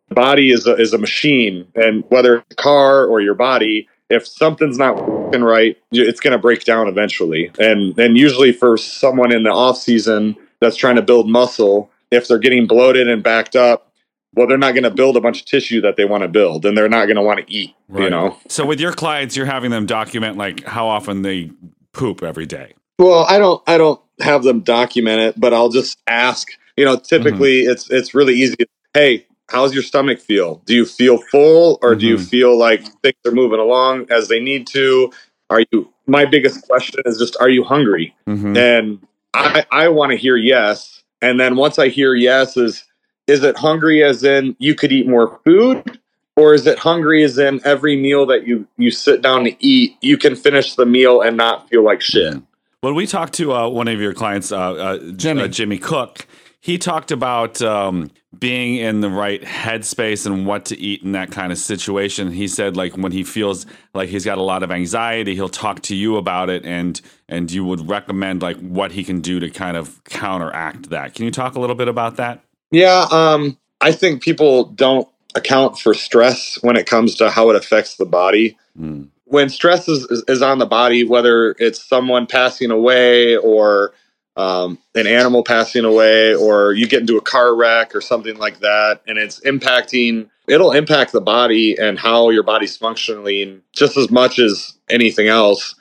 body 0.10 0.52
is 0.52 0.68
a, 0.68 0.76
is 0.76 0.94
a 0.94 0.98
machine 0.98 1.68
and 1.76 2.04
whether 2.10 2.38
it's 2.38 2.46
a 2.52 2.56
car 2.56 3.06
or 3.06 3.20
your 3.20 3.36
body, 3.36 3.90
if 4.10 4.26
something's 4.26 4.78
not 4.78 4.96
working 5.08 5.44
right, 5.44 5.78
it's 5.92 6.20
going 6.20 6.32
to 6.32 6.38
break 6.38 6.64
down 6.64 6.88
eventually. 6.88 7.52
And 7.60 7.98
and 8.00 8.18
usually 8.18 8.54
for 8.54 8.78
someone 8.78 9.34
in 9.34 9.44
the 9.44 9.52
off 9.52 9.78
season 9.78 10.36
that's 10.60 10.78
trying 10.78 10.96
to 10.96 11.02
build 11.02 11.30
muscle, 11.30 11.92
if 12.12 12.28
they're 12.28 12.40
getting 12.40 12.68
bloated 12.68 13.10
and 13.10 13.22
backed 13.22 13.56
up, 13.56 13.92
well, 14.34 14.48
they're 14.48 14.58
not 14.58 14.74
going 14.74 14.84
to 14.84 14.92
build 14.92 15.18
a 15.18 15.22
bunch 15.22 15.40
of 15.40 15.46
tissue 15.46 15.82
that 15.82 15.98
they 15.98 16.06
want 16.06 16.22
to 16.22 16.28
build, 16.28 16.66
and 16.66 16.78
they're 16.78 16.90
not 16.90 17.06
going 17.06 17.16
to 17.16 17.22
want 17.22 17.40
to 17.40 17.54
eat. 17.54 17.76
Right. 17.90 18.04
You 18.04 18.10
know. 18.10 18.38
So 18.48 18.66
with 18.66 18.80
your 18.80 18.94
clients, 18.94 19.36
you're 19.36 19.46
having 19.46 19.72
them 19.72 19.86
document 19.86 20.38
like 20.38 20.64
how 20.64 20.88
often 20.88 21.24
they 21.24 21.52
poop 21.92 22.24
every 22.24 22.46
day. 22.46 22.76
Well, 23.00 23.26
I 23.28 23.40
don't. 23.40 23.62
I 23.68 23.78
don't 23.78 24.02
have 24.22 24.44
them 24.44 24.62
document 24.62 25.22
it, 25.22 25.40
but 25.40 25.54
I'll 25.54 25.70
just 25.70 26.00
ask. 26.08 26.48
You 26.78 26.86
know, 26.86 26.98
typically 26.98 27.64
mm-hmm. 27.64 27.72
it's 27.72 27.90
it's 27.90 28.14
really 28.14 28.36
easy. 28.36 28.56
Hey, 28.94 29.26
how's 29.50 29.74
your 29.74 29.84
stomach 29.84 30.20
feel? 30.20 30.62
Do 30.66 30.76
you 30.76 30.86
feel 30.86 31.18
full 31.18 31.80
or 31.82 31.92
mm-hmm. 31.92 32.00
do 32.00 32.08
you 32.08 32.16
mm-hmm. 32.16 32.26
feel 32.26 32.58
like 32.58 32.84
things 33.02 33.16
are 33.26 33.32
moving 33.32 33.60
along 33.60 34.08
as 34.12 34.28
they 34.28 34.40
need 34.40 34.68
to? 34.68 35.12
Are 35.50 35.64
you, 35.72 35.92
my 36.08 36.26
biggest 36.26 36.68
question 36.68 37.02
is 37.06 37.18
just, 37.18 37.38
are 37.40 37.50
you 37.50 37.64
hungry? 37.64 38.14
Mm-hmm. 38.28 38.58
And 38.58 39.08
I, 39.34 39.66
I 39.72 39.88
want 39.90 40.12
to 40.12 40.18
hear 40.18 40.36
yes. 40.36 41.04
And 41.22 41.40
then 41.40 41.56
once 41.56 41.80
I 41.80 41.88
hear 41.88 42.14
yes, 42.14 42.58
is, 42.58 42.84
is 43.28 43.44
it 43.44 43.58
hungry 43.58 44.04
as 44.04 44.24
in 44.24 44.56
you 44.60 44.76
could 44.76 44.92
eat 44.92 45.08
more 45.08 45.40
food? 45.46 46.00
Or 46.36 46.54
is 46.54 46.68
it 46.68 46.78
hungry 46.78 47.24
as 47.24 47.40
in 47.40 47.62
every 47.66 47.96
meal 47.96 48.26
that 48.28 48.46
you, 48.46 48.68
you 48.78 48.92
sit 48.92 49.22
down 49.22 49.46
to 49.46 49.56
eat, 49.66 49.96
you 50.02 50.18
can 50.18 50.36
finish 50.36 50.76
the 50.76 50.86
meal 50.86 51.22
and 51.22 51.36
not 51.36 51.68
feel 51.70 51.84
like 51.84 52.02
shit? 52.02 52.36
When 52.82 52.94
we 52.94 53.08
talked 53.08 53.34
to 53.36 53.54
uh, 53.54 53.70
one 53.70 53.88
of 53.88 54.00
your 54.00 54.14
clients, 54.14 54.52
uh, 54.52 54.74
uh, 54.74 55.12
Jimmy. 55.14 55.44
Uh, 55.44 55.48
Jimmy 55.48 55.80
Cook, 55.80 56.28
he 56.68 56.78
talked 56.78 57.12
about 57.12 57.62
um, 57.62 58.12
being 58.38 58.76
in 58.76 59.00
the 59.00 59.10
right 59.10 59.42
headspace 59.42 60.26
and 60.26 60.46
what 60.46 60.66
to 60.66 60.78
eat 60.78 61.02
in 61.02 61.14
that 61.14 61.32
kind 61.32 61.54
of 61.54 61.58
situation. 61.58 62.30
He 62.30 62.50
said 62.50 62.76
like 62.76 62.98
when 62.98 63.14
he 63.14 63.24
feels 63.24 63.66
like 63.94 64.10
he's 64.10 64.26
got 64.26 64.38
a 64.38 64.42
lot 64.42 64.64
of 64.64 64.70
anxiety, 64.70 65.34
he'll 65.34 65.48
talk 65.48 65.82
to 65.84 65.96
you 65.96 66.18
about 66.18 66.50
it 66.50 66.66
and 66.66 67.00
and 67.30 67.50
you 67.50 67.64
would 67.64 67.88
recommend 67.88 68.42
like 68.42 68.58
what 68.58 68.92
he 68.92 69.06
can 69.06 69.22
do 69.22 69.40
to 69.40 69.50
kind 69.50 69.78
of 69.78 70.04
counteract 70.04 70.90
that. 70.90 71.16
Can 71.16 71.24
you 71.24 71.32
talk 71.32 71.56
a 71.56 71.60
little 71.62 71.74
bit 71.74 71.88
about 71.88 72.18
that? 72.18 72.42
Yeah, 72.70 73.06
um, 73.12 73.58
I 73.80 73.94
think 73.94 74.22
people 74.22 74.66
don't 74.66 75.08
account 75.36 75.80
for 75.80 75.94
stress 75.94 76.62
when 76.64 76.76
it 76.76 76.86
comes 76.86 77.16
to 77.16 77.30
how 77.30 77.50
it 77.50 77.56
affects 77.56 77.96
the 77.96 78.06
body. 78.06 78.58
Mm. 78.78 79.08
When 79.24 79.48
stress 79.48 79.88
is, 79.88 80.04
is, 80.10 80.22
is 80.28 80.42
on 80.42 80.58
the 80.58 80.66
body, 80.66 81.06
whether 81.06 81.56
it's 81.60 81.82
someone 81.82 82.28
passing 82.28 82.72
away 82.72 83.38
or 83.38 83.94
um, 84.38 84.78
an 84.96 85.08
animal 85.08 85.44
passing 85.44 85.86
away 85.86 86.36
or 86.36 86.74
you 86.74 86.88
get 86.88 87.02
into 87.02 87.18
a 87.18 87.22
car 87.22 87.56
wreck 87.56 87.96
or 87.96 88.02
something 88.02 88.38
like 88.38 88.60
that 88.60 89.02
and 89.08 89.18
it's 89.18 89.40
impacting 89.42 90.30
it'll 90.48 90.72
impact 90.72 91.12
the 91.12 91.22
body 91.22 91.78
and 91.78 92.00
how 92.00 92.30
your 92.30 92.44
body's 92.44 92.78
functioning 92.78 93.62
just 93.74 93.98
as 93.98 94.10
much 94.10 94.40
as 94.40 94.78
anything 94.90 95.28
else. 95.28 95.76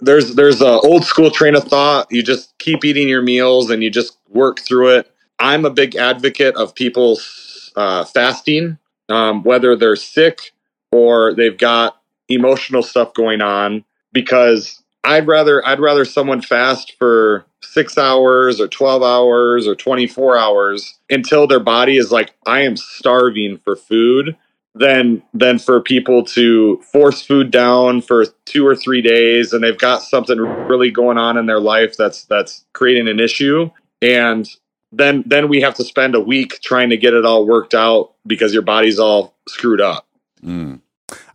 There's 0.00 0.34
there's 0.34 0.60
a 0.60 0.80
old 0.80 1.04
school 1.04 1.30
train 1.30 1.56
of 1.56 1.64
thought. 1.64 2.06
You 2.10 2.22
just 2.22 2.56
keep 2.58 2.84
eating 2.84 3.08
your 3.08 3.22
meals 3.22 3.70
and 3.70 3.82
you 3.82 3.90
just 3.90 4.18
work 4.28 4.60
through 4.60 4.98
it. 4.98 5.10
I'm 5.38 5.64
a 5.64 5.70
big 5.70 5.96
advocate 5.96 6.56
of 6.56 6.74
people 6.74 7.18
uh, 7.76 8.04
fasting 8.04 8.78
um, 9.08 9.42
whether 9.42 9.76
they're 9.76 9.96
sick 9.96 10.52
or 10.92 11.34
they've 11.34 11.58
got 11.58 12.00
emotional 12.28 12.82
stuff 12.82 13.14
going 13.14 13.42
on 13.42 13.84
because 14.12 14.82
i'd 15.04 15.26
rather 15.26 15.66
i'd 15.66 15.80
rather 15.80 16.04
someone 16.04 16.40
fast 16.40 16.94
for 16.98 17.46
six 17.74 17.98
hours 17.98 18.60
or 18.60 18.68
12 18.68 19.02
hours 19.02 19.66
or 19.66 19.74
24 19.74 20.38
hours 20.38 20.98
until 21.10 21.46
their 21.46 21.60
body 21.60 21.96
is 21.96 22.12
like, 22.12 22.34
I 22.46 22.60
am 22.60 22.76
starving 22.76 23.58
for 23.58 23.74
food, 23.74 24.36
than 24.76 25.22
than 25.32 25.58
for 25.60 25.80
people 25.80 26.24
to 26.24 26.82
force 26.92 27.22
food 27.24 27.52
down 27.52 28.00
for 28.00 28.26
two 28.44 28.66
or 28.66 28.74
three 28.74 29.02
days 29.02 29.52
and 29.52 29.62
they've 29.62 29.78
got 29.78 30.02
something 30.02 30.36
really 30.36 30.90
going 30.90 31.16
on 31.16 31.36
in 31.36 31.46
their 31.46 31.60
life 31.60 31.96
that's 31.96 32.24
that's 32.24 32.64
creating 32.72 33.08
an 33.08 33.20
issue. 33.20 33.70
And 34.02 34.48
then 34.90 35.22
then 35.26 35.48
we 35.48 35.60
have 35.60 35.74
to 35.74 35.84
spend 35.84 36.16
a 36.16 36.20
week 36.20 36.60
trying 36.60 36.90
to 36.90 36.96
get 36.96 37.14
it 37.14 37.24
all 37.24 37.46
worked 37.46 37.74
out 37.74 38.14
because 38.26 38.52
your 38.52 38.62
body's 38.62 38.98
all 38.98 39.36
screwed 39.48 39.80
up. 39.80 40.08
Mm. 40.42 40.80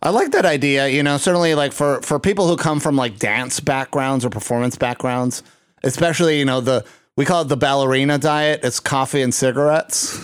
I 0.02 0.10
like 0.10 0.32
that 0.32 0.46
idea. 0.46 0.88
You 0.88 1.02
know, 1.02 1.16
certainly 1.16 1.54
like 1.54 1.72
for 1.72 2.00
for 2.02 2.18
people 2.18 2.48
who 2.48 2.56
come 2.56 2.80
from 2.80 2.96
like 2.96 3.18
dance 3.18 3.60
backgrounds 3.60 4.24
or 4.24 4.30
performance 4.30 4.76
backgrounds, 4.76 5.42
especially 5.82 6.38
you 6.38 6.44
know 6.44 6.60
the 6.60 6.84
we 7.16 7.24
call 7.24 7.42
it 7.42 7.48
the 7.48 7.56
ballerina 7.56 8.18
diet. 8.18 8.60
It's 8.62 8.80
coffee 8.80 9.22
and 9.22 9.34
cigarettes. 9.34 10.18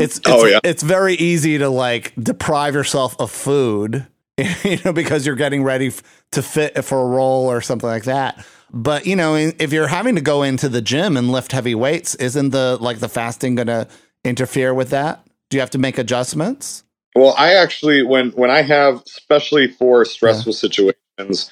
It's, 0.00 0.20
oh, 0.26 0.34
it's 0.34 0.42
oh 0.44 0.46
yeah. 0.46 0.60
It's 0.62 0.82
very 0.82 1.14
easy 1.14 1.58
to 1.58 1.68
like 1.68 2.12
deprive 2.20 2.74
yourself 2.74 3.16
of 3.18 3.30
food 3.30 4.06
you 4.64 4.78
know, 4.84 4.92
because 4.92 5.26
you're 5.26 5.36
getting 5.36 5.64
ready 5.64 5.92
to 6.30 6.42
fit 6.42 6.84
for 6.84 7.00
a 7.00 7.06
role 7.06 7.50
or 7.50 7.60
something 7.60 7.88
like 7.88 8.04
that. 8.04 8.44
But 8.72 9.06
you 9.06 9.16
know, 9.16 9.34
if 9.34 9.72
you're 9.72 9.88
having 9.88 10.14
to 10.14 10.20
go 10.20 10.42
into 10.42 10.68
the 10.68 10.82
gym 10.82 11.16
and 11.16 11.32
lift 11.32 11.52
heavy 11.52 11.74
weights, 11.74 12.14
isn't 12.16 12.50
the 12.50 12.78
like 12.80 12.98
the 12.98 13.08
fasting 13.08 13.56
going 13.56 13.66
to 13.66 13.88
interfere 14.24 14.72
with 14.72 14.90
that? 14.90 15.26
Do 15.50 15.56
you 15.56 15.60
have 15.60 15.70
to 15.70 15.78
make 15.78 15.98
adjustments? 15.98 16.84
Well, 17.18 17.34
I 17.36 17.54
actually 17.54 18.02
when 18.02 18.30
when 18.30 18.50
I 18.50 18.62
have 18.62 19.02
especially 19.06 19.68
for 19.68 20.04
stressful 20.04 20.52
yeah. 20.52 20.58
situations, 20.58 21.50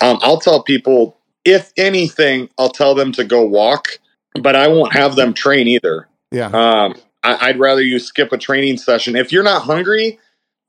um, 0.00 0.18
I'll 0.22 0.40
tell 0.40 0.62
people 0.62 1.18
if 1.44 1.72
anything, 1.76 2.48
I'll 2.58 2.68
tell 2.68 2.94
them 2.94 3.12
to 3.12 3.24
go 3.24 3.44
walk, 3.46 3.98
but 4.40 4.54
I 4.56 4.68
won't 4.68 4.92
have 4.92 5.16
them 5.16 5.32
train 5.32 5.68
either. 5.68 6.08
Yeah. 6.30 6.48
Um, 6.48 6.96
I, 7.22 7.48
I'd 7.48 7.58
rather 7.58 7.82
you 7.82 7.98
skip 7.98 8.32
a 8.32 8.38
training 8.38 8.78
session 8.78 9.16
if 9.16 9.32
you're 9.32 9.42
not 9.42 9.62
hungry 9.62 10.18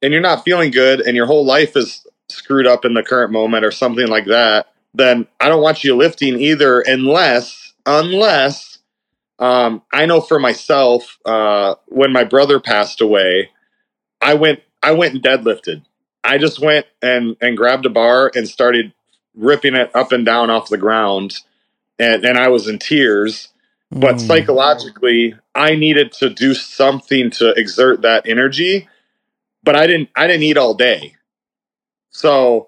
and 0.01 0.13
you're 0.13 0.21
not 0.21 0.45
feeling 0.45 0.71
good 0.71 1.01
and 1.01 1.15
your 1.15 1.25
whole 1.25 1.45
life 1.45 1.75
is 1.75 2.05
screwed 2.29 2.67
up 2.67 2.85
in 2.85 2.93
the 2.93 3.03
current 3.03 3.31
moment 3.31 3.65
or 3.65 3.71
something 3.71 4.07
like 4.07 4.25
that 4.25 4.67
then 4.93 5.27
I 5.39 5.49
don't 5.49 5.61
want 5.61 5.83
you 5.83 5.95
lifting 5.95 6.39
either 6.39 6.81
unless 6.81 7.73
unless 7.85 8.79
um, 9.39 9.83
I 9.93 10.05
know 10.05 10.21
for 10.21 10.39
myself 10.39 11.17
uh, 11.25 11.75
when 11.87 12.11
my 12.11 12.23
brother 12.23 12.59
passed 12.59 13.01
away, 13.01 13.51
I 14.21 14.33
went 14.33 14.61
I 14.81 14.91
went 14.91 15.13
and 15.13 15.23
deadlifted. 15.23 15.83
I 16.23 16.37
just 16.37 16.59
went 16.59 16.85
and 17.01 17.35
and 17.41 17.57
grabbed 17.57 17.85
a 17.85 17.89
bar 17.89 18.31
and 18.35 18.47
started 18.47 18.93
ripping 19.35 19.75
it 19.75 19.95
up 19.95 20.11
and 20.11 20.25
down 20.25 20.49
off 20.49 20.69
the 20.69 20.77
ground, 20.77 21.41
and 21.99 22.25
and 22.25 22.37
I 22.37 22.49
was 22.49 22.67
in 22.67 22.79
tears. 22.79 23.49
But 23.89 24.15
mm. 24.15 24.27
psychologically, 24.27 25.35
I 25.55 25.75
needed 25.75 26.11
to 26.13 26.29
do 26.29 26.53
something 26.53 27.31
to 27.31 27.51
exert 27.51 28.01
that 28.01 28.27
energy, 28.27 28.89
but 29.63 29.75
I 29.75 29.87
didn't 29.87 30.09
I 30.15 30.27
didn't 30.27 30.43
eat 30.43 30.57
all 30.57 30.73
day, 30.73 31.15
so 32.09 32.67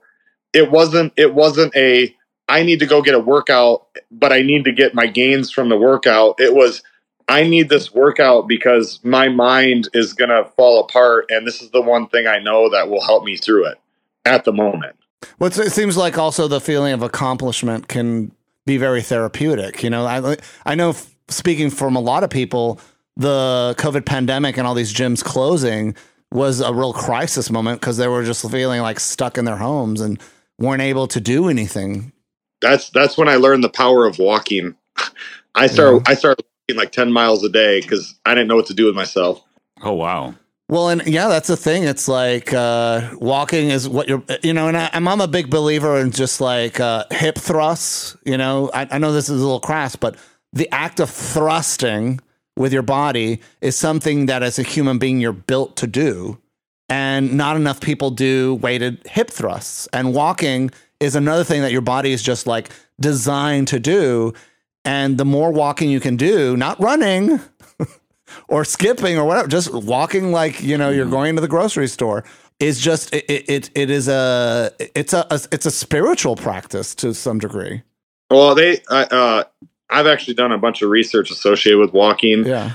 it 0.54 0.72
wasn't 0.72 1.14
it 1.18 1.34
wasn't 1.34 1.76
a 1.76 2.16
I 2.48 2.64
need 2.64 2.80
to 2.80 2.86
go 2.86 3.02
get 3.02 3.14
a 3.14 3.20
workout, 3.20 3.88
but 4.10 4.34
I 4.34 4.42
need 4.42 4.66
to 4.66 4.72
get 4.72 4.96
my 4.96 5.06
gains 5.06 5.52
from 5.52 5.70
the 5.70 5.78
workout. 5.78 6.40
It 6.40 6.54
was 6.54 6.82
I 7.30 7.44
need 7.44 7.70
this 7.70 7.94
workout 7.94 8.48
because 8.48 9.00
my 9.04 9.30
mind 9.30 9.88
is 9.94 10.14
going 10.14 10.30
to 10.30 10.50
fall 10.56 10.82
apart 10.82 11.26
and 11.30 11.46
this 11.48 11.62
is 11.62 11.70
the 11.72 11.82
one 11.82 12.08
thing 12.08 12.28
I 12.28 12.40
know 12.40 12.70
that 12.70 12.90
will 12.90 13.04
help 13.04 13.24
me 13.24 13.38
through 13.38 13.68
it 13.68 13.78
at 14.26 14.46
the 14.46 14.52
moment. 14.52 14.96
Well, 15.38 15.50
it 15.50 15.72
seems 15.72 15.98
like 15.98 16.18
also 16.18 16.48
the 16.48 16.62
feeling 16.62 16.94
of 16.94 17.02
accomplishment 17.02 17.88
can 17.88 18.32
be 18.66 18.78
very 18.78 19.02
therapeutic. 19.02 19.84
You 19.84 19.90
know, 19.90 20.06
I 20.06 20.38
I 20.66 20.76
know 20.76 20.96
speaking 21.28 21.70
from 21.70 21.96
a 21.96 22.00
lot 22.00 22.24
of 22.24 22.30
people, 22.30 22.80
the 23.16 23.76
COVID 23.78 24.06
pandemic 24.06 24.58
and 24.58 24.66
all 24.66 24.74
these 24.74 24.94
gyms 24.94 25.24
closing 25.24 25.96
was 26.32 26.62
a 26.62 26.74
real 26.74 26.94
crisis 26.94 27.50
moment 27.50 27.82
because 27.82 27.98
they 27.98 28.08
were 28.08 28.24
just 28.24 28.50
feeling 28.50 28.82
like 28.82 29.00
stuck 29.00 29.38
in 29.38 29.46
their 29.46 29.58
homes 29.58 30.00
and 30.02 30.22
weren't 30.58 30.82
able 30.82 31.08
to 31.08 31.20
do 31.20 31.48
anything 31.48 32.12
that's 32.62 32.90
that's 32.90 33.18
when 33.18 33.28
I 33.28 33.36
learned 33.36 33.64
the 33.64 33.70
power 33.70 34.06
of 34.06 34.20
walking. 34.20 34.76
I 35.56 35.68
started 35.68 36.04
yeah. 36.06 36.12
I 36.12 36.14
started 36.14 36.46
like 36.78 36.92
ten 36.92 37.12
miles 37.12 37.44
a 37.44 37.50
day 37.50 37.82
because 37.82 38.18
I 38.26 38.34
didn't 38.34 38.48
know 38.48 38.56
what 38.56 38.68
to 38.68 38.74
do 38.74 38.86
with 38.86 38.96
myself. 38.96 39.44
Oh 39.82 39.94
wow. 39.94 40.36
Well, 40.70 40.90
and 40.90 41.06
yeah, 41.08 41.30
that's 41.30 41.48
the 41.48 41.58
thing. 41.58 41.84
It's 41.84 42.08
like 42.08 42.54
uh, 42.54 43.10
walking 43.16 43.70
is 43.70 43.90
what 43.90 44.08
you're, 44.08 44.24
you 44.44 44.54
know, 44.54 44.68
and 44.68 44.78
I, 44.78 44.92
am 44.94 45.08
I'm 45.08 45.20
a 45.20 45.28
big 45.28 45.50
believer 45.50 45.98
in 45.98 46.12
just 46.12 46.40
like 46.40 46.80
uh, 46.80 47.06
hip 47.10 47.40
thrusts. 47.40 48.16
You 48.24 48.38
know, 48.38 48.70
I, 48.72 48.88
I 48.92 48.98
know 49.00 49.12
this 49.12 49.30
is 49.30 49.42
a 49.42 49.44
little 49.44 49.60
crass, 49.60 49.96
but 49.96 50.16
the 50.54 50.70
act 50.72 51.00
of 51.00 51.10
thrusting 51.10 52.20
with 52.56 52.72
your 52.72 52.84
body 52.84 53.42
is 53.62 53.76
something 53.76 54.28
that 54.28 54.44
as 54.44 54.60
a 54.60 54.64
human 54.64 55.00
being 55.00 55.20
you're 55.20 55.34
built 55.34 55.76
to 55.78 55.88
do. 55.88 56.38
And 56.88 57.34
not 57.34 57.56
enough 57.56 57.82
people 57.82 58.12
do 58.12 58.56
weighted 58.56 59.02
hip 59.08 59.32
thrusts. 59.32 59.88
And 59.92 60.14
walking 60.14 60.70
is 61.00 61.16
another 61.16 61.44
thing 61.44 61.62
that 61.62 61.72
your 61.72 61.82
body 61.82 62.12
is 62.12 62.22
just 62.22 62.46
like 62.46 62.70
designed 63.00 63.70
to 63.70 63.80
do. 63.80 64.34
And 64.90 65.20
the 65.20 65.26
more 65.26 65.52
walking 65.52 65.92
you 65.92 66.00
can 66.00 66.16
do, 66.18 66.58
not 66.58 66.80
running 66.80 67.40
or 68.48 68.66
skipping 68.66 69.20
or 69.20 69.26
whatever, 69.26 69.48
just 69.48 69.72
walking 69.72 70.32
like, 70.32 70.64
you 70.64 70.80
know, 70.80 70.90
you're 70.90 71.06
mm-hmm. 71.06 71.14
going 71.14 71.36
to 71.36 71.42
the 71.42 71.48
grocery 71.48 71.88
store 71.88 72.24
is 72.60 72.82
just 72.82 73.14
it 73.14 73.24
it, 73.30 73.70
it 73.76 73.92
is 73.92 74.08
a 74.08 74.72
it's 74.96 75.14
a, 75.14 75.28
a, 75.30 75.40
it's 75.52 75.68
a 75.68 75.72
spiritual 75.72 76.36
practice 76.36 76.96
to 76.96 77.14
some 77.14 77.38
degree. 77.38 77.84
Well, 78.32 78.56
they 78.56 78.82
uh, 78.90 79.44
I've 79.92 80.08
actually 80.08 80.34
done 80.34 80.52
a 80.52 80.58
bunch 80.58 80.82
of 80.82 80.90
research 80.90 81.30
associated 81.30 81.78
with 81.78 81.94
walking. 81.94 82.44
Yeah. 82.46 82.74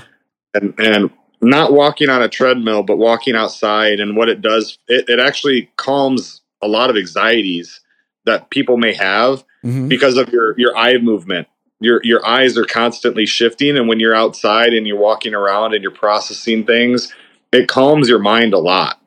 And 0.53 0.73
and 0.77 1.09
not 1.41 1.73
walking 1.73 2.09
on 2.09 2.21
a 2.21 2.29
treadmill, 2.29 2.83
but 2.83 2.97
walking 2.97 3.35
outside 3.35 3.99
and 3.99 4.15
what 4.15 4.29
it 4.29 4.41
does, 4.41 4.77
it, 4.87 5.09
it 5.09 5.19
actually 5.19 5.69
calms 5.75 6.41
a 6.61 6.67
lot 6.69 6.89
of 6.89 6.95
anxieties 6.95 7.81
that 8.23 8.49
people 8.51 8.77
may 8.77 8.93
have 8.93 9.43
mm-hmm. 9.65 9.89
because 9.89 10.15
of 10.15 10.29
your 10.29 10.57
your 10.57 10.77
eye 10.77 10.97
movement. 10.97 11.49
Your 11.81 12.01
your 12.03 12.25
eyes 12.25 12.57
are 12.57 12.65
constantly 12.65 13.25
shifting, 13.25 13.77
and 13.77 13.87
when 13.87 13.99
you're 13.99 14.15
outside 14.15 14.73
and 14.73 14.87
you're 14.87 14.97
walking 14.97 15.33
around 15.33 15.73
and 15.73 15.83
you're 15.83 15.91
processing 15.91 16.65
things, 16.65 17.13
it 17.51 17.67
calms 17.67 18.07
your 18.07 18.19
mind 18.19 18.53
a 18.53 18.59
lot. 18.59 19.01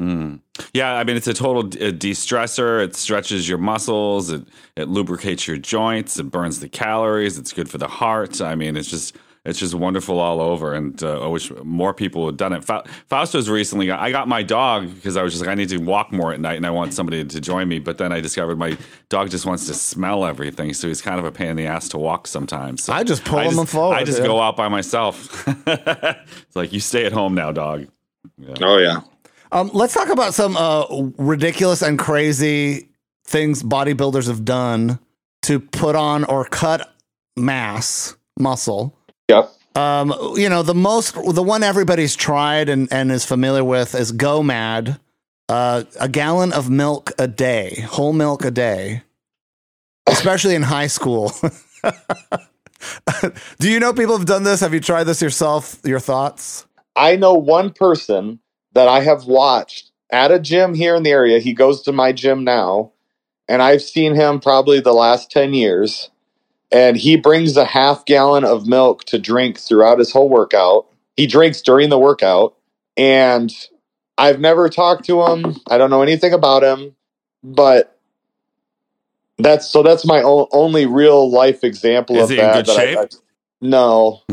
Mm. 0.00 0.40
Yeah, 0.72 0.94
I 0.94 1.04
mean 1.04 1.16
it's 1.16 1.26
a 1.26 1.34
total 1.34 1.62
de-stressor. 1.64 2.84
It 2.84 2.94
stretches 2.94 3.48
your 3.48 3.58
muscles. 3.58 4.30
It 4.30 4.46
it 4.76 4.88
lubricates 4.88 5.46
your 5.46 5.56
joints. 5.56 6.18
It 6.18 6.30
burns 6.30 6.60
the 6.60 6.68
calories. 6.68 7.38
It's 7.38 7.52
good 7.52 7.68
for 7.68 7.78
the 7.78 7.88
heart. 7.88 8.40
I 8.40 8.54
mean, 8.54 8.76
it's 8.76 8.90
just 8.90 9.16
it's 9.48 9.58
just 9.58 9.74
wonderful 9.74 10.18
all 10.18 10.42
over. 10.42 10.74
And 10.74 11.02
uh, 11.02 11.24
I 11.24 11.26
wish 11.26 11.50
more 11.64 11.94
people 11.94 12.26
had 12.26 12.36
done 12.36 12.52
it. 12.52 12.64
Fa- 12.64 12.84
Fausto's 13.08 13.48
recently 13.48 13.90
I 13.90 14.10
got 14.10 14.28
my 14.28 14.42
dog 14.42 14.94
because 14.94 15.16
I 15.16 15.22
was 15.22 15.32
just 15.32 15.44
like, 15.44 15.50
I 15.50 15.54
need 15.54 15.70
to 15.70 15.78
walk 15.78 16.12
more 16.12 16.34
at 16.34 16.40
night 16.40 16.56
and 16.56 16.66
I 16.66 16.70
want 16.70 16.92
somebody 16.92 17.24
to 17.24 17.40
join 17.40 17.66
me. 17.66 17.78
But 17.78 17.96
then 17.96 18.12
I 18.12 18.20
discovered 18.20 18.58
my 18.58 18.76
dog 19.08 19.30
just 19.30 19.46
wants 19.46 19.66
to 19.66 19.74
smell 19.74 20.26
everything. 20.26 20.74
So 20.74 20.86
he's 20.86 21.00
kind 21.00 21.18
of 21.18 21.24
a 21.24 21.32
pain 21.32 21.48
in 21.48 21.56
the 21.56 21.66
ass 21.66 21.88
to 21.90 21.98
walk 21.98 22.26
sometimes. 22.26 22.84
So 22.84 22.92
I 22.92 23.04
just 23.04 23.24
pull 23.24 23.38
I 23.38 23.44
him 23.44 23.54
just, 23.54 23.72
forward. 23.72 23.94
I 23.96 24.04
just 24.04 24.18
yeah. 24.18 24.26
go 24.26 24.40
out 24.40 24.56
by 24.56 24.68
myself. 24.68 25.48
it's 25.66 26.56
like, 26.56 26.72
you 26.74 26.80
stay 26.80 27.06
at 27.06 27.12
home 27.12 27.34
now, 27.34 27.50
dog. 27.50 27.86
Yeah. 28.36 28.54
Oh, 28.60 28.76
yeah. 28.76 29.00
Um, 29.50 29.70
let's 29.72 29.94
talk 29.94 30.10
about 30.10 30.34
some 30.34 30.58
uh, 30.58 30.84
ridiculous 31.16 31.80
and 31.80 31.98
crazy 31.98 32.90
things 33.24 33.62
bodybuilders 33.62 34.26
have 34.26 34.44
done 34.44 34.98
to 35.42 35.58
put 35.58 35.96
on 35.96 36.24
or 36.24 36.44
cut 36.44 36.94
mass 37.34 38.16
muscle 38.38 38.97
Yep. 39.28 39.52
Um, 39.74 40.12
you 40.34 40.48
know, 40.48 40.62
the 40.62 40.74
most, 40.74 41.14
the 41.14 41.42
one 41.42 41.62
everybody's 41.62 42.16
tried 42.16 42.68
and, 42.68 42.92
and 42.92 43.12
is 43.12 43.24
familiar 43.24 43.62
with 43.62 43.94
is 43.94 44.12
GOMAD, 44.12 44.98
uh, 45.48 45.84
a 46.00 46.08
gallon 46.08 46.52
of 46.52 46.68
milk 46.68 47.12
a 47.18 47.28
day, 47.28 47.84
whole 47.88 48.12
milk 48.12 48.44
a 48.44 48.50
day, 48.50 49.02
especially 50.08 50.54
in 50.54 50.62
high 50.62 50.88
school. 50.88 51.32
Do 53.58 53.70
you 53.70 53.78
know 53.78 53.92
people 53.92 54.16
have 54.16 54.26
done 54.26 54.42
this? 54.42 54.60
Have 54.60 54.74
you 54.74 54.80
tried 54.80 55.04
this 55.04 55.22
yourself? 55.22 55.78
Your 55.84 56.00
thoughts? 56.00 56.66
I 56.96 57.16
know 57.16 57.34
one 57.34 57.70
person 57.72 58.40
that 58.72 58.88
I 58.88 59.00
have 59.00 59.26
watched 59.26 59.92
at 60.10 60.32
a 60.32 60.40
gym 60.40 60.74
here 60.74 60.96
in 60.96 61.02
the 61.02 61.10
area. 61.10 61.38
He 61.38 61.52
goes 61.52 61.82
to 61.82 61.92
my 61.92 62.12
gym 62.12 62.42
now, 62.42 62.92
and 63.46 63.62
I've 63.62 63.82
seen 63.82 64.14
him 64.14 64.40
probably 64.40 64.80
the 64.80 64.92
last 64.92 65.30
10 65.30 65.54
years 65.54 66.10
and 66.70 66.96
he 66.96 67.16
brings 67.16 67.56
a 67.56 67.64
half 67.64 68.04
gallon 68.04 68.44
of 68.44 68.66
milk 68.66 69.04
to 69.04 69.18
drink 69.18 69.58
throughout 69.58 69.98
his 69.98 70.12
whole 70.12 70.28
workout. 70.28 70.86
He 71.16 71.26
drinks 71.26 71.62
during 71.62 71.88
the 71.88 71.98
workout, 71.98 72.54
and 72.96 73.52
I've 74.16 74.40
never 74.40 74.68
talked 74.68 75.04
to 75.06 75.22
him. 75.22 75.56
I 75.68 75.78
don't 75.78 75.90
know 75.90 76.02
anything 76.02 76.32
about 76.32 76.62
him, 76.62 76.94
but 77.42 77.98
that's 79.38 79.66
so 79.66 79.82
that's 79.82 80.04
my 80.04 80.22
o- 80.22 80.48
only 80.52 80.86
real 80.86 81.30
life 81.30 81.64
example 81.64 82.16
Is 82.16 82.30
of 82.30 82.36
that. 82.36 82.66
that 82.66 82.98
I, 82.98 83.02
I, 83.02 83.06
no. 83.60 84.22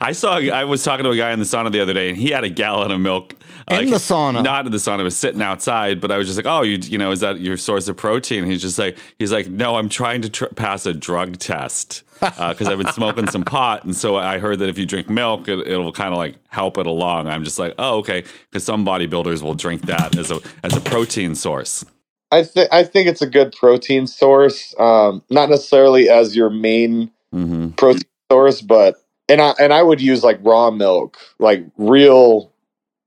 I 0.00 0.12
saw. 0.12 0.38
I 0.38 0.64
was 0.64 0.82
talking 0.82 1.04
to 1.04 1.10
a 1.10 1.16
guy 1.16 1.32
in 1.32 1.38
the 1.38 1.44
sauna 1.44 1.70
the 1.70 1.80
other 1.80 1.94
day, 1.94 2.10
and 2.10 2.18
he 2.18 2.30
had 2.30 2.44
a 2.44 2.50
gallon 2.50 2.90
of 2.90 3.00
milk 3.00 3.34
in 3.70 3.90
the 3.90 3.96
sauna. 3.96 4.42
Not 4.42 4.66
in 4.66 4.72
the 4.72 4.78
sauna. 4.78 5.00
I 5.00 5.02
was 5.02 5.16
sitting 5.16 5.42
outside, 5.42 6.00
but 6.00 6.10
I 6.10 6.18
was 6.18 6.26
just 6.26 6.36
like, 6.36 6.46
"Oh, 6.46 6.62
you, 6.62 6.78
you 6.78 6.98
know, 6.98 7.10
is 7.10 7.20
that 7.20 7.40
your 7.40 7.56
source 7.56 7.88
of 7.88 7.96
protein?" 7.96 8.42
And 8.42 8.52
he's 8.52 8.62
just 8.62 8.78
like, 8.78 8.98
"He's 9.18 9.32
like, 9.32 9.48
no, 9.48 9.76
I'm 9.76 9.88
trying 9.88 10.22
to 10.22 10.30
tr- 10.30 10.46
pass 10.46 10.86
a 10.86 10.92
drug 10.92 11.38
test 11.38 12.02
because 12.20 12.68
uh, 12.68 12.70
I've 12.70 12.78
been 12.78 12.92
smoking 12.92 13.26
some 13.28 13.44
pot, 13.44 13.84
and 13.84 13.96
so 13.96 14.16
I 14.16 14.38
heard 14.38 14.58
that 14.58 14.68
if 14.68 14.78
you 14.78 14.86
drink 14.86 15.08
milk, 15.08 15.48
it, 15.48 15.66
will 15.66 15.92
kind 15.92 16.12
of 16.12 16.18
like 16.18 16.36
help 16.48 16.78
it 16.78 16.86
along." 16.86 17.28
I'm 17.28 17.44
just 17.44 17.58
like, 17.58 17.74
"Oh, 17.78 17.98
okay," 17.98 18.24
because 18.50 18.64
some 18.64 18.84
bodybuilders 18.84 19.42
will 19.42 19.54
drink 19.54 19.82
that 19.82 20.16
as 20.16 20.30
a 20.30 20.40
as 20.62 20.76
a 20.76 20.80
protein 20.80 21.34
source. 21.34 21.84
I 22.32 22.44
think 22.44 22.68
I 22.72 22.84
think 22.84 23.08
it's 23.08 23.22
a 23.22 23.26
good 23.26 23.52
protein 23.52 24.06
source, 24.06 24.74
um, 24.78 25.22
not 25.30 25.50
necessarily 25.50 26.08
as 26.08 26.36
your 26.36 26.50
main 26.50 27.10
mm-hmm. 27.34 27.70
protein 27.70 28.02
source, 28.30 28.60
but 28.60 28.96
and 29.28 29.40
I 29.40 29.54
and 29.58 29.72
I 29.72 29.82
would 29.82 30.00
use 30.00 30.22
like 30.22 30.38
raw 30.42 30.70
milk, 30.70 31.18
like 31.38 31.64
real 31.76 32.49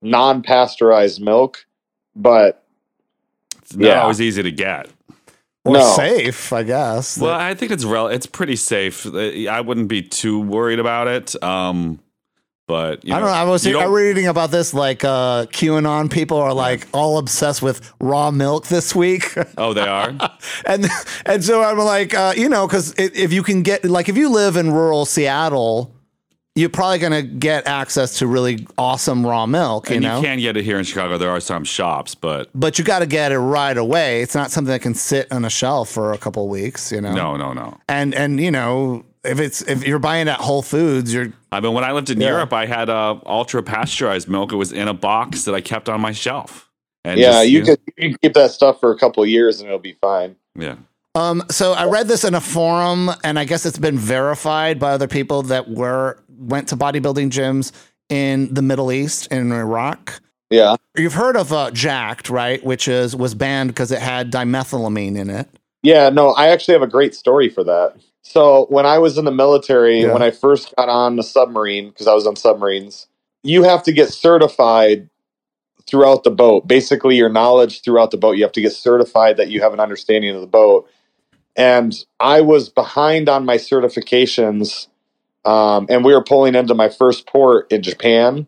non-pasteurized 0.04 1.22
milk, 1.22 1.66
but 2.16 2.64
it's 3.62 3.76
not 3.76 3.88
yeah. 3.88 4.02
always 4.02 4.22
easy 4.22 4.44
to 4.44 4.52
get. 4.52 4.90
Or 5.66 5.74
no. 5.74 5.94
safe, 5.96 6.52
I 6.52 6.64
guess. 6.64 7.18
Well, 7.18 7.34
I 7.34 7.54
think 7.54 7.72
it's 7.72 7.86
rel- 7.86 8.10
it's 8.10 8.26
pretty 8.26 8.58
safe. 8.58 9.06
I 9.08 9.62
wouldn't 9.62 9.88
be 9.88 10.02
too 10.02 10.42
worried 10.42 10.80
about 10.80 11.08
it. 11.08 11.42
Um, 11.42 12.00
But 12.68 13.06
you 13.06 13.14
I 13.14 13.20
don't 13.20 13.28
know. 13.28 13.34
I 13.34 13.44
was 13.44 13.66
you 13.66 13.80
I'm 13.80 13.92
reading 13.92 14.28
about 14.28 14.52
this. 14.52 14.74
Like 14.74 15.04
uh, 15.06 15.46
QAnon 15.48 16.10
people 16.12 16.38
are 16.38 16.54
like 16.54 16.88
all 16.94 17.18
obsessed 17.18 17.62
with 17.62 17.94
raw 18.02 18.32
milk 18.32 18.68
this 18.68 18.94
week, 18.96 19.34
Oh, 19.58 19.74
they 19.74 19.88
are. 19.88 20.10
and 20.66 20.86
and 21.26 21.44
so 21.44 21.62
I'm 21.62 21.78
like, 21.78 22.14
uh, 22.14 22.34
you 22.36 22.50
know, 22.50 22.68
because 22.68 22.94
if 22.98 23.32
you 23.32 23.44
can 23.44 23.64
get 23.64 23.86
like 23.86 24.10
if 24.10 24.18
you 24.18 24.30
live 24.30 24.58
in 24.58 24.72
rural 24.72 25.06
Seattle, 25.06 25.93
you're 26.56 26.70
probably 26.70 27.00
gonna 27.00 27.24
get 27.24 27.68
access 27.68 28.20
to 28.20 28.28
really 28.28 28.68
awesome 28.78 29.26
raw 29.26 29.46
milk. 29.46 29.90
You 29.90 29.96
and 29.96 30.04
know, 30.04 30.18
you 30.18 30.24
can 30.24 30.40
get 30.40 30.56
it 30.58 30.64
here 30.64 30.78
in 30.78 30.86
Chicago. 30.86 31.18
There 31.18 31.30
are 31.32 31.40
some 31.40 31.64
shops, 31.64 32.14
but 32.16 32.50
but 32.54 32.78
you 32.78 32.86
got 32.86 33.00
to 33.00 33.08
get 33.08 33.32
it 33.32 33.40
right 33.40 33.78
away. 33.78 34.22
It's 34.22 34.36
not 34.36 34.52
something 34.52 34.72
that 34.72 34.82
can 34.82 34.94
sit 34.94 35.32
on 35.32 35.46
a 35.46 35.50
shelf 35.50 35.90
for 35.90 36.14
a 36.14 36.18
couple 36.18 36.44
of 36.44 36.50
weeks. 36.50 36.92
You 36.92 37.02
know, 37.02 37.14
no, 37.14 37.38
no, 37.38 37.54
no. 37.54 37.78
and 37.90 38.14
and 38.14 38.40
you 38.40 38.52
know 38.52 39.04
if 39.24 39.40
it's 39.40 39.62
if 39.64 39.88
you're 39.88 40.00
buying 40.00 40.28
at 40.28 40.40
Whole 40.40 40.62
Foods, 40.62 41.14
you're 41.14 41.34
I 41.52 41.60
mean, 41.60 41.74
when 41.74 41.84
I 41.84 41.92
lived 41.92 42.10
in 42.10 42.20
Yeah. 42.20 42.30
Europe, 42.30 42.54
I 42.54 42.66
had 42.66 42.90
uh, 42.90 43.16
ultra 43.26 43.64
pasteurized 43.64 44.28
milk. 44.28 44.52
It 44.52 44.58
was 44.58 44.72
in 44.72 44.88
a 44.88 44.94
box 44.94 45.46
that 45.46 45.56
I 45.56 45.62
kept 45.62 45.90
on 45.90 46.02
my 46.02 46.12
shelf. 46.12 46.70
And 47.06 47.20
yeah, 47.20 47.32
just, 47.32 47.50
you 47.50 47.60
know, 47.60 47.66
could 47.66 47.80
you 47.98 48.10
can 48.10 48.18
keep 48.22 48.34
that 48.34 48.52
stuff 48.52 48.80
for 48.80 48.92
a 48.92 48.98
couple 48.98 49.24
of 49.24 49.30
years 49.30 49.60
and 49.60 49.68
it'll 49.68 49.80
be 49.80 49.94
fine. 49.94 50.36
Yeah. 50.58 50.76
Um, 51.16 51.44
so 51.52 51.74
I 51.74 51.86
read 51.86 52.08
this 52.08 52.24
in 52.24 52.34
a 52.34 52.42
forum, 52.42 53.12
and 53.24 53.38
I 53.38 53.46
guess 53.46 53.68
it's 53.68 53.78
been 53.78 54.00
verified 54.00 54.80
by 54.80 54.92
other 54.94 55.08
people 55.08 55.44
that 55.44 55.70
were 55.70 56.18
went 56.38 56.68
to 56.70 56.78
bodybuilding 56.78 57.30
gyms 57.30 57.72
in 58.10 58.54
the 58.54 58.62
Middle 58.62 58.92
East 58.92 59.28
in 59.28 59.52
Iraq. 59.52 60.22
Yeah. 60.50 60.76
You've 60.96 61.14
heard 61.14 61.36
of 61.36 61.52
uh, 61.52 61.72
Jacked, 61.72 62.30
right? 62.30 62.64
Which 62.64 62.88
is 62.88 63.16
was 63.16 63.34
banned 63.34 63.70
because 63.72 63.92
it 63.92 64.00
had 64.02 64.32
dimethylamylamine 64.32 65.18
in 65.18 65.30
it. 65.30 65.50
Yeah, 65.82 66.10
no, 66.10 66.30
I 66.32 66.48
actually 66.48 66.74
have 66.74 66.82
a 66.82 66.88
great 66.88 67.16
story 67.16 67.50
for 67.50 67.64
that. 67.64 67.96
So 68.22 68.68
when 68.70 68.86
I 68.86 69.00
was 69.00 69.18
in 69.18 69.26
the 69.26 69.32
military, 69.32 70.02
Yeah. 70.02 70.14
when 70.14 70.22
I 70.22 70.32
first 70.32 70.74
got 70.78 70.90
on 70.90 71.18
the 71.18 71.24
submarine, 71.24 71.90
because 71.90 72.08
I 72.08 72.14
was 72.14 72.26
on 72.26 72.36
submarines, 72.36 73.08
you 73.44 73.64
have 73.64 73.84
to 73.84 73.92
get 73.92 74.10
certified 74.10 75.10
throughout 75.86 76.24
the 76.24 76.32
boat. 76.32 76.68
Basically, 76.68 77.18
your 77.18 77.30
knowledge 77.30 77.82
throughout 77.82 78.12
the 78.12 78.18
boat, 78.18 78.38
you 78.38 78.44
have 78.44 78.54
to 78.54 78.62
get 78.62 78.72
certified 78.72 79.36
that 79.38 79.50
you 79.50 79.60
have 79.60 79.74
an 79.74 79.82
understanding 79.82 80.34
of 80.34 80.40
the 80.42 80.48
boat. 80.48 80.90
And 81.56 81.94
I 82.20 82.42
was 82.42 82.70
behind 82.70 83.28
on 83.28 83.46
my 83.46 83.58
certifications, 83.58 84.88
um, 85.46 85.88
and 85.90 86.04
we 86.04 86.14
were 86.14 86.24
pulling 86.24 86.56
into 86.56 86.74
my 86.74 86.90
first 86.90 87.28
port 87.28 87.72
in 87.72 87.82
Japan. 87.82 88.48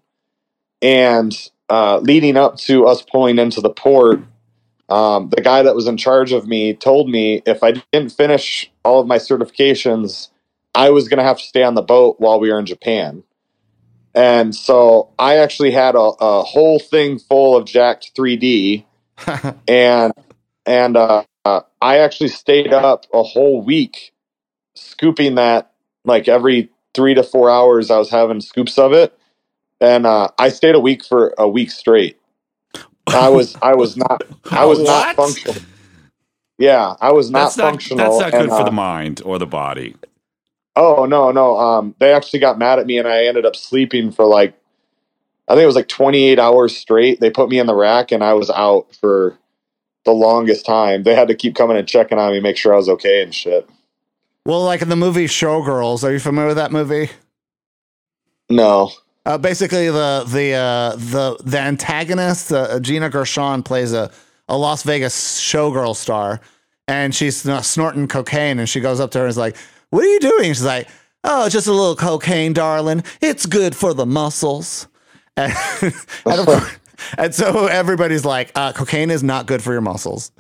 And 0.82 1.36
uh, 1.70 2.00
leading 2.00 2.38
up 2.38 2.58
to 2.58 2.86
us 2.86 3.02
pulling 3.02 3.40
into 3.40 3.62
the 3.62 3.70
port, 3.70 4.20
um, 4.90 5.30
the 5.30 5.42
guy 5.42 5.64
that 5.64 5.76
was 5.76 5.88
in 5.88 5.98
charge 5.98 6.32
of 6.32 6.48
me 6.48 6.74
told 6.74 7.10
me 7.10 7.42
if 7.46 7.64
I 7.64 7.74
didn't 7.92 8.12
finish 8.12 8.72
all 8.84 9.00
of 9.00 9.08
my 9.08 9.18
certifications, 9.18 10.30
I 10.76 10.90
was 10.92 11.08
going 11.08 11.18
to 11.18 11.24
have 11.24 11.38
to 11.38 11.44
stay 11.44 11.64
on 11.64 11.74
the 11.74 11.82
boat 11.82 12.18
while 12.20 12.40
we 12.40 12.52
were 12.52 12.60
in 12.60 12.66
Japan. 12.66 13.24
And 14.14 14.56
so 14.56 15.10
I 15.20 15.38
actually 15.38 15.72
had 15.72 15.96
a, 15.96 16.00
a 16.20 16.44
whole 16.44 16.80
thing 16.80 17.20
full 17.20 17.58
of 17.58 17.66
jacked 17.66 18.16
3D, 18.16 18.86
and 19.68 20.14
and 20.66 20.98
uh, 20.98 21.24
uh, 21.44 21.62
I 21.82 21.98
actually 21.98 22.30
stayed 22.30 22.72
up 22.72 23.06
a 23.14 23.24
whole 23.24 23.62
week 23.62 24.14
scooping 24.76 25.36
that 25.36 25.74
like 26.06 26.28
every 26.28 26.70
three 26.96 27.14
to 27.14 27.24
four 27.24 27.50
hours. 27.50 27.92
I 27.92 27.98
was 27.98 28.10
having 28.10 28.42
scoops 28.42 28.80
of 28.80 28.94
it, 28.94 29.18
and 29.80 30.06
uh, 30.06 30.30
I 30.40 30.50
stayed 30.50 30.76
a 30.76 30.80
week 30.80 31.04
for 31.04 31.34
a 31.38 31.48
week 31.48 31.70
straight. 31.70 32.18
I 33.08 33.30
was 33.30 33.56
I 33.62 33.76
was 33.76 33.98
not 33.98 34.24
I 34.52 34.66
was 34.66 34.80
not 34.80 35.16
functional. 35.16 35.62
Yeah, 36.58 36.96
I 37.02 37.12
was 37.12 37.30
not 37.30 37.46
That's 37.46 37.58
not, 37.58 37.72
functional. 37.72 37.98
that's 37.98 38.20
not 38.20 38.32
good 38.32 38.42
and, 38.42 38.50
for 38.50 38.62
uh, 38.62 38.64
the 38.64 38.72
mind 38.72 39.22
or 39.26 39.38
the 39.38 39.46
body. 39.46 39.96
Oh 40.76 41.06
no, 41.06 41.32
no. 41.32 41.58
Um, 41.58 41.96
they 42.00 42.14
actually 42.14 42.40
got 42.40 42.58
mad 42.58 42.80
at 42.80 42.86
me, 42.86 42.98
and 42.98 43.08
I 43.08 43.26
ended 43.26 43.46
up 43.46 43.56
sleeping 43.56 44.12
for 44.12 44.26
like, 44.26 44.54
I 45.48 45.54
think 45.54 45.64
it 45.64 45.68
was 45.68 45.76
like 45.76 45.88
28 45.88 46.40
hours 46.40 46.76
straight. 46.76 47.20
They 47.20 47.30
put 47.30 47.50
me 47.50 47.60
in 47.60 47.68
the 47.68 47.76
rack, 47.76 48.12
and 48.12 48.24
I 48.24 48.34
was 48.34 48.50
out 48.50 48.88
for 48.96 49.38
the 50.06 50.12
longest 50.12 50.66
time. 50.66 51.04
They 51.04 51.16
had 51.16 51.28
to 51.28 51.36
keep 51.36 51.56
coming 51.56 51.78
and 51.78 51.88
checking 51.88 52.18
on 52.18 52.32
me, 52.32 52.40
make 52.40 52.58
sure 52.58 52.74
I 52.74 52.78
was 52.78 52.90
okay 52.90 53.22
and 53.22 53.34
shit. 53.34 53.70
Well, 54.46 54.64
like 54.64 54.82
in 54.82 54.90
the 54.90 54.96
movie 54.96 55.26
Showgirls, 55.26 56.04
are 56.04 56.12
you 56.12 56.20
familiar 56.20 56.48
with 56.48 56.58
that 56.58 56.72
movie? 56.72 57.10
No. 58.50 58.92
Uh, 59.26 59.38
basically, 59.40 59.88
the 59.88 60.24
the 60.28 60.54
uh, 60.54 60.96
the 60.98 61.36
the 61.44 61.60
antagonist, 61.60 62.52
uh, 62.52 62.80
Gina 62.80 63.10
Gershon, 63.10 63.64
plays 63.64 63.92
a, 63.92 64.12
a 64.48 64.56
Las 64.56 64.84
Vegas 64.84 65.42
showgirl 65.42 65.96
star, 65.96 66.42
and 66.88 67.14
she's 67.16 67.38
snorting 67.66 68.08
cocaine, 68.08 68.60
and 68.60 68.70
she 68.70 68.80
goes 68.80 69.00
up 69.00 69.10
to 69.12 69.18
her 69.20 69.26
and 69.26 69.32
is 69.32 69.38
like, 69.38 69.58
"What 69.90 70.04
are 70.04 70.08
you 70.08 70.20
doing?" 70.20 70.54
She's 70.54 70.64
like, 70.64 70.88
"Oh, 71.24 71.50
just 71.50 71.66
a 71.66 71.72
little 71.72 71.96
cocaine, 71.96 72.54
darling. 72.54 73.04
It's 73.20 73.48
good 73.48 73.76
for 73.76 73.94
the 73.94 74.06
muscles." 74.06 74.88
And, 75.38 75.52
and, 76.26 76.40
of 76.40 76.46
course- 76.46 76.72
and 77.18 77.36
so 77.36 77.68
everybody's 77.68 78.24
like, 78.24 78.52
uh, 78.56 78.72
"Cocaine 78.74 79.10
is 79.12 79.22
not 79.24 79.48
good 79.48 79.62
for 79.62 79.74
your 79.74 79.82
muscles." 79.82 80.32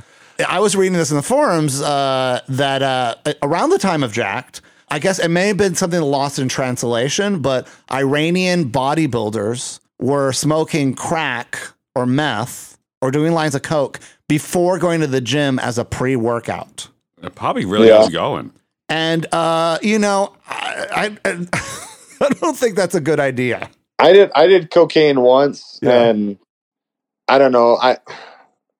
I 0.47 0.59
was 0.59 0.75
reading 0.75 0.93
this 0.97 1.11
in 1.11 1.17
the 1.17 1.23
forums 1.23 1.81
uh, 1.81 2.41
that 2.49 2.81
uh, 2.81 3.15
around 3.41 3.69
the 3.71 3.79
time 3.79 4.03
of 4.03 4.11
Jacked, 4.13 4.61
I 4.89 4.99
guess 4.99 5.19
it 5.19 5.29
may 5.29 5.47
have 5.47 5.57
been 5.57 5.75
something 5.75 6.01
lost 6.01 6.39
in 6.39 6.49
translation, 6.49 7.41
but 7.41 7.67
Iranian 7.91 8.71
bodybuilders 8.71 9.79
were 9.99 10.33
smoking 10.33 10.93
crack 10.95 11.59
or 11.95 12.05
meth 12.05 12.77
or 13.01 13.11
doing 13.11 13.33
lines 13.33 13.55
of 13.55 13.61
coke 13.61 13.99
before 14.27 14.79
going 14.79 15.01
to 15.01 15.07
the 15.07 15.21
gym 15.21 15.59
as 15.59 15.77
a 15.77 15.85
pre-workout. 15.85 16.89
It 17.23 17.35
probably 17.35 17.65
really 17.65 17.87
Yeah. 17.89 18.01
is 18.01 18.09
going. 18.09 18.51
And 18.89 19.25
uh, 19.33 19.79
you 19.81 19.99
know, 19.99 20.35
I, 20.47 21.17
I 21.25 21.47
I 22.21 22.29
don't 22.41 22.57
think 22.57 22.75
that's 22.75 22.95
a 22.95 23.01
good 23.01 23.19
idea. 23.19 23.69
I 23.99 24.13
did 24.13 24.31
I 24.35 24.47
did 24.47 24.71
cocaine 24.71 25.21
once 25.21 25.79
Yeah. 25.81 26.09
and 26.09 26.37
I 27.27 27.37
don't 27.39 27.51
know. 27.51 27.77
I 27.77 27.97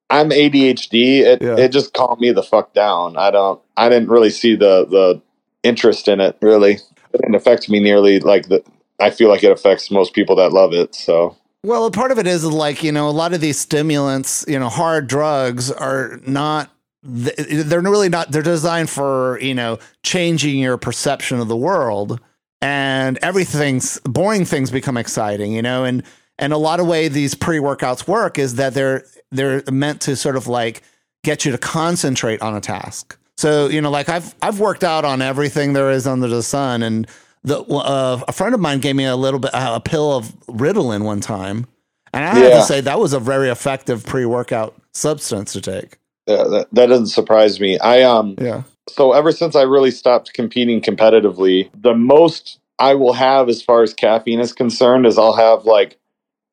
I'm 0.10 0.30
ADHD. 0.30 1.22
It 1.22 1.42
Yeah. 1.42 1.58
it 1.58 1.70
just 1.70 1.94
calmed 1.94 2.22
me 2.22 2.32
the 2.32 2.44
fuck 2.44 2.74
down. 2.74 3.18
I 3.18 3.32
don't 3.32 3.60
I 3.78 3.90
didn't 3.90 4.10
really 4.10 4.30
see 4.30 4.56
the 4.56 4.86
the 4.86 5.22
interest 5.64 6.08
in 6.08 6.20
it 6.22 6.38
really. 6.42 6.74
It 6.74 7.22
didn't 7.22 7.36
affect 7.36 7.70
me 7.70 7.80
nearly 7.80 8.20
like 8.20 8.50
the 8.50 8.64
I 9.00 9.10
feel 9.10 9.30
like 9.30 9.44
it 9.44 9.52
affects 9.52 9.92
most 9.92 10.14
people 10.14 10.36
that 10.38 10.54
love 10.54 10.74
it. 10.74 10.96
So 10.96 11.36
Well, 11.64 11.90
part 11.92 12.12
of 12.12 12.20
it 12.20 12.28
is 12.28 12.46
like, 12.46 12.84
you 12.84 12.92
know, 12.92 13.10
a 13.10 13.12
lot 13.12 13.34
of 13.34 13.42
these 13.42 13.58
stimulants, 13.58 14.46
you 14.48 14.60
know, 14.60 14.70
hard 14.70 15.08
drugs 15.08 15.72
are 15.72 16.20
not, 16.26 16.70
they're 17.04 17.82
really 17.82 18.10
not, 18.10 18.32
they're 18.32 18.42
designed 18.42 18.90
for, 18.90 19.40
you 19.42 19.54
know, 19.54 19.80
changing 20.04 20.60
your 20.60 20.78
perception 20.78 21.40
of 21.40 21.48
the 21.48 21.58
world. 21.58 22.20
And 22.62 23.18
everything's, 23.22 24.00
boring 24.06 24.46
things 24.46 24.72
become 24.72 24.96
exciting, 24.98 25.52
you 25.52 25.62
know, 25.62 25.84
and, 25.84 26.04
and 26.40 26.54
a 26.54 26.58
lot 26.58 26.80
of 26.80 26.88
way 26.88 27.08
these 27.08 27.36
pre 27.36 27.58
workouts 27.58 28.08
work 28.08 28.40
is 28.40 28.56
that 28.56 28.74
they're, 28.74 29.06
they're 29.32 29.64
meant 29.72 30.02
to 30.02 30.16
sort 30.16 30.36
of 30.36 30.48
like 30.48 30.82
get 31.24 31.46
you 31.46 31.52
to 31.52 31.58
concentrate 31.58 32.42
on 32.42 32.56
a 32.56 32.62
task. 32.62 33.18
So, 33.38 33.68
you 33.68 33.82
know, 33.82 33.92
like 33.92 34.10
I've, 34.10 34.34
I've 34.42 34.60
worked 34.60 34.84
out 34.84 35.06
on 35.06 35.22
everything 35.22 35.74
there 35.74 35.92
is 35.92 36.08
under 36.08 36.28
the 36.28 36.44
sun 36.44 36.84
and, 36.84 37.08
the 37.46 37.62
uh, 37.62 38.22
a 38.28 38.32
friend 38.32 38.54
of 38.54 38.60
mine 38.60 38.80
gave 38.80 38.96
me 38.96 39.06
a 39.06 39.16
little 39.16 39.40
bit 39.40 39.54
uh, 39.54 39.74
a 39.76 39.80
pill 39.80 40.12
of 40.18 40.36
Ritalin 40.48 41.04
one 41.04 41.22
time, 41.22 41.68
and 42.12 42.26
I 42.26 42.34
have 42.40 42.52
to 42.54 42.64
say 42.64 42.82
that 42.82 43.00
was 43.00 43.14
a 43.14 43.20
very 43.20 43.50
effective 43.50 44.06
pre-workout 44.06 44.76
substance 44.94 45.54
to 45.54 45.62
take. 45.62 46.00
yeah, 46.26 46.44
that, 46.44 46.68
that 46.72 46.88
doesn't 46.88 47.08
surprise 47.08 47.60
me. 47.60 47.78
I 47.80 48.02
um 48.02 48.36
Yeah, 48.42 48.64
so 48.90 49.14
ever 49.14 49.32
since 49.32 49.56
I 49.56 49.62
really 49.62 49.92
stopped 49.92 50.34
competing 50.34 50.82
competitively, 50.82 51.70
the 51.80 51.94
most 51.94 52.60
I 52.80 52.96
will 52.96 53.14
have 53.14 53.48
as 53.48 53.62
far 53.62 53.84
as 53.84 53.94
caffeine 53.94 54.40
is 54.40 54.52
concerned 54.52 55.06
is 55.06 55.18
I'll 55.18 55.34
have 55.34 55.66
like 55.66 56.00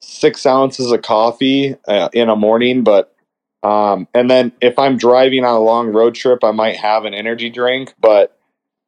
six 0.03 0.45
ounces 0.45 0.91
of 0.93 1.03
coffee 1.03 1.77
uh, 1.89 2.09
in 2.13 2.29
a 2.29 2.37
morning, 2.37 2.83
but 2.85 3.15
um, 3.63 4.09
and 4.13 4.29
then 4.29 4.53
if 4.61 4.79
I'm 4.79 4.97
driving 4.97 5.45
on 5.45 5.55
a 5.55 5.61
long 5.61 5.89
road 5.93 6.15
trip, 6.15 6.43
I 6.43 6.51
might 6.51 6.77
have 6.77 7.05
an 7.05 7.15
energy 7.15 7.49
drink. 7.49 7.95
But 8.01 8.37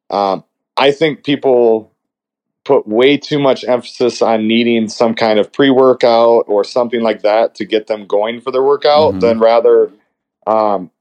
um, 0.09 0.43
I 0.77 0.91
think 0.91 1.23
people 1.23 1.91
put 2.65 2.87
way 2.87 3.15
too 3.15 3.39
much 3.39 3.63
emphasis 3.63 4.21
on 4.21 4.47
needing 4.47 4.89
some 4.89 5.13
kind 5.15 5.39
of 5.39 5.53
pre-workout 5.53 6.45
or 6.47 6.63
something 6.63 7.01
like 7.01 7.21
that 7.21 7.55
to 7.55 7.65
get 7.65 7.87
them 7.87 8.05
going 8.05 8.41
for 8.41 8.51
their 8.51 8.63
workout 8.63 9.15
Mhm. 9.15 9.21
than 9.21 9.39
rather 9.39 9.91
um, 10.47 10.91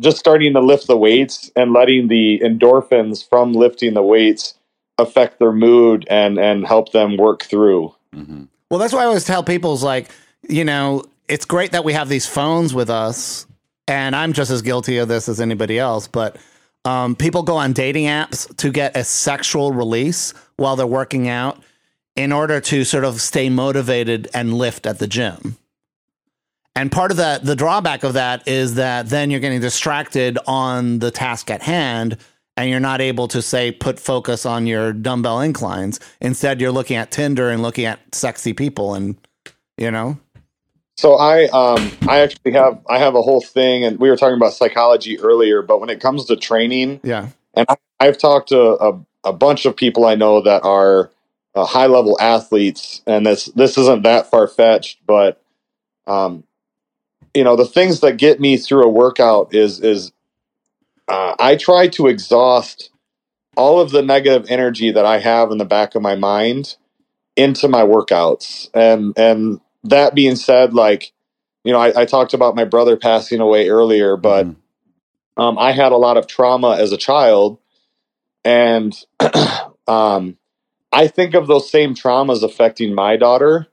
just 0.00 0.18
starting 0.18 0.54
to 0.54 0.60
lift 0.60 0.86
the 0.86 0.96
weights 0.96 1.50
and 1.54 1.72
letting 1.72 2.08
the 2.08 2.40
endorphins 2.40 3.26
from 3.26 3.52
lifting 3.52 3.94
the 3.94 4.02
weights 4.02 4.54
affect 4.98 5.38
their 5.38 5.52
mood 5.52 6.06
and 6.10 6.38
and 6.38 6.66
help 6.66 6.92
them 6.92 7.16
work 7.16 7.44
through. 7.44 7.94
hmm 8.14 8.44
well, 8.72 8.78
that's 8.78 8.94
why 8.94 9.02
I 9.02 9.04
always 9.04 9.24
tell 9.24 9.44
people 9.44 9.74
is 9.74 9.82
like, 9.82 10.08
you 10.48 10.64
know, 10.64 11.04
it's 11.28 11.44
great 11.44 11.72
that 11.72 11.84
we 11.84 11.92
have 11.92 12.08
these 12.08 12.26
phones 12.26 12.72
with 12.72 12.88
us, 12.88 13.46
and 13.86 14.16
I'm 14.16 14.32
just 14.32 14.50
as 14.50 14.62
guilty 14.62 14.96
of 14.96 15.08
this 15.08 15.28
as 15.28 15.42
anybody 15.42 15.78
else. 15.78 16.08
But 16.08 16.38
um, 16.86 17.14
people 17.14 17.42
go 17.42 17.58
on 17.58 17.74
dating 17.74 18.06
apps 18.06 18.56
to 18.56 18.70
get 18.70 18.96
a 18.96 19.04
sexual 19.04 19.72
release 19.72 20.32
while 20.56 20.74
they're 20.76 20.86
working 20.86 21.28
out 21.28 21.62
in 22.16 22.32
order 22.32 22.62
to 22.62 22.84
sort 22.84 23.04
of 23.04 23.20
stay 23.20 23.50
motivated 23.50 24.30
and 24.32 24.54
lift 24.54 24.86
at 24.86 24.98
the 24.98 25.06
gym. 25.06 25.58
And 26.74 26.90
part 26.90 27.10
of 27.10 27.18
that, 27.18 27.44
the 27.44 27.54
drawback 27.54 28.04
of 28.04 28.14
that 28.14 28.48
is 28.48 28.76
that 28.76 29.10
then 29.10 29.30
you're 29.30 29.40
getting 29.40 29.60
distracted 29.60 30.38
on 30.46 30.98
the 30.98 31.10
task 31.10 31.50
at 31.50 31.60
hand 31.60 32.16
and 32.56 32.70
you're 32.70 32.80
not 32.80 33.00
able 33.00 33.28
to 33.28 33.42
say 33.42 33.72
put 33.72 33.98
focus 33.98 34.44
on 34.44 34.66
your 34.66 34.92
dumbbell 34.92 35.40
inclines. 35.40 36.00
Instead, 36.20 36.60
you're 36.60 36.72
looking 36.72 36.96
at 36.96 37.10
Tinder 37.10 37.50
and 37.50 37.62
looking 37.62 37.84
at 37.84 38.14
sexy 38.14 38.52
people, 38.52 38.94
and 38.94 39.16
you 39.76 39.90
know. 39.90 40.18
So 40.96 41.14
I 41.14 41.44
um 41.46 41.90
I 42.08 42.20
actually 42.20 42.52
have 42.52 42.80
I 42.88 42.98
have 42.98 43.14
a 43.14 43.22
whole 43.22 43.40
thing, 43.40 43.84
and 43.84 43.98
we 43.98 44.10
were 44.10 44.16
talking 44.16 44.36
about 44.36 44.52
psychology 44.52 45.18
earlier, 45.18 45.62
but 45.62 45.80
when 45.80 45.90
it 45.90 46.00
comes 46.00 46.26
to 46.26 46.36
training, 46.36 47.00
yeah, 47.02 47.28
and 47.54 47.66
I, 47.68 47.76
I've 48.00 48.18
talked 48.18 48.50
to 48.50 48.60
a, 48.60 49.00
a 49.24 49.32
bunch 49.32 49.64
of 49.64 49.76
people 49.76 50.04
I 50.04 50.14
know 50.14 50.42
that 50.42 50.64
are 50.64 51.10
uh, 51.54 51.64
high 51.64 51.86
level 51.86 52.18
athletes, 52.20 53.02
and 53.06 53.26
this 53.26 53.46
this 53.46 53.78
isn't 53.78 54.02
that 54.02 54.30
far 54.30 54.46
fetched, 54.46 54.98
but 55.06 55.42
um, 56.06 56.44
you 57.34 57.44
know, 57.44 57.56
the 57.56 57.64
things 57.64 58.00
that 58.00 58.16
get 58.16 58.40
me 58.40 58.56
through 58.56 58.84
a 58.84 58.88
workout 58.88 59.54
is 59.54 59.80
is 59.80 60.12
uh, 61.08 61.34
I 61.38 61.56
try 61.56 61.88
to 61.88 62.08
exhaust 62.08 62.90
all 63.56 63.80
of 63.80 63.90
the 63.90 64.02
negative 64.02 64.46
energy 64.50 64.92
that 64.92 65.06
I 65.06 65.18
have 65.20 65.50
in 65.50 65.58
the 65.58 65.64
back 65.64 65.94
of 65.94 66.02
my 66.02 66.14
mind 66.16 66.76
into 67.36 67.68
my 67.68 67.82
workouts. 67.82 68.70
And 68.74 69.18
and 69.18 69.60
that 69.84 70.14
being 70.14 70.36
said, 70.36 70.74
like, 70.74 71.12
you 71.64 71.72
know, 71.72 71.80
I, 71.80 72.02
I 72.02 72.04
talked 72.06 72.34
about 72.34 72.56
my 72.56 72.64
brother 72.64 72.96
passing 72.96 73.40
away 73.40 73.68
earlier, 73.68 74.16
but 74.16 74.46
mm 74.46 74.56
um, 75.36 75.58
I 75.58 75.72
had 75.72 75.92
a 75.92 75.96
lot 75.96 76.16
of 76.16 76.26
trauma 76.28 76.76
as 76.78 76.92
a 76.92 76.96
child, 76.98 77.58
and 78.44 78.94
um, 79.88 80.38
I 80.92 81.08
think 81.08 81.34
of 81.34 81.46
those 81.46 81.70
same 81.70 81.94
traumas 81.94 82.42
affecting 82.42 82.94
my 82.94 83.16
daughter. 83.16 83.68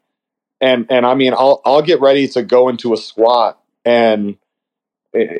And 0.61 0.87
and 0.89 1.05
I 1.05 1.15
mean, 1.15 1.33
I'll 1.33 1.61
I'll 1.65 1.81
get 1.81 2.01
ready 2.01 2.27
to 2.29 2.43
go 2.43 2.69
into 2.69 2.93
a 2.93 2.97
squat 2.97 3.61
and 3.85 4.37
eh, 5.15 5.37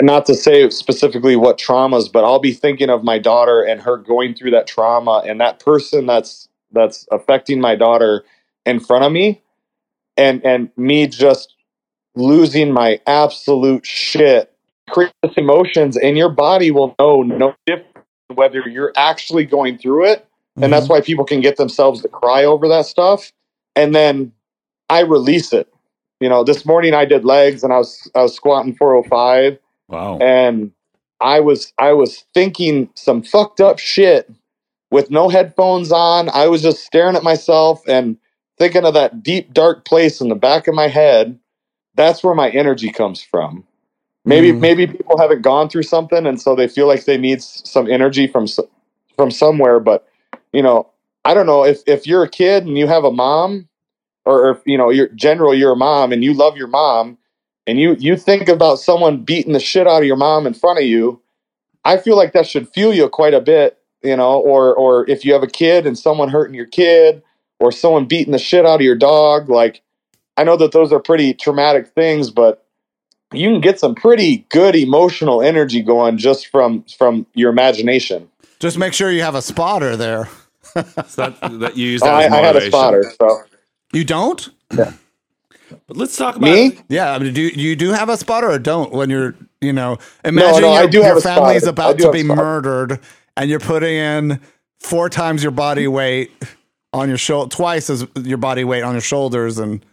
not 0.00 0.26
to 0.26 0.34
say 0.34 0.68
specifically 0.70 1.36
what 1.36 1.58
traumas, 1.58 2.10
but 2.10 2.24
I'll 2.24 2.38
be 2.38 2.52
thinking 2.52 2.90
of 2.90 3.02
my 3.02 3.18
daughter 3.18 3.62
and 3.62 3.80
her 3.80 3.96
going 3.96 4.34
through 4.34 4.52
that 4.52 4.66
trauma 4.66 5.22
and 5.26 5.40
that 5.40 5.58
person 5.58 6.06
that's 6.06 6.48
that's 6.72 7.06
affecting 7.10 7.60
my 7.60 7.74
daughter 7.74 8.24
in 8.64 8.80
front 8.80 9.04
of 9.04 9.12
me 9.12 9.42
and 10.16 10.44
and 10.44 10.70
me 10.76 11.06
just 11.06 11.54
losing 12.14 12.72
my 12.72 13.00
absolute 13.06 13.84
shit. 13.84 14.52
Creates 14.90 15.14
emotions 15.36 15.96
and 15.96 16.16
your 16.16 16.28
body 16.28 16.70
will 16.70 16.94
know 16.98 17.22
no 17.22 17.54
different 17.66 17.88
whether 18.34 18.66
you're 18.68 18.92
actually 18.96 19.44
going 19.44 19.78
through 19.78 20.06
it. 20.06 20.26
And 20.56 20.64
mm-hmm. 20.64 20.72
that's 20.72 20.88
why 20.88 21.00
people 21.00 21.24
can 21.24 21.40
get 21.40 21.56
themselves 21.56 22.02
to 22.02 22.08
cry 22.08 22.44
over 22.44 22.68
that 22.68 22.86
stuff. 22.86 23.32
And 23.74 23.94
then 23.94 24.32
i 24.88 25.00
release 25.00 25.52
it. 25.52 25.72
You 26.20 26.28
know 26.28 26.44
this 26.44 26.64
morning 26.64 26.94
i 26.94 27.04
did 27.04 27.24
legs 27.24 27.64
and 27.64 27.72
i 27.72 27.78
was 27.78 28.08
i 28.14 28.22
was 28.22 28.34
squatting 28.36 28.76
405 28.76 29.58
Wow. 29.88 30.18
And 30.18 30.72
I 31.20 31.40
was 31.40 31.72
I 31.78 31.92
was 31.92 32.24
thinking 32.34 32.90
some 32.94 33.22
fucked 33.22 33.60
up 33.60 33.78
shit 33.78 34.30
with 34.90 35.10
no 35.10 35.28
headphones 35.28 35.92
on. 35.92 36.28
I 36.30 36.48
was 36.48 36.62
just 36.62 36.84
staring 36.84 37.16
at 37.16 37.22
myself 37.22 37.82
and 37.88 38.16
thinking 38.58 38.84
of 38.84 38.94
that 38.94 39.22
deep 39.22 39.52
dark 39.52 39.84
place 39.84 40.20
in 40.20 40.28
the 40.28 40.34
back 40.34 40.68
of 40.68 40.74
my 40.74 40.88
head. 40.88 41.38
That's 41.94 42.24
where 42.24 42.34
my 42.34 42.50
energy 42.50 42.90
comes 42.90 43.22
from. 43.22 43.64
Maybe 44.24 44.52
mm. 44.52 44.60
maybe 44.60 44.86
people 44.86 45.18
haven't 45.18 45.42
gone 45.42 45.68
through 45.68 45.84
something 45.84 46.26
and 46.26 46.40
so 46.40 46.54
they 46.54 46.68
feel 46.68 46.86
like 46.86 47.04
they 47.04 47.18
need 47.18 47.42
some 47.42 47.90
energy 47.90 48.26
from 48.26 48.46
from 49.16 49.30
somewhere 49.30 49.80
but 49.80 50.06
you 50.52 50.62
know, 50.62 50.88
I 51.24 51.34
don't 51.34 51.46
know 51.46 51.64
if 51.64 51.82
if 51.86 52.06
you're 52.06 52.22
a 52.22 52.28
kid 52.28 52.66
and 52.66 52.76
you 52.76 52.86
have 52.86 53.04
a 53.04 53.12
mom 53.12 53.68
or 54.24 54.50
if 54.50 54.58
you 54.66 54.76
know, 54.76 54.90
you're 54.90 55.08
general 55.08 55.54
you're 55.54 55.72
a 55.72 55.76
mom 55.76 56.12
and 56.12 56.22
you 56.22 56.34
love 56.34 56.56
your 56.56 56.68
mom 56.68 57.18
and 57.66 57.78
you 57.78 57.96
you 57.98 58.16
think 58.16 58.48
about 58.48 58.78
someone 58.78 59.22
beating 59.22 59.52
the 59.52 59.60
shit 59.60 59.86
out 59.86 60.02
of 60.02 60.06
your 60.06 60.16
mom 60.16 60.46
in 60.46 60.54
front 60.54 60.78
of 60.78 60.84
you, 60.84 61.20
I 61.84 61.98
feel 61.98 62.16
like 62.16 62.32
that 62.32 62.46
should 62.46 62.68
fuel 62.68 62.92
you 62.92 63.08
quite 63.08 63.34
a 63.34 63.40
bit, 63.40 63.78
you 64.02 64.16
know, 64.16 64.40
or 64.40 64.74
or 64.74 65.08
if 65.08 65.24
you 65.24 65.32
have 65.32 65.42
a 65.42 65.48
kid 65.48 65.86
and 65.86 65.98
someone 65.98 66.28
hurting 66.28 66.54
your 66.54 66.66
kid 66.66 67.22
or 67.60 67.72
someone 67.72 68.06
beating 68.06 68.32
the 68.32 68.38
shit 68.38 68.66
out 68.66 68.76
of 68.76 68.80
your 68.82 68.96
dog, 68.96 69.48
like 69.48 69.82
I 70.36 70.44
know 70.44 70.56
that 70.56 70.72
those 70.72 70.92
are 70.92 71.00
pretty 71.00 71.34
traumatic 71.34 71.88
things, 71.88 72.30
but 72.30 72.66
you 73.32 73.50
can 73.50 73.60
get 73.60 73.78
some 73.78 73.94
pretty 73.94 74.38
good 74.50 74.74
emotional 74.74 75.42
energy 75.42 75.82
going 75.82 76.18
just 76.18 76.48
from 76.48 76.84
from 76.96 77.26
your 77.34 77.50
imagination. 77.50 78.28
Just 78.58 78.78
make 78.78 78.92
sure 78.92 79.10
you 79.10 79.22
have 79.22 79.34
a 79.34 79.42
spotter 79.42 79.96
there. 79.96 80.28
so 80.72 80.82
that, 81.16 81.38
that 81.60 81.76
you 81.76 81.88
use 81.88 82.00
that 82.00 82.12
oh, 82.12 82.16
I, 82.16 82.38
I, 82.38 82.42
had 82.42 82.56
a 82.56 82.66
spotter. 82.66 83.12
So 83.20 83.42
you 83.92 84.04
don't? 84.04 84.48
Yeah. 84.76 84.92
But 85.86 85.96
let's 85.96 86.16
talk 86.16 86.36
about 86.36 86.46
me. 86.46 86.78
Yeah, 86.88 87.12
I 87.12 87.18
mean, 87.18 87.32
do 87.34 87.42
you 87.42 87.76
do 87.76 87.90
have 87.90 88.08
a 88.08 88.16
spot 88.16 88.44
or 88.44 88.58
don't 88.58 88.92
when 88.92 89.10
you're, 89.10 89.34
you 89.60 89.72
know, 89.72 89.98
imagine 90.24 90.62
no, 90.62 90.74
no, 90.74 90.82
your, 90.82 90.90
your 90.90 91.20
family's 91.20 91.66
about 91.66 91.98
to 91.98 92.10
be 92.10 92.22
murdered 92.22 93.00
and 93.36 93.50
you're 93.50 93.60
putting 93.60 93.94
in 93.94 94.40
four 94.80 95.08
times 95.08 95.42
your 95.42 95.52
body 95.52 95.88
weight 95.88 96.32
on 96.92 97.08
your 97.08 97.18
shoulder, 97.18 97.54
twice 97.54 97.88
as 97.88 98.06
your 98.22 98.38
body 98.38 98.64
weight 98.64 98.82
on 98.82 98.92
your 98.92 99.00
shoulders, 99.00 99.58
and 99.58 99.84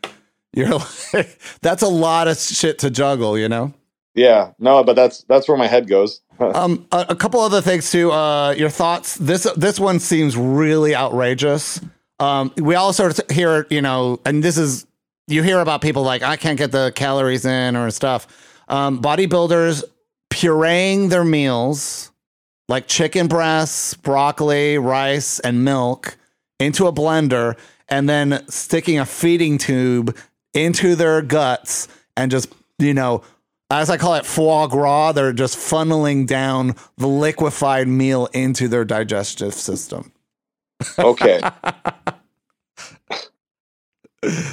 you're 0.54 0.80
like, 1.14 1.40
that's 1.62 1.82
a 1.82 1.88
lot 1.88 2.28
of 2.28 2.38
shit 2.38 2.80
to 2.80 2.90
juggle, 2.90 3.38
you 3.38 3.48
know. 3.50 3.74
Yeah, 4.16 4.52
no, 4.60 4.84
but 4.84 4.96
that's 4.96 5.24
that's 5.24 5.48
where 5.48 5.58
my 5.58 5.68
head 5.68 5.88
goes. 5.88 6.22
um, 6.40 6.88
a, 6.92 7.08
a, 7.10 7.16
couple 7.16 7.40
other 7.40 7.62
things 7.62 7.92
too. 7.92 8.12
Uh, 8.12 8.52
your 8.52 8.70
thoughts. 8.70 9.16
This 9.16 9.44
this 9.56 9.80
one 9.80 10.00
seems 10.00 10.36
really 10.36 10.96
outrageous. 10.96 11.80
Um, 12.20 12.52
we 12.58 12.76
all 12.76 12.92
sort 12.92 13.18
of 13.18 13.30
hear, 13.30 13.66
you 13.70 13.82
know, 13.82 14.20
and 14.26 14.44
this 14.44 14.58
is 14.58 14.86
you 15.30 15.44
hear 15.44 15.60
about 15.60 15.82
people 15.82 16.04
like 16.04 16.24
I 16.24 16.36
can't 16.36 16.58
get 16.58 16.72
the 16.72 16.92
calories 16.96 17.46
in 17.46 17.76
or 17.76 17.90
stuff. 17.92 18.28
Um, 18.68 19.02
bodybuilders 19.02 19.84
pureeing 20.30 21.10
their 21.10 21.24
meals 21.24 22.12
like 22.68 22.88
chicken 22.88 23.28
breasts, 23.28 23.94
broccoli, 23.96 24.78
rice, 24.78 25.40
and 25.40 25.64
milk 25.64 26.18
into 26.60 26.86
a 26.88 26.94
blender, 26.94 27.58
and 27.88 28.08
then 28.08 28.48
sticking 28.50 29.00
a 29.00 29.06
feeding 29.06 29.58
tube 29.58 30.16
into 30.54 30.96
their 30.96 31.22
guts 31.22 31.88
and 32.18 32.32
just 32.32 32.54
you 32.80 32.94
know 32.94 33.24
as 33.72 33.90
I 33.90 33.98
call 33.98 34.16
it 34.16 34.26
foie 34.26 34.68
gras, 34.68 35.12
they're 35.12 35.34
just 35.34 35.58
funneling 35.58 36.26
down 36.26 36.76
the 36.98 37.08
liquefied 37.08 37.88
meal 37.88 38.28
into 38.34 38.68
their 38.68 38.84
digestive 38.84 39.54
system. 39.54 40.12
Okay. 40.98 41.40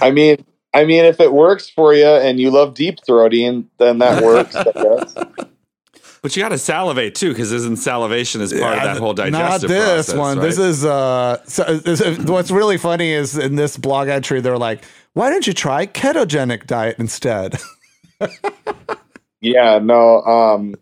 I 0.03 0.11
mean, 0.11 0.45
I 0.77 0.85
mean, 0.85 1.07
if 1.07 1.21
it 1.21 1.33
works 1.33 1.71
for 1.71 1.95
you 1.95 2.07
and 2.07 2.39
you 2.39 2.51
love 2.51 2.75
deep 2.75 2.99
throating, 3.01 3.65
then 3.79 3.99
that 4.01 4.23
works. 4.23 4.55
I 4.55 4.65
guess. 4.65 5.15
But 6.21 6.37
you 6.37 6.43
got 6.43 6.51
to 6.51 6.59
salivate 6.59 7.15
too, 7.15 7.31
because 7.31 7.51
isn't 7.51 7.77
salivation 7.77 8.43
is 8.43 8.53
part 8.53 8.77
yeah, 8.77 8.77
of 8.77 8.83
that 8.83 8.97
whole 8.99 9.15
digestive 9.15 9.71
Not 9.71 9.75
this 9.75 10.07
process, 10.07 10.19
one. 10.19 10.39
Right? 10.39 10.45
This 10.45 10.59
is 10.59 10.85
uh. 10.85 11.43
So, 11.47 11.79
what's 12.31 12.51
really 12.51 12.77
funny 12.77 13.11
is 13.11 13.39
in 13.39 13.57
this 13.57 13.79
blog 13.79 14.09
entry, 14.09 14.43
they're 14.43 14.59
like, 14.59 14.85
"Why 15.15 15.31
don't 15.31 15.47
you 15.47 15.55
try 15.55 15.87
ketogenic 15.87 16.67
diet 16.67 16.97
instead?" 16.99 17.59
yeah. 19.41 19.79
No. 19.79 20.21
Um. 20.25 20.75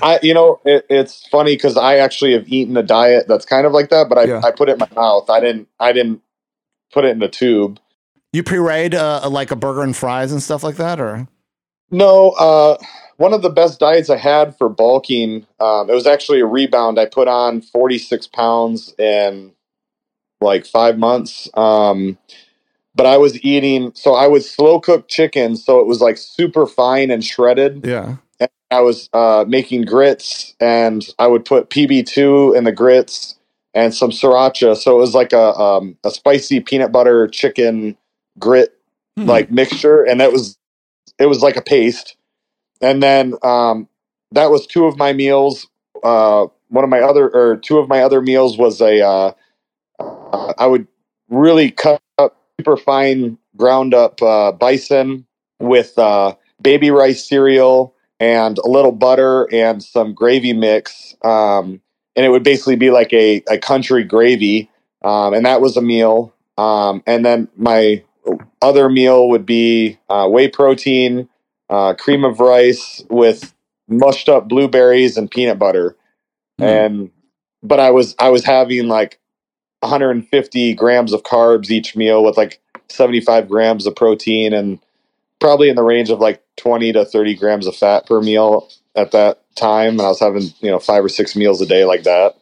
I, 0.00 0.20
you 0.22 0.32
know, 0.32 0.58
it, 0.64 0.86
it's 0.88 1.28
funny 1.28 1.52
because 1.52 1.76
I 1.76 1.98
actually 1.98 2.32
have 2.32 2.48
eaten 2.48 2.78
a 2.78 2.82
diet 2.82 3.28
that's 3.28 3.44
kind 3.44 3.66
of 3.66 3.72
like 3.72 3.90
that, 3.90 4.08
but 4.08 4.16
I, 4.16 4.24
yeah. 4.24 4.40
I 4.42 4.52
put 4.52 4.70
it 4.70 4.72
in 4.72 4.78
my 4.78 4.88
mouth. 4.94 5.28
I 5.28 5.38
didn't, 5.38 5.68
I 5.78 5.92
didn't 5.92 6.20
put 6.92 7.04
it 7.04 7.10
in 7.10 7.22
a 7.22 7.28
tube. 7.28 7.78
You 8.32 8.42
pureed 8.42 8.94
uh, 8.94 9.28
like 9.30 9.50
a 9.50 9.56
burger 9.56 9.82
and 9.82 9.96
fries 9.96 10.32
and 10.32 10.42
stuff 10.42 10.62
like 10.62 10.76
that, 10.76 11.00
or 11.00 11.26
no? 11.90 12.30
Uh, 12.32 12.76
one 13.16 13.32
of 13.32 13.42
the 13.42 13.50
best 13.50 13.80
diets 13.80 14.10
I 14.10 14.18
had 14.18 14.56
for 14.56 14.68
bulking. 14.68 15.46
Um, 15.60 15.88
it 15.88 15.94
was 15.94 16.06
actually 16.06 16.40
a 16.40 16.46
rebound. 16.46 16.98
I 16.98 17.06
put 17.06 17.26
on 17.26 17.62
forty 17.62 17.98
six 17.98 18.26
pounds 18.26 18.94
in 18.98 19.52
like 20.40 20.66
five 20.66 20.98
months. 20.98 21.48
Um, 21.54 22.18
but 22.94 23.06
I 23.06 23.16
was 23.16 23.42
eating, 23.44 23.92
so 23.94 24.14
I 24.14 24.26
was 24.26 24.50
slow 24.50 24.80
cooked 24.80 25.08
chicken, 25.08 25.56
so 25.56 25.78
it 25.78 25.86
was 25.86 26.00
like 26.00 26.18
super 26.18 26.66
fine 26.66 27.10
and 27.10 27.24
shredded. 27.24 27.86
Yeah. 27.86 28.16
And 28.40 28.50
I 28.70 28.80
was 28.80 29.08
uh, 29.12 29.44
making 29.46 29.82
grits, 29.82 30.54
and 30.60 31.06
I 31.18 31.28
would 31.28 31.44
put 31.44 31.70
PB 31.70 32.06
two 32.06 32.52
in 32.54 32.64
the 32.64 32.72
grits 32.72 33.36
and 33.72 33.94
some 33.94 34.10
sriracha. 34.10 34.76
So 34.76 34.96
it 34.96 34.98
was 34.98 35.14
like 35.14 35.32
a 35.32 35.54
um, 35.54 35.96
a 36.04 36.10
spicy 36.10 36.60
peanut 36.60 36.92
butter 36.92 37.26
chicken 37.28 37.96
grit 38.38 38.78
hmm. 39.16 39.26
like 39.26 39.50
mixture, 39.50 40.02
and 40.02 40.20
that 40.20 40.32
was 40.32 40.58
it 41.18 41.26
was 41.26 41.42
like 41.42 41.56
a 41.56 41.62
paste. 41.62 42.16
And 42.80 43.02
then 43.02 43.34
um, 43.42 43.88
that 44.32 44.50
was 44.50 44.66
two 44.66 44.86
of 44.86 44.96
my 44.96 45.12
meals. 45.12 45.66
Uh, 46.02 46.46
one 46.68 46.84
of 46.84 46.90
my 46.90 47.00
other 47.00 47.28
or 47.28 47.56
two 47.56 47.78
of 47.78 47.88
my 47.88 48.02
other 48.02 48.20
meals 48.20 48.56
was 48.56 48.80
a 48.80 49.00
uh, 49.00 49.32
uh, 49.98 50.52
I 50.58 50.66
would 50.66 50.86
really 51.28 51.70
cut 51.70 52.00
up 52.18 52.36
super 52.58 52.76
fine 52.76 53.38
ground 53.56 53.94
up 53.94 54.22
uh, 54.22 54.52
bison 54.52 55.26
with 55.58 55.98
uh, 55.98 56.34
baby 56.60 56.90
rice 56.90 57.26
cereal 57.28 57.94
and 58.20 58.58
a 58.58 58.68
little 58.68 58.92
butter 58.92 59.52
and 59.52 59.82
some 59.82 60.14
gravy 60.14 60.52
mix. 60.52 61.16
Um, 61.22 61.80
and 62.16 62.26
it 62.26 62.30
would 62.30 62.42
basically 62.42 62.76
be 62.76 62.90
like 62.90 63.12
a, 63.12 63.42
a 63.48 63.58
country 63.58 64.04
gravy. 64.04 64.70
Um, 65.02 65.34
and 65.34 65.46
that 65.46 65.60
was 65.60 65.76
a 65.76 65.82
meal. 65.82 66.34
Um, 66.56 67.02
and 67.06 67.24
then 67.24 67.48
my 67.56 68.02
other 68.62 68.88
meal 68.88 69.28
would 69.28 69.46
be 69.46 69.98
uh, 70.08 70.28
whey 70.28 70.48
protein, 70.48 71.28
uh, 71.70 71.94
cream 71.94 72.24
of 72.24 72.40
rice 72.40 73.04
with 73.10 73.54
mushed 73.88 74.28
up 74.28 74.48
blueberries 74.48 75.16
and 75.16 75.30
peanut 75.30 75.58
butter. 75.58 75.96
mm. 76.60 76.64
and 76.66 77.10
but 77.62 77.80
I 77.80 77.90
was 77.90 78.14
I 78.18 78.30
was 78.30 78.44
having 78.44 78.88
like 78.88 79.18
150 79.80 80.74
grams 80.74 81.12
of 81.12 81.22
carbs 81.22 81.70
each 81.70 81.96
meal 81.96 82.24
with 82.24 82.36
like 82.36 82.60
75 82.88 83.48
grams 83.48 83.86
of 83.86 83.94
protein 83.94 84.52
and 84.52 84.78
probably 85.40 85.68
in 85.68 85.76
the 85.76 85.82
range 85.82 86.10
of 86.10 86.18
like 86.18 86.42
20 86.56 86.92
to 86.92 87.04
30 87.04 87.34
grams 87.34 87.66
of 87.66 87.76
fat 87.76 88.06
per 88.06 88.20
meal 88.20 88.68
at 88.96 89.12
that 89.12 89.42
time. 89.54 89.90
And 89.90 90.02
I 90.02 90.08
was 90.08 90.20
having, 90.20 90.44
you 90.60 90.70
know, 90.70 90.78
five 90.78 91.04
or 91.04 91.08
six 91.08 91.36
meals 91.36 91.60
a 91.60 91.66
day 91.66 91.84
like 91.84 92.02
that. 92.04 92.34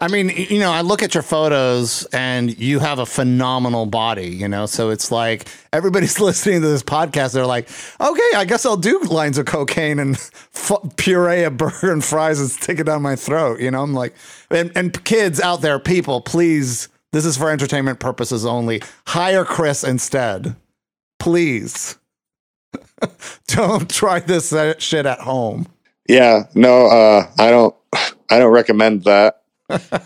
I 0.00 0.08
mean, 0.08 0.30
you 0.30 0.58
know, 0.58 0.72
I 0.72 0.80
look 0.80 1.02
at 1.02 1.14
your 1.14 1.22
photos 1.22 2.04
and 2.12 2.58
you 2.58 2.80
have 2.80 2.98
a 2.98 3.06
phenomenal 3.06 3.86
body, 3.86 4.26
you 4.28 4.48
know, 4.48 4.66
so 4.66 4.90
it's 4.90 5.12
like 5.12 5.48
everybody's 5.72 6.18
listening 6.20 6.60
to 6.62 6.68
this 6.68 6.82
podcast. 6.82 7.32
They're 7.34 7.46
like, 7.46 7.68
okay, 8.00 8.30
I 8.36 8.44
guess 8.44 8.66
I'll 8.66 8.76
do 8.76 9.00
lines 9.02 9.38
of 9.38 9.46
cocaine 9.46 9.98
and 9.98 10.16
f- 10.54 10.96
puree 10.96 11.44
a 11.44 11.50
burger 11.50 11.92
and 11.92 12.04
fries 12.04 12.40
and 12.40 12.50
stick 12.50 12.80
it 12.80 12.84
down 12.84 13.02
my 13.02 13.14
throat. 13.14 13.60
You 13.60 13.70
know, 13.70 13.82
I'm 13.82 13.94
like, 13.94 14.14
and, 14.50 14.72
and 14.74 15.02
kids 15.04 15.40
out 15.40 15.60
there, 15.60 15.78
people, 15.78 16.20
please, 16.20 16.88
this 17.12 17.24
is 17.24 17.36
for 17.36 17.50
entertainment 17.50 18.00
purposes 18.00 18.44
only. 18.44 18.82
Hire 19.06 19.44
Chris 19.44 19.84
instead. 19.84 20.56
Please. 21.20 21.96
don't 23.46 23.88
try 23.88 24.18
this 24.18 24.52
shit 24.78 25.06
at 25.06 25.20
home. 25.20 25.66
Yeah, 26.08 26.44
no, 26.54 26.86
uh, 26.86 27.30
I 27.38 27.50
don't, 27.50 27.74
I 28.30 28.38
don't 28.38 28.52
recommend 28.52 29.04
that. 29.04 29.39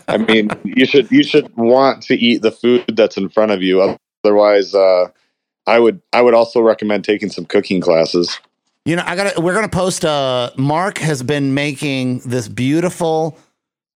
I 0.07 0.17
mean, 0.17 0.49
you 0.63 0.85
should 0.85 1.11
you 1.11 1.23
should 1.23 1.55
want 1.55 2.03
to 2.03 2.15
eat 2.15 2.41
the 2.41 2.51
food 2.51 2.85
that's 2.95 3.17
in 3.17 3.29
front 3.29 3.51
of 3.51 3.61
you. 3.61 3.97
Otherwise, 4.23 4.73
uh, 4.73 5.09
I 5.67 5.79
would 5.79 6.01
I 6.13 6.21
would 6.21 6.33
also 6.33 6.61
recommend 6.61 7.03
taking 7.03 7.29
some 7.29 7.45
cooking 7.45 7.81
classes. 7.81 8.39
You 8.85 8.95
know, 8.95 9.03
I 9.05 9.15
got 9.15 9.39
we're 9.39 9.53
gonna 9.53 9.67
post. 9.67 10.05
Uh, 10.05 10.51
Mark 10.57 10.99
has 10.99 11.23
been 11.23 11.53
making 11.53 12.19
this 12.19 12.47
beautiful 12.47 13.37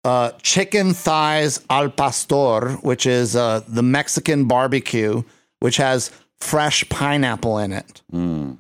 uh, 0.03 0.32
chicken 0.41 0.93
thighs 0.93 1.61
al 1.70 1.89
pastor, 1.89 2.72
which 2.82 3.05
is 3.05 3.36
uh, 3.36 3.61
the 3.67 3.84
Mexican 3.84 4.45
barbecue, 4.45 5.24
which 5.59 5.78
has 5.78 6.11
fresh 6.39 6.88
pineapple 6.89 7.59
in 7.59 7.72
it. 7.74 8.01
Mm. 8.11 8.57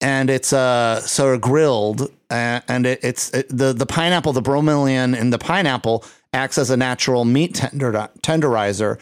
And 0.00 0.30
it's 0.30 0.52
uh, 0.52 1.00
sort 1.00 1.34
of 1.34 1.40
grilled, 1.40 2.02
uh, 2.30 2.60
and 2.68 2.86
it, 2.86 3.00
it's 3.02 3.34
it, 3.34 3.48
the 3.48 3.72
the 3.72 3.86
pineapple, 3.86 4.32
the 4.32 4.42
bromelain 4.42 5.18
in 5.18 5.30
the 5.30 5.38
pineapple 5.38 6.04
acts 6.32 6.58
as 6.58 6.70
a 6.70 6.76
natural 6.76 7.24
meat 7.24 7.54
tender, 7.54 7.92
tenderizer, 8.22 8.98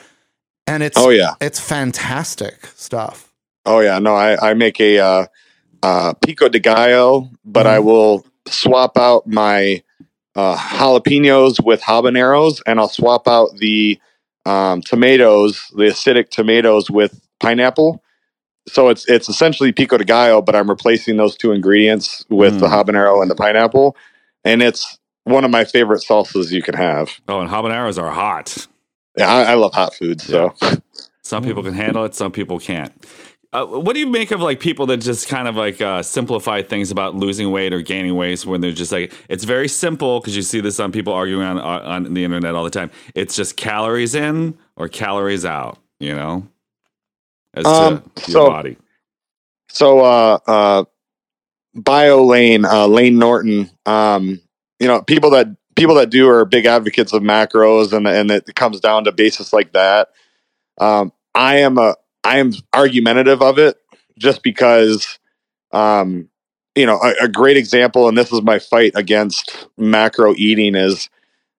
and 0.66 0.82
it's 0.82 0.98
oh 0.98 1.10
yeah, 1.10 1.34
it's 1.40 1.60
fantastic 1.60 2.66
stuff. 2.74 3.32
Oh 3.64 3.80
yeah, 3.80 3.98
no, 3.98 4.14
I 4.14 4.50
I 4.50 4.54
make 4.54 4.80
a 4.80 4.98
uh, 4.98 5.26
uh, 5.82 6.14
pico 6.14 6.48
de 6.48 6.58
gallo, 6.58 7.30
but 7.44 7.66
mm. 7.66 7.70
I 7.70 7.76
mm-hmm. 7.78 7.86
will 7.86 8.26
swap 8.46 8.96
out 8.96 9.26
my 9.26 9.82
uh, 10.34 10.56
jalapenos 10.56 11.64
with 11.64 11.80
habaneros, 11.80 12.60
and 12.66 12.78
I'll 12.78 12.88
swap 12.88 13.26
out 13.26 13.50
the 13.58 13.98
um, 14.44 14.82
tomatoes, 14.82 15.70
the 15.74 15.84
acidic 15.84 16.30
tomatoes, 16.30 16.90
with 16.90 17.20
pineapple. 17.40 18.02
So 18.68 18.88
it's 18.88 19.08
it's 19.08 19.28
essentially 19.28 19.72
pico 19.72 19.96
de 19.96 20.04
gallo, 20.04 20.42
but 20.42 20.56
I'm 20.56 20.68
replacing 20.68 21.16
those 21.16 21.36
two 21.36 21.52
ingredients 21.52 22.24
with 22.28 22.54
mm. 22.54 22.60
the 22.60 22.68
habanero 22.68 23.22
and 23.22 23.30
the 23.30 23.36
pineapple, 23.36 23.96
and 24.44 24.62
it's 24.62 24.98
one 25.26 25.44
of 25.44 25.50
my 25.50 25.64
favorite 25.64 26.04
salsas 26.08 26.52
you 26.52 26.62
can 26.62 26.74
have. 26.74 27.10
Oh, 27.28 27.40
and 27.40 27.50
habaneros 27.50 28.00
are 28.00 28.12
hot. 28.12 28.66
Yeah, 29.18 29.32
I, 29.32 29.42
I 29.42 29.54
love 29.54 29.74
hot 29.74 29.92
food. 29.92 30.20
So 30.20 30.54
yeah. 30.62 30.76
some 31.22 31.42
people 31.42 31.64
can 31.64 31.74
handle 31.74 32.04
it, 32.04 32.14
some 32.14 32.30
people 32.30 32.60
can't. 32.60 32.92
Uh, 33.52 33.64
what 33.64 33.94
do 33.94 34.00
you 34.00 34.06
make 34.06 34.30
of 34.30 34.40
like 34.40 34.60
people 34.60 34.86
that 34.86 34.98
just 34.98 35.28
kind 35.28 35.48
of 35.48 35.56
like 35.56 35.80
uh, 35.80 36.02
simplify 36.02 36.62
things 36.62 36.90
about 36.90 37.16
losing 37.16 37.50
weight 37.50 37.72
or 37.72 37.80
gaining 37.80 38.14
weight 38.14 38.44
when 38.46 38.60
they're 38.60 38.70
just 38.70 38.92
like 38.92 39.12
it's 39.28 39.44
very 39.44 39.68
simple 39.68 40.20
because 40.20 40.36
you 40.36 40.42
see 40.42 40.60
this 40.60 40.78
on 40.78 40.92
people 40.92 41.12
arguing 41.12 41.42
on 41.42 41.58
on 41.58 42.14
the 42.14 42.22
internet 42.22 42.54
all 42.54 42.64
the 42.64 42.70
time. 42.70 42.90
It's 43.14 43.34
just 43.34 43.56
calories 43.56 44.14
in 44.14 44.56
or 44.76 44.88
calories 44.88 45.44
out, 45.44 45.78
you 45.98 46.14
know, 46.14 46.46
as 47.54 47.66
um, 47.66 48.10
to 48.16 48.30
so, 48.30 48.42
your 48.42 48.50
body. 48.50 48.76
So, 49.68 50.00
uh, 50.00 50.38
uh, 50.46 50.84
Biolayne, 51.76 52.64
uh, 52.64 52.86
Layne 52.86 53.18
Norton, 53.18 53.70
um, 53.86 54.40
you 54.80 54.86
know, 54.86 55.02
people 55.02 55.30
that 55.30 55.48
people 55.74 55.94
that 55.96 56.10
do 56.10 56.28
are 56.28 56.44
big 56.44 56.66
advocates 56.66 57.12
of 57.12 57.22
macros, 57.22 57.92
and 57.92 58.06
and 58.06 58.30
it 58.30 58.54
comes 58.54 58.80
down 58.80 59.04
to 59.04 59.12
basis 59.12 59.52
like 59.52 59.72
that. 59.72 60.08
Um, 60.78 61.12
I 61.34 61.58
am 61.58 61.78
a 61.78 61.96
I 62.24 62.38
am 62.38 62.52
argumentative 62.74 63.40
of 63.40 63.58
it 63.58 63.76
just 64.18 64.42
because, 64.42 65.18
um, 65.72 66.28
you 66.74 66.86
know, 66.86 67.00
a, 67.00 67.24
a, 67.24 67.28
great 67.28 67.56
example, 67.56 68.08
and 68.08 68.18
this 68.18 68.32
is 68.32 68.42
my 68.42 68.58
fight 68.58 68.92
against 68.94 69.68
macro 69.76 70.34
eating 70.36 70.74
is. 70.74 71.08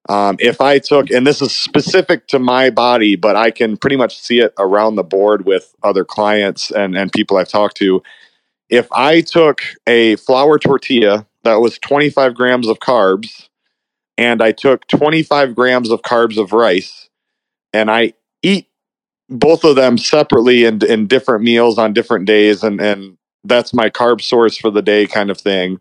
Um, 0.10 0.38
if 0.40 0.62
I 0.62 0.80
took, 0.80 1.10
and 1.10 1.28
this 1.28 1.42
is 1.42 1.54
specific 1.54 2.28
to 2.28 2.40
my 2.40 2.70
body, 2.70 3.18
but 3.18 3.36
I 3.36 3.52
can 3.52 3.76
pretty 3.76 3.98
much 3.98 4.18
see 4.18 4.40
it 4.40 4.54
around 4.58 4.96
the 4.96 5.04
board 5.04 5.46
with 5.46 5.76
other 5.84 6.06
clients 6.06 6.72
and, 6.72 6.98
and 6.98 7.12
people 7.12 7.36
I've 7.36 7.50
talked 7.50 7.76
to. 7.78 8.02
If 8.70 8.90
I 8.94 9.20
took 9.20 9.64
a 9.86 10.16
flour 10.16 10.60
tortilla 10.60 11.27
that 11.48 11.62
was 11.62 11.80
25 11.80 12.36
grams 12.36 12.68
of 12.68 12.80
carbs 12.80 13.48
and 14.18 14.42
I 14.42 14.52
took 14.52 14.88
25 14.88 15.56
grams 15.56 15.90
of 15.90 16.02
carbs 16.02 16.38
of 16.38 16.52
rice 16.52 17.10
and 17.74 17.90
I 17.90 18.14
eat 18.44 18.68
both 19.30 19.64
of 19.64 19.76
them 19.76 19.98
separately 19.98 20.66
in, 20.66 20.84
in 20.86 21.08
different 21.08 21.44
meals 21.44 21.78
on 21.78 21.94
different 21.94 22.26
days 22.26 22.64
and, 22.64 22.82
and 22.82 23.18
that's 23.44 23.74
my 23.74 23.90
carb 23.90 24.22
source 24.22 24.58
for 24.58 24.70
the 24.70 24.82
day 24.82 25.08
kind 25.08 25.30
of 25.30 25.40
thing. 25.40 25.80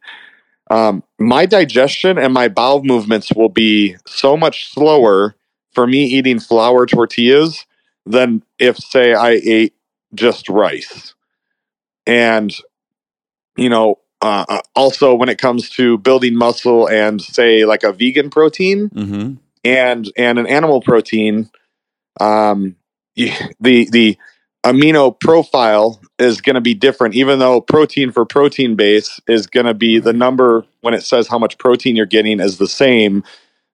Um, 0.70 1.02
my 1.18 1.46
digestion 1.46 2.18
and 2.18 2.32
my 2.32 2.48
bowel 2.48 2.82
movements 2.84 3.32
will 3.32 3.48
be 3.48 3.96
so 4.06 4.36
much 4.36 4.72
slower 4.72 5.34
for 5.72 5.86
me 5.86 6.04
eating 6.04 6.40
flour 6.40 6.86
tortillas 6.86 7.66
than 8.04 8.42
if 8.58 8.76
say 8.76 9.14
I 9.14 9.40
ate 9.44 9.74
just 10.14 10.48
rice. 10.48 11.14
And 12.06 12.54
you 13.56 13.68
know, 13.68 13.98
uh, 14.22 14.44
uh, 14.48 14.60
also 14.74 15.14
when 15.14 15.28
it 15.28 15.38
comes 15.38 15.68
to 15.70 15.98
building 15.98 16.34
muscle 16.34 16.88
and 16.88 17.20
say 17.20 17.64
like 17.64 17.82
a 17.82 17.92
vegan 17.92 18.30
protein 18.30 18.88
mm-hmm. 18.90 19.34
and 19.64 20.12
and 20.16 20.38
an 20.38 20.46
animal 20.46 20.80
protein 20.80 21.50
um 22.20 22.76
the 23.14 23.88
the 23.90 24.16
amino 24.64 25.18
profile 25.18 26.00
is 26.18 26.40
going 26.40 26.54
to 26.54 26.60
be 26.60 26.74
different 26.74 27.14
even 27.14 27.38
though 27.38 27.60
protein 27.60 28.10
for 28.10 28.24
protein 28.24 28.74
base 28.74 29.20
is 29.28 29.46
going 29.46 29.66
to 29.66 29.74
be 29.74 29.98
the 29.98 30.12
number 30.12 30.64
when 30.80 30.94
it 30.94 31.02
says 31.02 31.28
how 31.28 31.38
much 31.38 31.56
protein 31.58 31.94
you're 31.94 32.06
getting 32.06 32.40
is 32.40 32.58
the 32.58 32.66
same. 32.66 33.22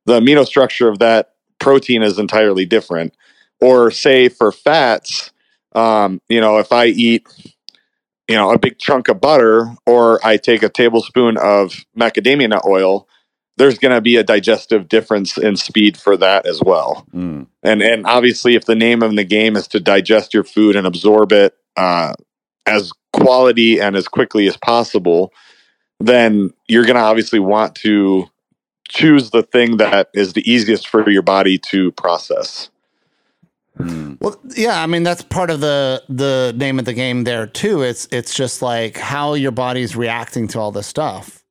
The 0.04 0.20
amino 0.20 0.44
structure 0.44 0.88
of 0.88 0.98
that 0.98 1.34
protein 1.58 2.02
is 2.02 2.18
entirely 2.18 2.66
different. 2.66 3.14
Or 3.60 3.90
say 3.90 4.28
for 4.28 4.52
fats 4.52 5.32
um, 5.74 6.20
you 6.28 6.40
know 6.40 6.58
if 6.58 6.72
i 6.72 6.86
eat 6.86 7.26
you 8.32 8.38
know 8.38 8.50
a 8.50 8.58
big 8.58 8.78
chunk 8.78 9.08
of 9.08 9.20
butter 9.20 9.70
or 9.84 10.18
i 10.24 10.38
take 10.38 10.62
a 10.62 10.68
tablespoon 10.70 11.36
of 11.36 11.84
macadamia 11.98 12.48
nut 12.48 12.64
oil 12.64 13.06
there's 13.58 13.78
going 13.78 13.94
to 13.94 14.00
be 14.00 14.16
a 14.16 14.24
digestive 14.24 14.88
difference 14.88 15.36
in 15.36 15.54
speed 15.54 15.98
for 15.98 16.16
that 16.16 16.46
as 16.46 16.62
well 16.62 17.06
mm. 17.14 17.46
and 17.62 17.82
and 17.82 18.06
obviously 18.06 18.54
if 18.54 18.64
the 18.64 18.74
name 18.74 19.02
of 19.02 19.14
the 19.14 19.24
game 19.24 19.54
is 19.54 19.68
to 19.68 19.78
digest 19.78 20.32
your 20.32 20.44
food 20.44 20.76
and 20.76 20.86
absorb 20.86 21.30
it 21.30 21.54
uh, 21.76 22.14
as 22.64 22.90
quality 23.12 23.78
and 23.78 23.96
as 23.96 24.08
quickly 24.08 24.48
as 24.48 24.56
possible 24.56 25.30
then 26.00 26.50
you're 26.68 26.86
going 26.86 26.96
to 26.96 27.02
obviously 27.02 27.38
want 27.38 27.74
to 27.74 28.26
choose 28.88 29.30
the 29.30 29.42
thing 29.42 29.76
that 29.76 30.08
is 30.14 30.32
the 30.32 30.50
easiest 30.50 30.88
for 30.88 31.08
your 31.10 31.22
body 31.22 31.58
to 31.58 31.92
process 31.92 32.70
Mm. 33.78 34.20
Well, 34.20 34.38
yeah, 34.54 34.82
I 34.82 34.86
mean 34.86 35.02
that's 35.02 35.22
part 35.22 35.50
of 35.50 35.60
the 35.60 36.02
the 36.08 36.52
name 36.56 36.78
of 36.78 36.84
the 36.84 36.92
game 36.92 37.24
there 37.24 37.46
too. 37.46 37.82
It's 37.82 38.06
it's 38.12 38.34
just 38.34 38.60
like 38.60 38.98
how 38.98 39.34
your 39.34 39.50
body's 39.50 39.96
reacting 39.96 40.46
to 40.48 40.60
all 40.60 40.70
this 40.72 40.86
stuff, 40.86 41.42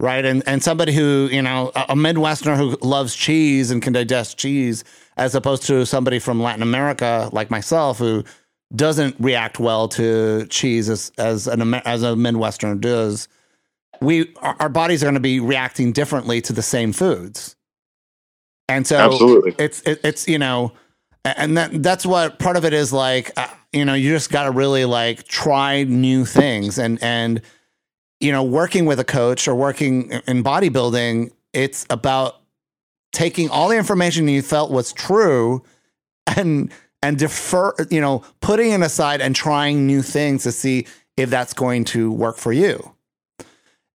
right? 0.00 0.24
And 0.24 0.42
and 0.46 0.62
somebody 0.62 0.92
who 0.92 1.28
you 1.30 1.42
know 1.42 1.70
a 1.74 1.94
Midwesterner 1.94 2.56
who 2.56 2.76
loves 2.86 3.14
cheese 3.14 3.70
and 3.70 3.82
can 3.82 3.92
digest 3.92 4.38
cheese, 4.38 4.84
as 5.16 5.34
opposed 5.34 5.64
to 5.64 5.84
somebody 5.84 6.18
from 6.18 6.42
Latin 6.42 6.62
America 6.62 7.28
like 7.32 7.50
myself 7.50 7.98
who 7.98 8.24
doesn't 8.74 9.14
react 9.18 9.60
well 9.60 9.88
to 9.88 10.46
cheese 10.46 10.88
as 10.88 11.12
as 11.18 11.46
an 11.46 11.74
as 11.74 12.02
a 12.02 12.14
Midwesterner 12.14 12.80
does. 12.80 13.28
We 14.00 14.34
our 14.40 14.70
bodies 14.70 15.02
are 15.02 15.06
going 15.06 15.14
to 15.14 15.20
be 15.20 15.40
reacting 15.40 15.92
differently 15.92 16.40
to 16.40 16.54
the 16.54 16.62
same 16.62 16.92
foods, 16.92 17.54
and 18.66 18.86
so 18.86 18.96
absolutely, 18.96 19.54
it's 19.58 19.82
it, 19.82 20.00
it's 20.02 20.26
you 20.26 20.38
know 20.38 20.72
and 21.24 21.56
that 21.56 21.82
that's 21.82 22.04
what 22.04 22.38
part 22.38 22.56
of 22.56 22.64
it 22.64 22.72
is 22.72 22.92
like 22.92 23.30
uh, 23.36 23.48
you 23.72 23.84
know 23.84 23.94
you 23.94 24.10
just 24.10 24.30
got 24.30 24.44
to 24.44 24.50
really 24.50 24.84
like 24.84 25.24
try 25.24 25.84
new 25.84 26.24
things. 26.24 26.78
And 26.78 26.98
and 27.02 27.40
you 28.20 28.32
know 28.32 28.42
working 28.42 28.86
with 28.86 29.00
a 29.00 29.04
coach 29.04 29.48
or 29.48 29.54
working 29.54 30.10
in 30.26 30.44
bodybuilding 30.44 31.30
it's 31.52 31.84
about 31.90 32.36
taking 33.12 33.50
all 33.50 33.68
the 33.68 33.76
information 33.76 34.26
you 34.28 34.40
felt 34.40 34.70
was 34.70 34.92
true 34.92 35.62
and 36.36 36.72
and 37.02 37.18
defer 37.18 37.74
you 37.90 38.00
know 38.00 38.24
putting 38.40 38.70
it 38.70 38.80
aside 38.80 39.20
and 39.20 39.34
trying 39.34 39.86
new 39.86 40.02
things 40.02 40.44
to 40.44 40.52
see 40.52 40.86
if 41.16 41.30
that's 41.30 41.52
going 41.52 41.84
to 41.84 42.10
work 42.10 42.36
for 42.36 42.52
you. 42.52 42.94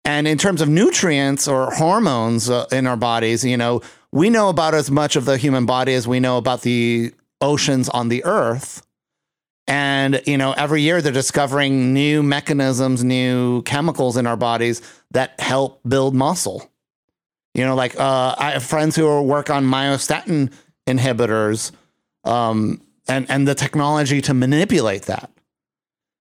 And 0.04 0.28
in 0.28 0.38
terms 0.38 0.60
of 0.60 0.68
nutrients 0.68 1.48
or 1.48 1.72
hormones 1.72 2.48
uh, 2.48 2.66
in 2.70 2.86
our 2.86 2.96
bodies, 2.96 3.44
you 3.44 3.56
know, 3.56 3.80
we 4.16 4.30
know 4.30 4.48
about 4.48 4.72
as 4.72 4.90
much 4.90 5.14
of 5.14 5.26
the 5.26 5.36
human 5.36 5.66
body 5.66 5.92
as 5.92 6.08
we 6.08 6.20
know 6.20 6.38
about 6.38 6.62
the 6.62 7.12
oceans 7.42 7.90
on 7.90 8.08
the 8.08 8.24
earth. 8.24 8.80
And, 9.68 10.22
you 10.24 10.38
know, 10.38 10.52
every 10.52 10.80
year 10.80 11.02
they're 11.02 11.12
discovering 11.12 11.92
new 11.92 12.22
mechanisms, 12.22 13.04
new 13.04 13.60
chemicals 13.62 14.16
in 14.16 14.26
our 14.26 14.38
bodies 14.38 14.80
that 15.10 15.38
help 15.38 15.82
build 15.86 16.14
muscle. 16.14 16.70
You 17.52 17.66
know, 17.66 17.74
like 17.74 18.00
uh, 18.00 18.34
I 18.38 18.52
have 18.52 18.64
friends 18.64 18.96
who 18.96 19.20
work 19.20 19.50
on 19.50 19.66
myostatin 19.66 20.50
inhibitors 20.86 21.72
um, 22.24 22.80
and, 23.06 23.30
and 23.30 23.46
the 23.46 23.54
technology 23.54 24.22
to 24.22 24.32
manipulate 24.32 25.02
that. 25.02 25.30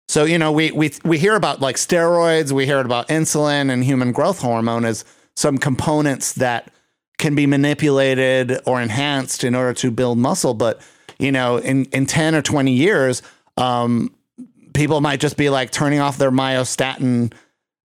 So, 0.09 0.25
you 0.25 0.37
know, 0.37 0.51
we, 0.51 0.71
we, 0.71 0.91
we 1.05 1.17
hear 1.17 1.35
about 1.35 1.61
like 1.61 1.77
steroids, 1.77 2.51
we 2.51 2.65
hear 2.65 2.79
about 2.81 3.07
insulin 3.07 3.71
and 3.71 3.85
human 3.85 4.11
growth 4.11 4.41
hormone 4.41 4.83
as 4.83 5.05
some 5.37 5.57
components 5.57 6.33
that 6.33 6.71
can 7.17 7.35
be 7.35 7.45
manipulated 7.45 8.59
or 8.65 8.81
enhanced 8.81 9.43
in 9.43 9.55
order 9.55 9.73
to 9.73 9.91
build 9.91 10.17
muscle. 10.17 10.53
But, 10.53 10.81
you 11.19 11.31
know, 11.31 11.57
in, 11.57 11.85
in 11.85 12.05
10 12.05 12.35
or 12.35 12.41
20 12.41 12.71
years, 12.71 13.21
um, 13.57 14.13
people 14.73 15.01
might 15.01 15.19
just 15.19 15.37
be 15.37 15.49
like 15.49 15.71
turning 15.71 15.99
off 15.99 16.17
their 16.17 16.31
myostatin 16.31 17.33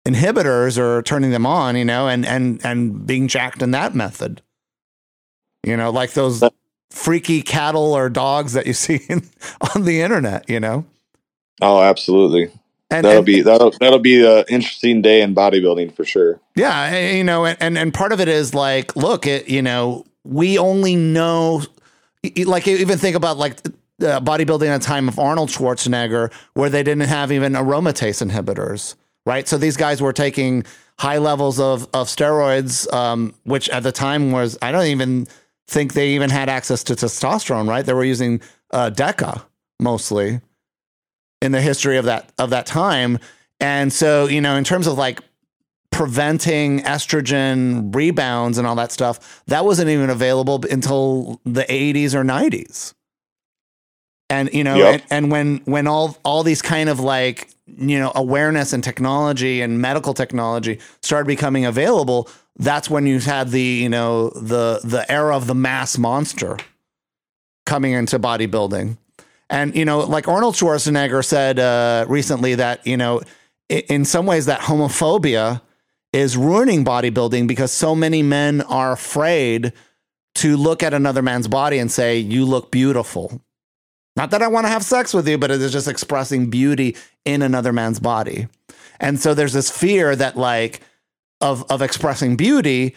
inhibitors 0.07 0.77
or 0.77 1.03
turning 1.03 1.31
them 1.31 1.45
on, 1.45 1.75
you 1.75 1.85
know, 1.85 2.07
and 2.07 2.25
and 2.25 2.65
and 2.65 3.05
being 3.05 3.27
jacked 3.27 3.61
in 3.61 3.71
that 3.71 3.93
method. 3.93 4.41
You 5.63 5.75
know, 5.75 5.91
like 5.91 6.13
those 6.13 6.41
freaky 6.89 7.41
cattle 7.41 7.93
or 7.93 8.09
dogs 8.09 8.53
that 8.53 8.65
you 8.65 8.73
see 8.85 9.01
in, 9.09 9.23
on 9.75 9.83
the 9.83 10.01
internet, 10.01 10.49
you 10.49 10.59
know. 10.59 10.85
Oh, 11.61 11.81
absolutely. 11.81 12.51
And, 12.89 13.03
that'll 13.03 13.17
and, 13.17 13.25
be 13.25 13.41
that'll 13.41 13.71
that'll 13.79 13.99
be 13.99 14.25
an 14.25 14.45
interesting 14.47 15.01
day 15.01 15.21
in 15.21 15.35
bodybuilding 15.35 15.93
for 15.93 16.05
sure. 16.05 16.39
Yeah, 16.55 17.11
you 17.11 17.23
know, 17.23 17.45
and 17.45 17.77
and 17.77 17.93
part 17.93 18.13
of 18.13 18.21
it 18.21 18.29
is 18.29 18.53
like, 18.53 18.95
look, 18.95 19.27
it 19.27 19.49
you 19.49 19.61
know, 19.61 20.05
we 20.23 20.57
only 20.57 20.95
know, 20.95 21.63
like, 22.45 22.67
even 22.67 22.97
think 22.97 23.15
about 23.15 23.37
like 23.37 23.59
uh, 24.01 24.21
bodybuilding 24.21 24.67
at 24.67 24.81
a 24.81 24.85
time 24.85 25.09
of 25.09 25.19
Arnold 25.19 25.49
Schwarzenegger, 25.49 26.31
where 26.53 26.69
they 26.69 26.83
didn't 26.83 27.07
have 27.07 27.31
even 27.31 27.53
aromatase 27.53 28.25
inhibitors, 28.25 28.95
right? 29.25 29.47
So 29.47 29.57
these 29.57 29.75
guys 29.75 30.01
were 30.01 30.13
taking 30.13 30.63
high 30.97 31.17
levels 31.17 31.59
of 31.59 31.89
of 31.93 32.07
steroids, 32.07 32.91
um, 32.93 33.33
which 33.43 33.69
at 33.69 33.83
the 33.83 33.91
time 33.91 34.31
was 34.31 34.57
I 34.61 34.71
don't 34.71 34.85
even 34.85 35.27
think 35.67 35.93
they 35.93 36.11
even 36.11 36.29
had 36.29 36.47
access 36.47 36.85
to 36.85 36.93
testosterone, 36.93 37.67
right? 37.67 37.85
They 37.85 37.93
were 37.93 38.05
using 38.05 38.39
uh, 38.71 38.91
Deca 38.93 39.43
mostly 39.79 40.39
in 41.41 41.51
the 41.51 41.61
history 41.61 41.97
of 41.97 42.05
that 42.05 42.31
of 42.37 42.49
that 42.49 42.65
time. 42.65 43.19
And 43.59 43.91
so, 43.91 44.27
you 44.27 44.41
know, 44.41 44.55
in 44.55 44.63
terms 44.63 44.87
of 44.87 44.97
like 44.97 45.21
preventing 45.91 46.81
estrogen 46.81 47.93
rebounds 47.95 48.57
and 48.57 48.67
all 48.67 48.75
that 48.75 48.91
stuff, 48.91 49.43
that 49.47 49.65
wasn't 49.65 49.89
even 49.89 50.09
available 50.09 50.63
until 50.69 51.41
the 51.43 51.63
80s 51.63 52.13
or 52.13 52.23
90s. 52.23 52.93
And 54.29 54.53
you 54.53 54.63
know, 54.63 54.75
yep. 54.75 54.93
and, 54.93 55.03
and 55.09 55.31
when 55.31 55.57
when 55.65 55.87
all 55.87 56.17
all 56.25 56.43
these 56.43 56.61
kind 56.61 56.89
of 56.89 56.99
like 56.99 57.49
you 57.65 57.97
know 57.97 58.11
awareness 58.13 58.73
and 58.73 58.83
technology 58.83 59.61
and 59.61 59.79
medical 59.79 60.13
technology 60.13 60.79
started 61.01 61.27
becoming 61.27 61.65
available, 61.65 62.29
that's 62.57 62.89
when 62.89 63.07
you 63.07 63.19
had 63.19 63.51
the 63.51 63.61
you 63.61 63.87
know 63.87 64.29
the 64.31 64.81
the 64.83 65.09
era 65.09 65.33
of 65.33 65.47
the 65.47 65.55
mass 65.55 65.97
monster 65.97 66.57
coming 67.65 67.93
into 67.93 68.19
bodybuilding 68.19 68.97
and, 69.49 69.75
you 69.75 69.85
know, 69.85 69.99
like 69.99 70.27
Arnold 70.27 70.55
Schwarzenegger 70.55 71.23
said 71.23 71.59
uh, 71.59 72.05
recently 72.07 72.55
that, 72.55 72.85
you 72.85 72.97
know, 72.97 73.21
in 73.69 74.05
some 74.05 74.25
ways 74.25 74.45
that 74.45 74.61
homophobia 74.61 75.61
is 76.13 76.37
ruining 76.37 76.83
bodybuilding 76.83 77.47
because 77.47 77.71
so 77.71 77.95
many 77.95 78.23
men 78.23 78.61
are 78.61 78.91
afraid 78.91 79.73
to 80.35 80.55
look 80.55 80.83
at 80.83 80.93
another 80.93 81.21
man's 81.21 81.47
body 81.47 81.77
and 81.79 81.91
say, 81.91 82.17
you 82.17 82.45
look 82.45 82.71
beautiful. 82.71 83.41
Not 84.15 84.31
that 84.31 84.41
I 84.41 84.47
want 84.47 84.65
to 84.65 84.69
have 84.69 84.83
sex 84.83 85.13
with 85.13 85.27
you, 85.27 85.37
but 85.37 85.51
it 85.51 85.61
is 85.61 85.71
just 85.71 85.87
expressing 85.87 86.49
beauty 86.49 86.95
in 87.25 87.41
another 87.41 87.71
man's 87.71 87.99
body. 87.99 88.47
And 88.99 89.19
so 89.19 89.33
there's 89.33 89.53
this 89.53 89.69
fear 89.69 90.15
that, 90.15 90.37
like, 90.37 90.81
of, 91.39 91.63
of 91.69 91.81
expressing 91.81 92.35
beauty 92.35 92.95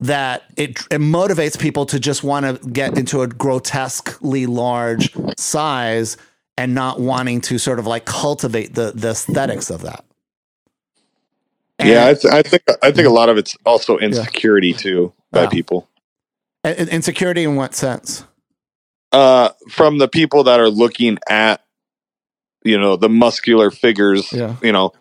that 0.00 0.44
it, 0.56 0.78
it 0.90 1.00
motivates 1.00 1.58
people 1.58 1.86
to 1.86 1.98
just 1.98 2.22
want 2.22 2.46
to 2.62 2.68
get 2.68 2.96
into 2.96 3.22
a 3.22 3.26
grotesquely 3.26 4.46
large 4.46 5.12
size 5.36 6.16
and 6.56 6.74
not 6.74 7.00
wanting 7.00 7.40
to 7.40 7.58
sort 7.58 7.78
of 7.78 7.86
like 7.86 8.04
cultivate 8.04 8.74
the 8.74 8.92
the 8.94 9.10
aesthetics 9.10 9.70
of 9.70 9.82
that. 9.82 10.04
And, 11.80 11.88
yeah, 11.88 12.06
I, 12.06 12.14
th- 12.14 12.34
I, 12.34 12.42
think 12.42 12.64
I 12.82 12.90
think 12.90 13.06
a 13.06 13.10
lot 13.12 13.28
of 13.28 13.36
it's 13.36 13.56
also 13.64 13.98
insecurity 13.98 14.70
yeah. 14.70 14.76
too 14.76 15.12
by 15.30 15.46
people. 15.46 15.88
Insecurity 16.64 17.44
in 17.44 17.54
what 17.54 17.74
sense? 17.74 18.24
Uh, 19.12 19.50
from 19.70 19.98
the 19.98 20.08
people 20.08 20.44
that 20.44 20.58
are 20.58 20.68
looking 20.68 21.18
at, 21.28 21.64
you 22.64 22.78
know, 22.78 22.96
the 22.96 23.08
muscular 23.08 23.70
figures. 23.70 24.32
Yeah. 24.32 24.56
You 24.60 24.72
know, 24.72 24.92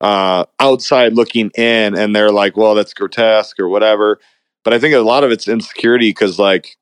uh, 0.00 0.44
outside 0.60 1.14
looking 1.14 1.50
in, 1.56 1.96
and 1.96 2.14
they're 2.14 2.30
like, 2.30 2.56
"Well, 2.56 2.74
that's 2.74 2.94
grotesque" 2.94 3.58
or 3.58 3.68
whatever 3.68 4.20
but 4.64 4.74
I 4.74 4.78
think 4.78 4.94
a 4.94 4.98
lot 4.98 5.24
of 5.24 5.30
it's 5.30 5.48
insecurity 5.48 6.10
because 6.10 6.38
like 6.38 6.76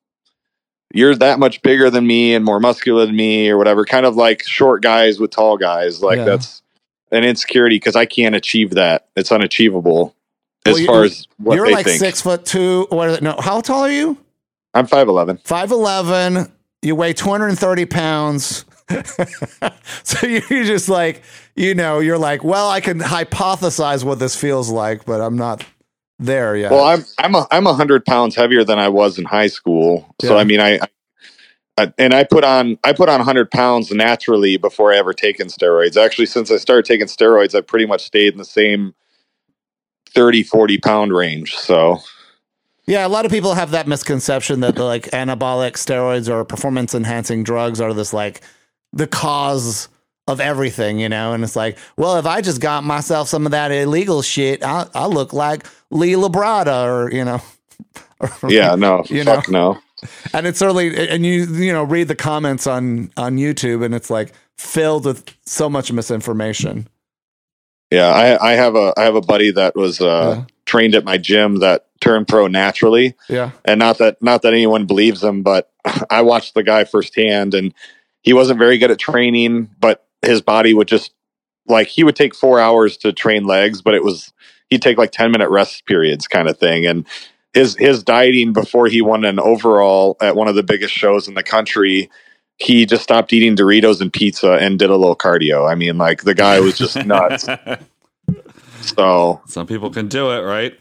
you're 0.94 1.14
that 1.16 1.38
much 1.38 1.60
bigger 1.62 1.90
than 1.90 2.06
me 2.06 2.34
and 2.34 2.44
more 2.44 2.60
muscular 2.60 3.06
than 3.06 3.16
me 3.16 3.48
or 3.50 3.58
whatever. 3.58 3.84
Kind 3.84 4.06
of 4.06 4.16
like 4.16 4.42
short 4.44 4.82
guys 4.82 5.18
with 5.20 5.30
tall 5.30 5.56
guys. 5.56 6.02
Like 6.02 6.18
yeah. 6.18 6.24
that's 6.24 6.62
an 7.12 7.24
insecurity 7.24 7.76
because 7.76 7.96
I 7.96 8.06
can't 8.06 8.34
achieve 8.34 8.70
that. 8.70 9.08
It's 9.16 9.30
unachievable 9.30 10.14
as 10.66 10.84
far 10.84 11.04
as 11.04 11.26
what 11.38 11.56
you're 11.56 11.66
they 11.66 11.72
like 11.72 11.86
think. 11.86 11.98
six 11.98 12.20
foot 12.20 12.44
two. 12.44 12.86
What? 12.90 13.22
No, 13.22 13.36
how 13.38 13.60
tall 13.60 13.82
are 13.82 13.90
you? 13.90 14.16
I'm 14.74 14.86
five 14.86 15.08
eleven. 15.08 15.38
Five 15.44 15.70
eleven. 15.70 16.50
You 16.82 16.94
weigh 16.94 17.12
two 17.12 17.28
hundred 17.28 17.48
and 17.48 17.58
thirty 17.58 17.86
pounds. 17.86 18.64
so 20.02 20.26
you're 20.26 20.64
just 20.64 20.88
like, 20.88 21.22
you 21.54 21.74
know, 21.74 21.98
you're 21.98 22.18
like, 22.18 22.42
well, 22.42 22.70
I 22.70 22.80
can 22.80 23.00
hypothesize 23.00 24.02
what 24.02 24.18
this 24.18 24.34
feels 24.34 24.70
like, 24.70 25.04
but 25.04 25.20
I'm 25.20 25.36
not 25.36 25.64
there. 26.18 26.56
Yeah. 26.56 26.70
Well, 26.70 26.84
I'm 26.84 27.04
I'm 27.18 27.34
a, 27.34 27.46
I'm 27.50 27.66
a 27.66 27.74
hundred 27.74 28.04
pounds 28.04 28.34
heavier 28.34 28.64
than 28.64 28.78
I 28.78 28.88
was 28.88 29.18
in 29.18 29.24
high 29.24 29.46
school. 29.46 30.14
So. 30.20 30.36
I 30.36 30.44
mean, 30.44 30.60
I, 30.60 30.80
I, 31.76 31.92
and 31.98 32.14
I 32.14 32.24
put 32.24 32.44
on 32.44 32.78
I 32.84 32.92
put 32.92 33.08
on 33.08 33.20
hundred 33.20 33.50
pounds 33.50 33.90
naturally 33.90 34.56
before 34.56 34.92
I 34.92 34.96
ever 34.96 35.12
taken 35.12 35.48
steroids. 35.48 35.96
Actually, 35.96 36.26
since 36.26 36.50
I 36.50 36.56
started 36.56 36.84
taking 36.84 37.06
steroids, 37.06 37.54
I've 37.54 37.66
pretty 37.66 37.86
much 37.86 38.04
stayed 38.04 38.32
in 38.32 38.38
the 38.38 38.44
same 38.44 38.94
30, 40.10 40.42
40 40.42 40.78
pound 40.78 41.12
range. 41.12 41.54
So. 41.54 41.98
Yeah, 42.86 43.06
a 43.06 43.08
lot 43.08 43.26
of 43.26 43.30
people 43.30 43.52
have 43.52 43.72
that 43.72 43.86
misconception 43.86 44.60
that 44.60 44.74
the 44.74 44.84
like 44.84 45.10
anabolic 45.10 45.72
steroids 45.72 46.26
or 46.26 46.42
performance 46.46 46.94
enhancing 46.94 47.44
drugs 47.44 47.82
are 47.82 47.92
this 47.92 48.14
like 48.14 48.40
the 48.94 49.06
cause 49.06 49.90
of 50.28 50.40
everything, 50.40 51.00
you 51.00 51.08
know? 51.08 51.32
And 51.32 51.42
it's 51.42 51.56
like, 51.56 51.78
well, 51.96 52.18
if 52.18 52.26
I 52.26 52.40
just 52.42 52.60
got 52.60 52.84
myself 52.84 53.28
some 53.28 53.46
of 53.46 53.52
that 53.52 53.72
illegal 53.72 54.22
shit, 54.22 54.62
I, 54.62 54.86
I 54.94 55.06
look 55.06 55.32
like 55.32 55.66
Lee 55.90 56.12
Labrada 56.12 56.84
or, 56.86 57.10
you 57.10 57.24
know. 57.24 57.40
Or, 58.20 58.50
yeah, 58.50 58.74
no, 58.76 59.04
you 59.06 59.22
fuck 59.22 59.48
know? 59.48 59.74
no. 59.74 60.08
And 60.32 60.44
it's 60.44 60.60
early, 60.60 61.08
and 61.08 61.24
you, 61.24 61.46
you 61.54 61.72
know, 61.72 61.84
read 61.84 62.08
the 62.08 62.16
comments 62.16 62.66
on, 62.66 63.12
on 63.16 63.36
YouTube 63.36 63.84
and 63.84 63.94
it's 63.94 64.10
like 64.10 64.32
filled 64.56 65.04
with 65.04 65.24
so 65.46 65.68
much 65.68 65.92
misinformation. 65.92 66.88
Yeah. 67.92 68.08
I, 68.08 68.50
I 68.50 68.52
have 68.54 68.74
a, 68.74 68.92
I 68.96 69.04
have 69.04 69.14
a 69.14 69.20
buddy 69.20 69.52
that 69.52 69.76
was, 69.76 70.00
uh, 70.00 70.34
yeah. 70.38 70.44
trained 70.66 70.96
at 70.96 71.04
my 71.04 71.16
gym 71.16 71.60
that 71.60 71.86
turned 72.00 72.26
pro 72.26 72.48
naturally. 72.48 73.14
Yeah. 73.28 73.52
And 73.64 73.78
not 73.78 73.98
that, 73.98 74.20
not 74.20 74.42
that 74.42 74.52
anyone 74.52 74.86
believes 74.86 75.22
him, 75.22 75.44
but 75.44 75.70
I 76.10 76.22
watched 76.22 76.54
the 76.54 76.64
guy 76.64 76.82
firsthand 76.82 77.54
and 77.54 77.72
he 78.22 78.32
wasn't 78.32 78.58
very 78.58 78.78
good 78.78 78.90
at 78.90 78.98
training, 78.98 79.70
but 79.78 80.07
his 80.22 80.40
body 80.40 80.74
would 80.74 80.88
just 80.88 81.12
like 81.66 81.88
he 81.88 82.04
would 82.04 82.16
take 82.16 82.34
four 82.34 82.60
hours 82.60 82.96
to 82.98 83.12
train 83.12 83.44
legs, 83.44 83.82
but 83.82 83.94
it 83.94 84.02
was 84.02 84.32
he'd 84.70 84.82
take 84.82 84.98
like 84.98 85.12
10 85.12 85.30
minute 85.30 85.50
rest 85.50 85.86
periods 85.86 86.26
kind 86.26 86.48
of 86.48 86.58
thing. 86.58 86.86
And 86.86 87.06
his 87.54 87.76
his 87.76 88.02
dieting 88.02 88.52
before 88.52 88.86
he 88.86 89.02
won 89.02 89.24
an 89.24 89.38
overall 89.38 90.16
at 90.20 90.36
one 90.36 90.48
of 90.48 90.54
the 90.54 90.62
biggest 90.62 90.94
shows 90.94 91.28
in 91.28 91.34
the 91.34 91.42
country, 91.42 92.10
he 92.56 92.86
just 92.86 93.02
stopped 93.02 93.32
eating 93.32 93.56
Doritos 93.56 94.00
and 94.00 94.12
pizza 94.12 94.52
and 94.52 94.78
did 94.78 94.90
a 94.90 94.96
little 94.96 95.16
cardio. 95.16 95.70
I 95.70 95.74
mean, 95.74 95.98
like 95.98 96.22
the 96.22 96.34
guy 96.34 96.60
was 96.60 96.76
just 96.76 97.04
nuts. 97.04 97.46
so 98.80 99.40
some 99.46 99.66
people 99.66 99.90
can 99.90 100.08
do 100.08 100.30
it, 100.30 100.40
right? 100.40 100.78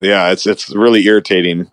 Yeah, 0.00 0.32
it's 0.32 0.46
it's 0.46 0.74
really 0.74 1.04
irritating. 1.06 1.70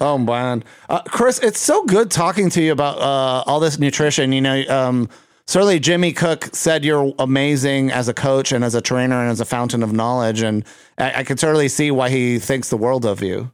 oh 0.00 0.16
man, 0.18 0.62
uh, 0.88 1.02
Chris, 1.02 1.40
it's 1.40 1.58
so 1.58 1.84
good 1.84 2.10
talking 2.10 2.48
to 2.50 2.62
you 2.62 2.72
about 2.72 2.98
uh, 2.98 3.42
all 3.46 3.58
this 3.58 3.78
nutrition. 3.78 4.32
You 4.32 4.40
know, 4.40 4.64
um, 4.68 5.08
certainly 5.52 5.78
Jimmy 5.78 6.14
Cook 6.14 6.48
said 6.54 6.82
you're 6.82 7.12
amazing 7.18 7.90
as 7.90 8.08
a 8.08 8.14
coach 8.14 8.52
and 8.52 8.64
as 8.64 8.74
a 8.74 8.80
trainer 8.80 9.20
and 9.20 9.30
as 9.30 9.38
a 9.38 9.44
fountain 9.44 9.82
of 9.82 9.92
knowledge. 9.92 10.40
And 10.40 10.64
I, 10.96 11.20
I 11.20 11.24
can 11.24 11.36
certainly 11.36 11.68
see 11.68 11.90
why 11.90 12.08
he 12.08 12.38
thinks 12.38 12.70
the 12.70 12.78
world 12.78 13.04
of 13.04 13.22
you. 13.22 13.52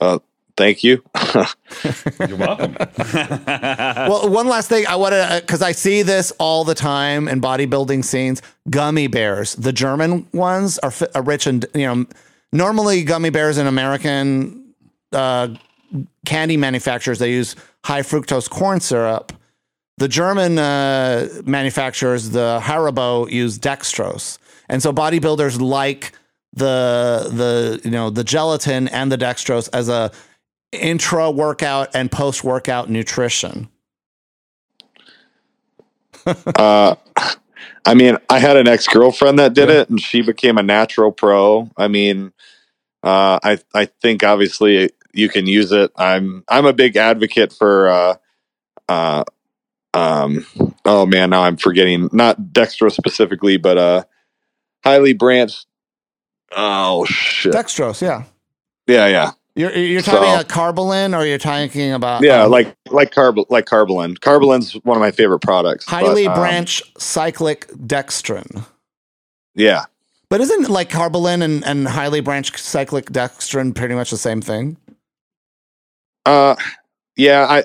Uh, 0.00 0.20
thank 0.56 0.84
you. 0.84 1.02
You're 2.28 2.36
welcome. 2.36 2.76
well, 3.48 4.28
one 4.30 4.46
last 4.46 4.68
thing 4.68 4.86
I 4.86 4.94
want 4.94 5.14
to, 5.14 5.38
because 5.40 5.62
I 5.62 5.72
see 5.72 6.02
this 6.02 6.32
all 6.38 6.62
the 6.62 6.76
time 6.76 7.26
in 7.26 7.40
bodybuilding 7.40 8.04
scenes. 8.04 8.40
Gummy 8.70 9.08
bears, 9.08 9.56
the 9.56 9.72
German 9.72 10.28
ones 10.32 10.78
are, 10.78 10.92
are 11.16 11.22
rich 11.22 11.48
and 11.48 11.66
you 11.74 11.86
know, 11.86 12.06
normally 12.52 13.02
gummy 13.02 13.30
bears 13.30 13.58
in 13.58 13.66
American 13.66 14.74
uh, 15.10 15.48
candy 16.24 16.56
manufacturers 16.56 17.18
they 17.18 17.32
use 17.32 17.56
high 17.84 18.02
fructose 18.02 18.48
corn 18.48 18.78
syrup. 18.78 19.32
The 19.96 20.08
German 20.08 20.58
uh, 20.58 21.28
manufacturers, 21.44 22.30
the 22.30 22.58
Haribo, 22.62 23.30
use 23.30 23.58
dextrose, 23.58 24.38
and 24.68 24.82
so 24.82 24.92
bodybuilders 24.92 25.60
like 25.60 26.12
the 26.52 27.28
the 27.30 27.80
you 27.84 27.90
know 27.90 28.10
the 28.10 28.24
gelatin 28.24 28.88
and 28.88 29.12
the 29.12 29.18
dextrose 29.18 29.68
as 29.72 29.88
a 29.88 30.10
intra 30.72 31.30
workout 31.30 31.94
and 31.94 32.10
post 32.10 32.42
workout 32.42 32.90
nutrition. 32.90 33.68
uh, 36.26 36.96
I 37.84 37.94
mean, 37.94 38.18
I 38.28 38.38
had 38.40 38.56
an 38.56 38.66
ex 38.66 38.88
girlfriend 38.88 39.38
that 39.38 39.54
did 39.54 39.68
it, 39.68 39.90
and 39.90 40.00
she 40.00 40.22
became 40.22 40.58
a 40.58 40.62
natural 40.62 41.12
pro. 41.12 41.70
I 41.76 41.86
mean, 41.86 42.32
uh, 43.04 43.38
I 43.42 43.58
I 43.74 43.84
think 43.86 44.24
obviously 44.24 44.90
you 45.12 45.28
can 45.28 45.46
use 45.46 45.70
it. 45.70 45.92
I'm 45.96 46.42
I'm 46.48 46.66
a 46.66 46.72
big 46.72 46.96
advocate 46.96 47.52
for. 47.52 47.88
Uh, 47.88 48.16
uh, 48.88 49.24
um, 49.94 50.44
oh 50.84 51.06
man, 51.06 51.30
now 51.30 51.42
I'm 51.42 51.56
forgetting. 51.56 52.08
Not 52.12 52.38
dextrose 52.52 52.92
specifically, 52.92 53.56
but 53.56 53.78
uh, 53.78 54.04
highly 54.84 55.12
branched. 55.14 55.66
Oh 56.56 57.04
shit, 57.06 57.52
Dextrose, 57.52 58.00
yeah. 58.02 58.24
yeah, 58.86 59.06
yeah. 59.06 59.30
You're 59.56 59.72
you're 59.72 60.02
talking 60.02 60.22
So- 60.28 60.34
about 60.34 60.48
Karbolyn, 60.48 61.16
or 61.18 61.24
you're 61.24 61.38
talking 61.38 61.92
about 61.92 62.22
Yeah, 62.22 62.42
um, 62.44 62.50
like 62.50 62.76
like 62.90 63.12
carb 63.12 63.44
like 63.50 63.66
Karbolyn. 63.66 64.18
Karbolyn's 64.18 64.72
one 64.84 64.96
of 64.96 65.00
my 65.00 65.10
favorite 65.12 65.40
products. 65.40 65.84
but, 65.86 65.92
highly 66.04 66.26
um, 66.26 66.34
branched 66.34 66.82
cyclic 67.00 67.68
dextrin. 67.68 68.64
Yeah, 69.56 69.84
But 70.28 70.40
isn't 70.40 70.68
like 70.68 70.90
Karbolyn 70.90 71.40
and, 71.42 71.64
and 71.64 71.86
highly 71.86 72.20
branched 72.20 72.58
cyclic 72.58 73.06
dextrin 73.06 73.72
pretty 73.74 73.94
much 73.94 74.10
the 74.10 74.16
same 74.16 74.40
thing? 74.40 74.76
Uh, 76.26 76.56
yeah. 77.16 77.46
I 77.48 77.64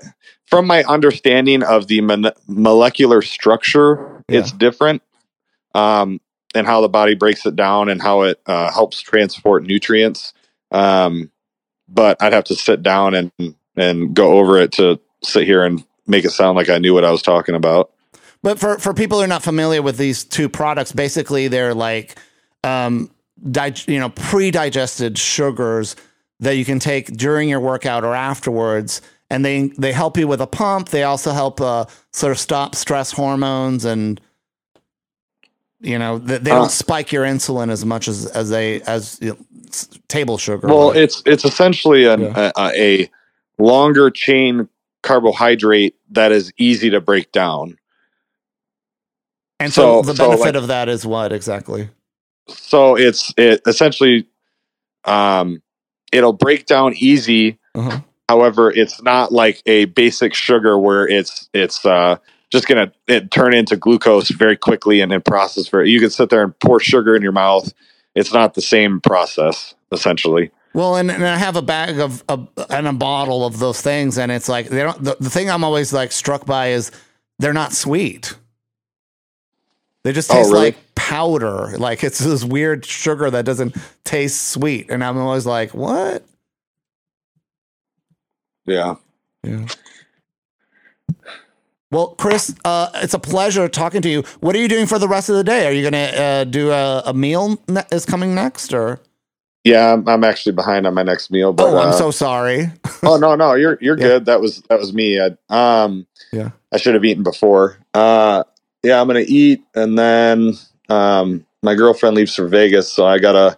from 0.50 0.66
my 0.66 0.84
understanding 0.84 1.62
of 1.64 1.88
the 1.88 2.02
mon- 2.02 2.34
molecular 2.48 3.22
structure, 3.22 4.24
it's 4.28 4.52
different. 4.52 5.04
Um, 5.76 6.20
and 6.56 6.66
how 6.66 6.82
the 6.82 6.90
body 6.90 7.14
breaks 7.14 7.46
it 7.46 7.56
down 7.56 7.90
and 7.90 8.02
how 8.02 8.24
it 8.24 8.42
uh, 8.48 8.72
helps 8.72 9.00
transport 9.02 9.64
nutrients. 9.64 10.34
Um, 10.72 11.32
but 11.88 12.22
I'd 12.22 12.34
have 12.34 12.46
to 12.46 12.56
sit 12.56 12.82
down 12.82 13.14
and 13.14 13.32
and 13.76 14.16
go 14.16 14.34
over 14.40 14.58
it 14.58 14.72
to 14.74 15.00
sit 15.24 15.46
here 15.46 15.64
and 15.64 15.84
make 16.08 16.26
it 16.26 16.32
sound 16.32 16.56
like 16.56 16.70
I 16.70 16.80
knew 16.80 16.94
what 16.96 17.06
I 17.06 17.12
was 17.12 17.22
talking 17.22 17.56
about. 17.56 17.92
But 18.42 18.60
for, 18.60 18.80
for 18.80 18.94
people 18.94 19.20
who 19.20 19.24
are 19.24 19.28
not 19.28 19.44
familiar 19.44 19.82
with 19.82 19.98
these 19.98 20.24
two 20.24 20.50
products, 20.50 20.92
basically 20.92 21.48
they're 21.48 21.74
like, 21.74 22.18
um, 22.64 23.12
dig- 23.50 23.88
you 23.88 24.00
know, 24.00 24.10
pre-digested 24.10 25.18
sugars 25.18 25.96
that 26.40 26.56
you 26.56 26.66
can 26.66 26.80
take 26.80 27.08
during 27.08 27.50
your 27.50 27.60
workout 27.60 28.04
or 28.04 28.16
afterwards, 28.16 29.02
and 29.30 29.46
they 29.46 29.68
they 29.78 29.92
help 29.92 30.18
you 30.18 30.28
with 30.28 30.42
a 30.42 30.48
pump. 30.48 30.90
They 30.90 31.04
also 31.04 31.32
help 31.32 31.62
uh, 31.62 31.86
sort 32.14 32.32
of 32.32 32.40
stop 32.40 32.76
stress 32.76 33.12
hormones, 33.12 33.86
and 33.86 34.20
you 35.82 35.98
know 36.00 36.18
they, 36.18 36.38
they 36.40 36.52
don't 36.52 36.66
Uh. 36.66 36.68
spike 36.70 37.12
your 37.12 37.24
insulin 37.26 37.70
as 37.72 37.86
much 37.86 38.08
as 38.08 38.26
as 38.28 38.50
they 38.50 38.82
as 38.82 39.18
you 39.22 39.30
know, 39.30 39.38
table 40.08 40.38
sugar. 40.38 40.68
Well, 40.68 40.88
would. 40.88 40.98
it's 40.98 41.22
it's 41.26 41.46
essentially 41.46 42.06
an, 42.06 42.22
Yeah. 42.22 42.52
a, 42.58 42.72
a 42.76 43.12
longer 43.58 44.10
chain 44.10 44.68
carbohydrate 45.04 45.96
that 46.12 46.32
is 46.32 46.52
easy 46.58 46.90
to 46.90 47.00
break 47.00 47.32
down. 47.32 47.78
and 49.60 49.72
so, 49.74 50.02
so- 50.02 50.12
the 50.12 50.16
so, 50.18 50.26
benefit 50.30 50.46
like- 50.46 50.56
of 50.56 50.68
that 50.68 50.90
is 50.90 51.06
what 51.06 51.32
exactly? 51.32 51.90
So 52.48 52.96
it's 52.98 53.32
it 53.38 53.62
essentially 53.68 54.26
um 55.06 55.62
it'll 56.12 56.34
break 56.34 56.66
down 56.66 56.94
easy. 56.96 57.60
Uh-huh. 57.76 58.00
However, 58.30 58.70
it's 58.70 59.02
not 59.02 59.32
like 59.32 59.64
a 59.66 59.86
basic 59.86 60.36
sugar 60.36 60.78
where 60.78 61.08
it's 61.08 61.50
it's 61.52 61.84
uh 61.84 62.18
just 62.52 62.68
gonna 62.68 62.92
it 63.08 63.32
turn 63.32 63.56
into 63.56 63.76
glucose 63.76 64.30
very 64.30 64.56
quickly 64.56 65.02
and 65.02 65.12
then 65.12 65.22
process 65.22 65.68
for 65.68 65.84
You 65.84 66.00
can 66.00 66.12
sit 66.12 66.30
there 66.30 66.44
and 66.44 66.60
pour 66.60 66.80
sugar 66.80 67.16
in 67.16 67.24
your 67.24 67.32
mouth. 67.32 67.74
It's 68.14 68.32
not 68.32 68.54
the 68.54 68.62
same 68.62 69.02
process, 69.02 69.74
essentially. 69.92 70.52
Well, 70.76 70.96
and, 70.98 71.10
and 71.10 71.26
I 71.26 71.38
have 71.38 71.56
a 71.56 71.64
bag 71.64 71.98
of, 72.00 72.24
of 72.30 72.48
and 72.70 72.88
a 72.88 72.94
bottle 72.94 73.48
of 73.48 73.58
those 73.58 73.82
things, 73.82 74.20
and 74.20 74.32
it's 74.32 74.48
like 74.48 74.70
they 74.70 74.84
don't. 74.84 75.04
The, 75.04 75.18
the 75.20 75.32
thing 75.32 75.50
I'm 75.50 75.64
always 75.64 75.92
like 75.92 76.12
struck 76.12 76.46
by 76.46 76.68
is 76.68 76.92
they're 77.40 77.52
not 77.52 77.74
sweet. 77.74 78.36
They 80.04 80.12
just 80.14 80.30
Oh, 80.30 80.36
taste 80.36 80.52
really? 80.52 80.66
like 80.66 80.78
powder. 80.94 81.76
Like 81.80 82.04
it's 82.04 82.20
this 82.20 82.44
weird 82.46 82.86
sugar 82.86 83.32
that 83.32 83.44
doesn't 83.46 83.76
taste 84.04 84.50
sweet, 84.50 84.92
and 84.92 85.04
I'm 85.04 85.18
always 85.18 85.48
like, 85.48 85.74
what? 85.74 86.24
Yeah. 88.70 88.96
Yeah. 89.44 89.68
Well, 91.92 92.10
Chris, 92.20 92.56
uh, 92.66 92.90
it's 92.96 93.16
a 93.16 93.20
pleasure 93.20 93.68
talking 93.70 94.02
to 94.04 94.10
you. 94.10 94.24
What 94.42 94.56
are 94.56 94.60
you 94.60 94.68
doing 94.68 94.86
for 94.86 95.00
the 95.00 95.08
rest 95.08 95.30
of 95.30 95.36
the 95.36 95.44
day? 95.44 95.68
Are 95.68 95.72
you 95.72 95.82
going 95.90 95.94
to 95.94 96.22
uh, 96.22 96.44
do 96.46 96.72
a, 96.72 97.04
a 97.08 97.14
meal 97.14 97.60
ne- 97.68 97.86
is 97.92 98.06
coming 98.06 98.36
next, 98.36 98.74
or? 98.74 99.00
Yeah, 99.64 99.94
I'm, 99.94 100.08
I'm 100.08 100.24
actually 100.24 100.54
behind 100.54 100.88
on 100.88 100.94
my 100.94 101.04
next 101.04 101.32
meal, 101.32 101.54
but 101.54 101.66
oh, 101.66 101.78
I'm 101.80 101.90
uh, 101.90 101.92
so 101.92 102.12
sorry. 102.12 102.72
oh 103.06 103.18
no 103.18 103.36
no 103.36 103.54
you're 103.54 103.78
you're 103.82 103.96
Yeah. 103.98 104.08
good 104.10 104.26
that 104.26 104.42
was 104.42 104.62
that 104.64 104.80
was 104.80 104.94
me 104.94 105.20
I, 105.20 105.32
um 105.50 106.06
Yeah. 106.32 106.52
i 106.72 106.78
should 106.78 106.94
have 106.94 107.06
eaten 107.06 107.24
before 107.24 107.78
uh 107.94 108.44
yeah 108.84 109.00
i'm 109.02 109.08
gonna 109.08 109.24
eat 109.28 109.64
and 109.76 109.98
then 109.98 110.54
um 110.90 111.46
my 111.64 111.76
girlfriend 111.76 112.16
leaves 112.16 112.36
for 112.36 112.48
vegas 112.48 112.92
so 112.92 113.06
i 113.06 113.20
gotta 113.20 113.58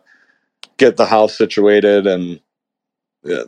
get 0.78 0.97
the 0.97 1.05
house 1.05 1.38
situated 1.38 2.07
and 2.07 2.39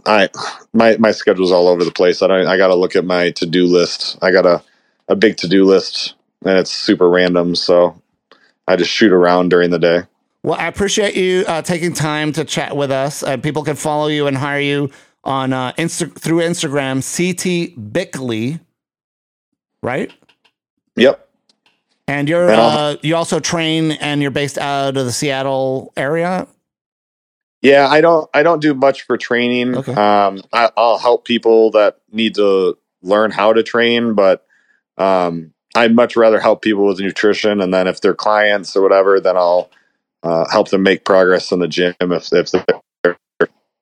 i 0.05 0.29
my 0.73 0.97
my 0.97 1.11
schedule's 1.11 1.51
all 1.51 1.67
over 1.67 1.83
the 1.83 1.91
place 1.91 2.21
i 2.21 2.27
don't 2.27 2.47
i 2.47 2.57
gotta 2.57 2.75
look 2.75 2.95
at 2.95 3.05
my 3.05 3.31
to-do 3.31 3.65
list 3.65 4.17
i 4.21 4.31
got 4.31 4.45
a 4.45 4.61
a 5.09 5.15
big 5.15 5.37
to-do 5.37 5.65
list 5.65 6.15
and 6.45 6.57
it's 6.57 6.71
super 6.71 7.09
random 7.09 7.55
so 7.55 7.99
i 8.67 8.75
just 8.75 8.91
shoot 8.91 9.11
around 9.11 9.49
during 9.49 9.71
the 9.71 9.79
day 9.79 10.01
Well, 10.43 10.59
I 10.59 10.67
appreciate 10.67 11.15
you 11.15 11.45
uh, 11.47 11.61
taking 11.61 11.93
time 11.93 12.33
to 12.33 12.45
chat 12.45 12.75
with 12.75 12.91
us. 12.91 13.23
Uh, 13.23 13.37
people 13.37 13.63
can 13.63 13.75
follow 13.77 14.07
you 14.07 14.27
and 14.27 14.37
hire 14.37 14.59
you 14.61 14.91
on 15.23 15.53
uh, 15.53 15.73
Insta- 15.73 16.17
through 16.19 16.39
Instagram, 16.39 16.99
CT 17.01 17.93
Bickley, 17.93 18.59
right? 19.81 20.11
yep 20.97 21.29
And 22.07 22.29
you're 22.29 22.49
uh, 22.51 22.97
you 23.03 23.15
also 23.15 23.39
train 23.39 23.91
and 23.93 24.21
you're 24.21 24.31
based 24.31 24.57
out 24.57 24.97
of 24.97 25.05
the 25.05 25.13
Seattle 25.13 25.93
area. 25.97 26.47
Yeah, 27.63 27.87
I 27.87 28.01
don't. 28.01 28.29
I 28.33 28.43
don't 28.43 28.61
do 28.61 28.73
much 28.73 29.03
for 29.03 29.17
training. 29.17 29.77
Okay. 29.77 29.93
Um, 29.93 30.41
I, 30.51 30.69
I'll 30.75 30.97
help 30.97 31.23
people 31.25 31.71
that 31.71 31.97
need 32.11 32.35
to 32.35 32.77
learn 33.01 33.31
how 33.31 33.53
to 33.53 33.63
train, 33.63 34.15
but 34.15 34.45
um, 34.97 35.53
I'd 35.73 35.95
much 35.95 36.17
rather 36.17 36.41
help 36.41 36.61
people 36.61 36.85
with 36.85 36.99
nutrition. 36.99 37.61
And 37.61 37.73
then 37.73 37.87
if 37.87 38.01
they're 38.01 38.13
clients 38.13 38.75
or 38.75 38.81
whatever, 38.81 39.21
then 39.21 39.37
I'll 39.37 39.71
uh, 40.23 40.45
help 40.51 40.69
them 40.69 40.83
make 40.83 41.05
progress 41.05 41.53
in 41.53 41.59
the 41.59 41.69
gym 41.69 41.95
if 42.01 42.33
if 42.33 42.51
they're 42.51 43.17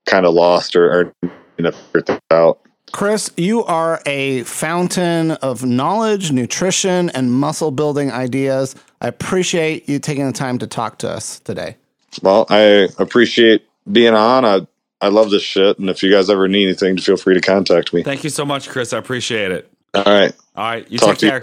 kind 0.05 0.27
of 0.27 0.35
lost 0.35 0.75
or, 0.75 0.91
or 0.91 1.13
you 1.23 1.63
know 1.63 1.71
things 1.71 2.19
out. 2.29 2.59
Chris, 2.91 3.31
you 3.35 3.63
are 3.63 3.99
a 4.05 4.43
fountain 4.43 5.31
of 5.31 5.65
knowledge, 5.65 6.31
nutrition, 6.31 7.09
and 7.11 7.31
muscle 7.31 7.71
building 7.71 8.11
ideas. 8.11 8.75
I 8.99 9.07
appreciate 9.07 9.89
you 9.89 9.97
taking 9.97 10.27
the 10.27 10.33
time 10.33 10.59
to 10.59 10.67
talk 10.67 10.99
to 10.99 11.09
us 11.09 11.39
today. 11.39 11.77
Well, 12.21 12.45
I 12.49 12.89
appreciate 12.99 13.65
being 13.91 14.13
on. 14.13 14.45
I 14.45 14.67
I 15.01 15.07
love 15.07 15.31
this 15.31 15.41
shit, 15.43 15.79
and 15.79 15.89
if 15.89 16.03
you 16.03 16.11
guys 16.11 16.29
ever 16.29 16.47
need 16.47 16.65
anything, 16.65 16.97
feel 16.97 17.17
free 17.17 17.33
to 17.33 17.41
contact 17.41 17.93
me. 17.93 18.03
Thank 18.03 18.23
you 18.23 18.29
so 18.29 18.45
much, 18.45 18.69
Chris. 18.69 18.93
I 18.93 18.97
appreciate 18.99 19.51
it. 19.51 19.71
All 19.93 20.03
right. 20.03 20.33
All 20.55 20.63
right. 20.69 20.89
You 20.91 20.99
Talk 20.99 21.17
take 21.17 21.19
to 21.19 21.29
care. 21.29 21.41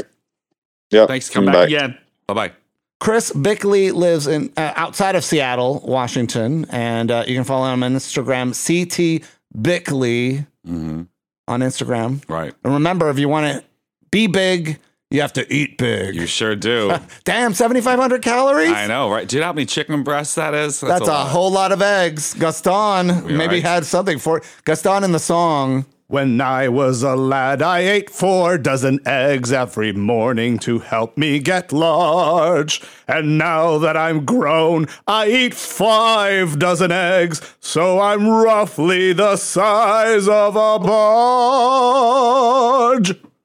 Yeah. 0.91 1.07
Thanks. 1.07 1.29
Come 1.29 1.47
Bye. 1.47 1.53
back 1.53 1.67
again. 1.67 1.99
Bye 2.27 2.35
bye. 2.35 2.53
Chris 3.01 3.31
Bickley 3.33 3.93
lives 3.93 4.27
in 4.27 4.53
uh, 4.57 4.73
outside 4.75 5.15
of 5.15 5.25
Seattle, 5.25 5.81
Washington, 5.85 6.67
and 6.71 7.11
uh, 7.11 7.25
you 7.27 7.35
can 7.35 7.45
follow 7.45 7.73
him 7.73 7.83
on 7.83 7.95
Instagram, 7.95 8.53
CT 8.55 9.27
Bickley 9.61 10.47
hmm 10.65 11.03
on 11.47 11.61
Instagram. 11.61 12.23
Right. 12.29 12.55
And 12.63 12.75
remember, 12.75 13.09
if 13.09 13.19
you 13.19 13.29
want 13.29 13.47
to 13.47 13.65
be 14.11 14.27
big, 14.27 14.79
you 15.11 15.23
have 15.23 15.33
to 15.35 15.53
eat 15.53 15.79
big. 15.79 16.15
You 16.15 16.27
sure 16.27 16.55
do. 16.55 16.95
Damn, 17.25 17.55
seventy 17.55 17.81
five 17.81 17.99
hundred 17.99 18.23
calories. 18.23 18.71
I 18.71 18.87
know, 18.87 19.11
right? 19.11 19.27
Do 19.27 19.37
you 19.37 19.41
know 19.41 19.47
how 19.47 19.53
many 19.53 19.67
chicken 19.67 20.03
breasts 20.03 20.35
that 20.35 20.55
is? 20.55 20.81
That's 20.81 21.09
a, 21.09 21.13
lot. 21.13 21.29
whole 21.29 21.51
lot 21.51 21.73
of 21.73 21.81
eggs. 21.81 22.35
Gaston 22.35 23.07
maybe 23.37 23.57
right. 23.57 23.63
had 23.63 23.87
something 23.87 24.19
for 24.19 24.43
Gaston 24.65 25.05
in 25.05 25.13
the 25.13 25.19
song. 25.19 25.87
When 26.11 26.41
I 26.41 26.69
was 26.69 27.03
a 27.03 27.15
lad, 27.15 27.61
I 27.61 27.81
ate 27.81 28.09
four 28.09 28.57
dozen 28.57 29.01
eggs 29.07 29.53
every 29.53 29.93
morning 29.93 30.59
to 30.61 30.79
help 30.79 31.19
me 31.19 31.39
get 31.39 31.71
large. 31.71 32.81
And 33.07 33.37
now 33.37 33.77
that 33.77 33.95
I'm 33.95 34.25
grown, 34.25 34.87
I 35.07 35.29
eat 35.29 35.53
five 35.53 36.59
dozen 36.59 36.93
eggs, 36.93 37.43
so 37.61 38.01
I'm 38.01 38.27
roughly 38.27 39.13
the 39.13 39.37
size 39.37 40.27
of 40.29 40.57
a 40.57 40.79
barge. 40.79 41.88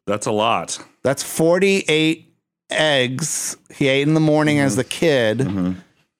That's 0.07 0.25
a 0.25 0.31
lot. 0.31 0.79
That's 1.03 1.23
48 1.23 2.33
eggs 2.71 3.55
he 3.73 3.87
ate 3.87 4.07
in 4.07 4.13
the 4.13 4.19
morning 4.19 4.59
as 4.59 4.75
the 4.75 4.83
kid. 4.83 5.41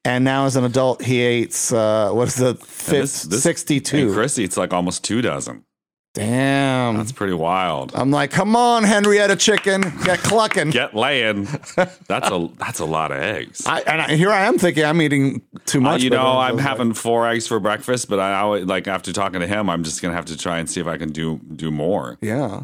And 0.06 0.26
now 0.26 0.46
as 0.46 0.56
an 0.58 0.66
adult, 0.66 1.02
he 1.02 1.26
eats, 1.26 1.72
uh, 1.72 2.10
what 2.12 2.28
is 2.28 2.36
the 2.36 2.56
fifth, 2.56 2.90
this- 2.90 3.24
this- 3.24 3.44
62. 3.44 3.98
And 4.08 4.14
Chris 4.14 4.38
eats 4.38 4.58
like 4.58 4.74
almost 4.74 5.04
two 5.04 5.22
dozen. 5.22 5.64
Damn. 6.14 6.96
That's 6.98 7.12
pretty 7.12 7.34
wild. 7.34 7.92
I'm 7.96 8.12
like, 8.12 8.30
come 8.30 8.56
on, 8.56 8.84
Henrietta 8.84 9.36
chicken, 9.36 9.82
get 10.04 10.20
clucking. 10.20 10.70
Get 10.70 10.94
laying. 10.94 11.46
That's 12.08 12.30
a 12.30 12.50
that's 12.60 12.80
a 12.80 12.86
lot 12.86 13.12
of 13.12 13.18
eggs. 13.18 13.66
I, 13.66 13.80
and 13.82 14.00
I, 14.00 14.16
here 14.16 14.30
I 14.30 14.42
am 14.46 14.60
thinking 14.60 14.86
I'm 14.86 15.02
eating 15.02 15.42
too 15.66 15.80
Uh, 15.80 15.82
much. 15.82 16.04
you 16.04 16.12
know, 16.12 16.38
I'm 16.38 16.56
was 16.58 16.64
like, 16.64 16.70
having 16.70 16.94
four 16.94 17.28
eggs 17.28 17.48
for 17.48 17.60
breakfast, 17.60 18.10
but 18.10 18.20
I 18.20 18.40
always 18.42 18.66
like 18.66 18.88
after 18.88 19.12
talking 19.12 19.40
to 19.40 19.48
him, 19.48 19.72
I'm 19.72 19.84
just 19.84 20.04
gonna 20.04 20.14
have 20.14 20.26
to 20.26 20.38
try 20.38 20.60
and 20.60 20.70
see 20.70 20.80
if 20.80 20.86
I 20.86 20.98
can 20.98 21.12
do 21.12 21.40
do 21.56 21.72
more. 21.72 22.20
yeah, 22.22 22.64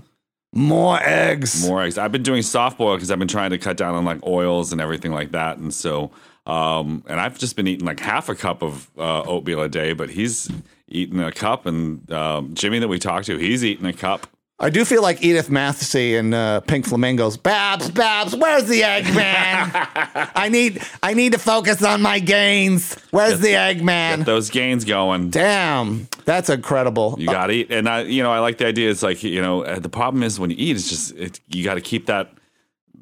more 0.52 1.00
eggs. 1.02 1.68
More 1.68 1.84
eggs. 1.84 1.97
I've 1.97 2.12
been 2.12 2.24
doing 2.24 2.41
soft 2.41 2.78
boil 2.78 2.95
because 2.95 3.12
I've 3.12 3.20
been 3.20 3.28
trying 3.28 3.52
to 3.52 3.58
cut 3.58 3.78
down 3.78 3.95
on 3.95 4.06
like 4.06 4.26
oils 4.26 4.72
and 4.72 4.82
everything 4.82 5.12
like 5.12 5.32
that, 5.32 5.58
and 5.58 5.74
so 5.74 6.12
um, 6.50 7.04
and 7.08 7.20
I've 7.20 7.38
just 7.38 7.56
been 7.56 7.68
eating 7.68 7.86
like 7.86 8.00
half 8.00 8.28
a 8.28 8.36
cup 8.36 8.64
of 8.64 8.89
uh, 8.97 9.22
oatmeal 9.22 9.62
a 9.62 9.70
day, 9.70 9.93
but 9.93 10.10
he's 10.10 10.50
eating 10.88 11.20
a 11.20 11.32
cup, 11.32 11.68
and 11.68 12.12
um, 12.12 12.56
Jimmy 12.56 12.80
that 12.80 12.88
we 12.88 12.97
talked 12.97 13.28
to, 13.28 13.38
he's 13.38 13.64
eating 13.64 13.86
a 13.86 13.93
cup. 13.93 14.26
I 14.62 14.70
do 14.70 14.84
feel 14.84 15.01
like 15.01 15.24
Edith 15.24 15.49
Massey 15.49 16.18
and 16.18 16.34
uh, 16.34 16.60
Pink 16.60 16.86
Flamingos. 16.86 17.38
Babs, 17.38 17.89
Babs, 17.91 18.36
where's 18.36 18.66
the 18.66 18.84
egg 18.84 19.05
man? 19.16 19.72
I 20.36 20.49
need, 20.49 20.82
I 21.01 21.14
need 21.14 21.32
to 21.32 21.39
focus 21.39 21.82
on 21.82 22.01
my 22.01 22.20
gains. 22.20 22.93
Where's 23.12 23.39
the 23.39 23.55
egg 23.55 23.82
man? 23.82 24.24
Those 24.24 24.49
gains 24.49 24.84
going. 24.84 25.30
Damn, 25.30 26.10
that's 26.26 26.49
incredible. 26.49 27.16
You 27.18 27.28
got 27.28 27.47
to 27.47 27.53
eat, 27.53 27.72
and 27.72 27.88
I, 27.88 28.01
you 28.01 28.22
know, 28.22 28.32
I 28.32 28.39
like 28.39 28.57
the 28.57 28.68
idea. 28.68 28.91
It's 28.91 29.01
like 29.01 29.24
you 29.24 29.41
know, 29.41 29.64
uh, 29.64 29.80
the 29.80 29.88
problem 29.88 30.24
is 30.24 30.41
when 30.41 30.49
you 30.49 30.57
eat, 30.60 30.76
it's 30.76 30.89
just 30.89 31.16
it, 31.16 31.39
you 31.47 31.64
got 31.64 31.76
to 31.76 31.82
keep 31.82 32.07
that 32.07 32.34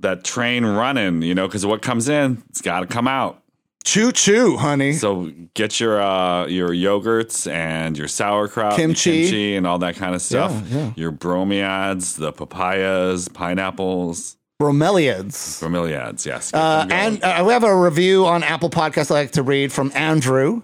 that 0.01 0.24
train 0.24 0.64
running, 0.64 1.24
you 1.24 1.34
know, 1.34 1.47
because 1.47 1.66
what 1.66 1.82
comes 1.82 2.08
in, 2.08 2.43
it's 2.49 2.62
got 2.62 2.82
to 2.82 2.86
come 2.86 3.08
out. 3.08 3.41
Choo 3.88 4.11
choo, 4.11 4.57
honey. 4.57 4.91
So 4.91 5.31
get 5.53 5.79
your 5.79 6.01
uh, 6.01 6.45
your 6.47 6.71
yogurts 6.71 7.49
and 7.49 7.97
your 7.97 8.09
sauerkraut, 8.09 8.77
your 8.77 8.88
Kimchi. 8.88 9.21
kimchi, 9.23 9.55
and 9.55 9.65
all 9.65 9.79
that 9.79 9.95
kind 9.95 10.13
of 10.13 10.21
stuff. 10.21 10.51
Yeah, 10.69 10.77
yeah. 10.77 10.91
Your 10.97 11.13
bromiads, 11.13 12.17
the 12.17 12.33
papayas, 12.33 13.29
pineapples, 13.29 14.35
Bromeliads. 14.61 15.63
bromeliads. 15.63 16.25
Yes, 16.25 16.53
Uh, 16.53 16.85
and 16.89 17.23
uh, 17.23 17.41
we 17.47 17.53
have 17.53 17.63
a 17.63 17.73
review 17.73 18.25
on 18.25 18.43
Apple 18.43 18.69
Podcasts 18.69 19.09
I 19.09 19.13
like 19.13 19.31
to 19.31 19.43
read 19.43 19.71
from 19.71 19.93
Andrew. 19.95 20.63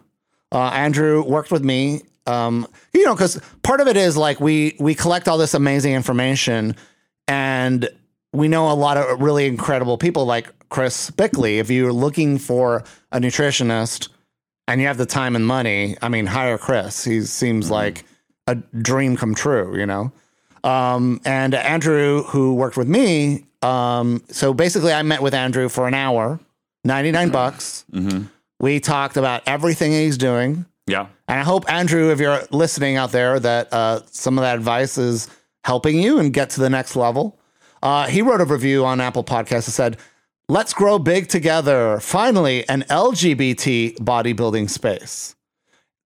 Uh, 0.52 0.58
Andrew 0.74 1.24
worked 1.24 1.50
with 1.50 1.64
me. 1.64 2.02
Um, 2.28 2.68
you 2.94 3.06
know, 3.06 3.14
because 3.16 3.40
part 3.64 3.80
of 3.80 3.88
it 3.88 3.96
is 3.96 4.18
like 4.18 4.42
we 4.42 4.76
we 4.82 4.96
collect 4.96 5.30
all 5.30 5.38
this 5.38 5.54
amazing 5.54 5.94
information, 5.94 6.76
and 7.30 7.88
we 8.34 8.50
know 8.50 8.70
a 8.70 8.74
lot 8.76 8.98
of 8.98 9.22
really 9.22 9.48
incredible 9.48 9.98
people 9.98 10.26
like 10.26 10.50
Chris 10.74 11.12
Bickley. 11.12 11.60
If 11.60 11.70
you're 11.70 11.94
looking 11.94 12.40
for 12.40 12.84
a 13.12 13.20
nutritionist 13.20 14.10
and 14.68 14.82
you 14.82 14.88
have 14.88 14.98
the 14.98 15.06
time 15.06 15.36
and 15.36 15.46
money, 15.46 15.96
I 16.02 16.10
mean, 16.10 16.26
hire 16.26 16.58
Chris. 16.58 17.06
He 17.06 17.22
seems 17.22 17.70
like 17.70 18.06
a 18.48 18.56
dream 18.56 19.16
come 19.16 19.36
true. 19.36 19.78
You 19.78 19.86
know. 19.86 20.12
Um, 20.64 21.22
and 21.26 21.54
Andrew, 21.54 22.24
who 22.24 22.56
worked 22.56 22.78
with 22.78 22.88
me, 22.88 23.46
um, 23.62 24.24
so 24.30 24.54
basically, 24.54 24.94
I 24.94 25.04
met 25.04 25.22
with 25.22 25.34
Andrew 25.34 25.70
for 25.70 25.88
an 25.88 25.94
hour, 25.94 26.40
ninety 26.84 27.12
nine 27.12 27.30
bucks. 27.30 27.86
We 28.60 28.80
talked 28.80 29.18
about 29.18 29.44
everything 29.46 29.92
he's 29.92 30.18
doing, 30.18 30.66
yeah, 30.88 31.08
and 31.28 31.40
I 31.40 31.44
hope 31.44 31.70
Andrew, 31.72 32.12
if 32.12 32.20
you're 32.20 32.42
listening 32.50 32.96
out 32.96 33.12
there, 33.12 33.40
that 33.40 33.72
uh, 33.74 34.00
some 34.10 34.40
of 34.40 34.44
that 34.44 34.56
advice 34.56 34.98
is 34.98 35.30
helping 35.66 36.00
you 36.00 36.18
and 36.18 36.34
get 36.34 36.50
to 36.52 36.62
the 36.62 36.70
next 36.70 36.96
level. 36.96 37.38
Uh, 37.84 38.08
he 38.08 38.22
wrote 38.22 38.40
a 38.40 38.46
review 38.46 38.86
on 38.86 39.02
Apple 39.02 39.24
Podcasts 39.24 39.66
that 39.66 39.72
said, 39.72 39.98
"Let's 40.50 40.74
grow 40.74 41.00
big 41.00 41.28
together. 41.28 42.00
Finally, 42.00 42.68
an 42.70 42.84
LGBT 42.90 43.98
bodybuilding 44.00 44.70
space." 44.70 45.36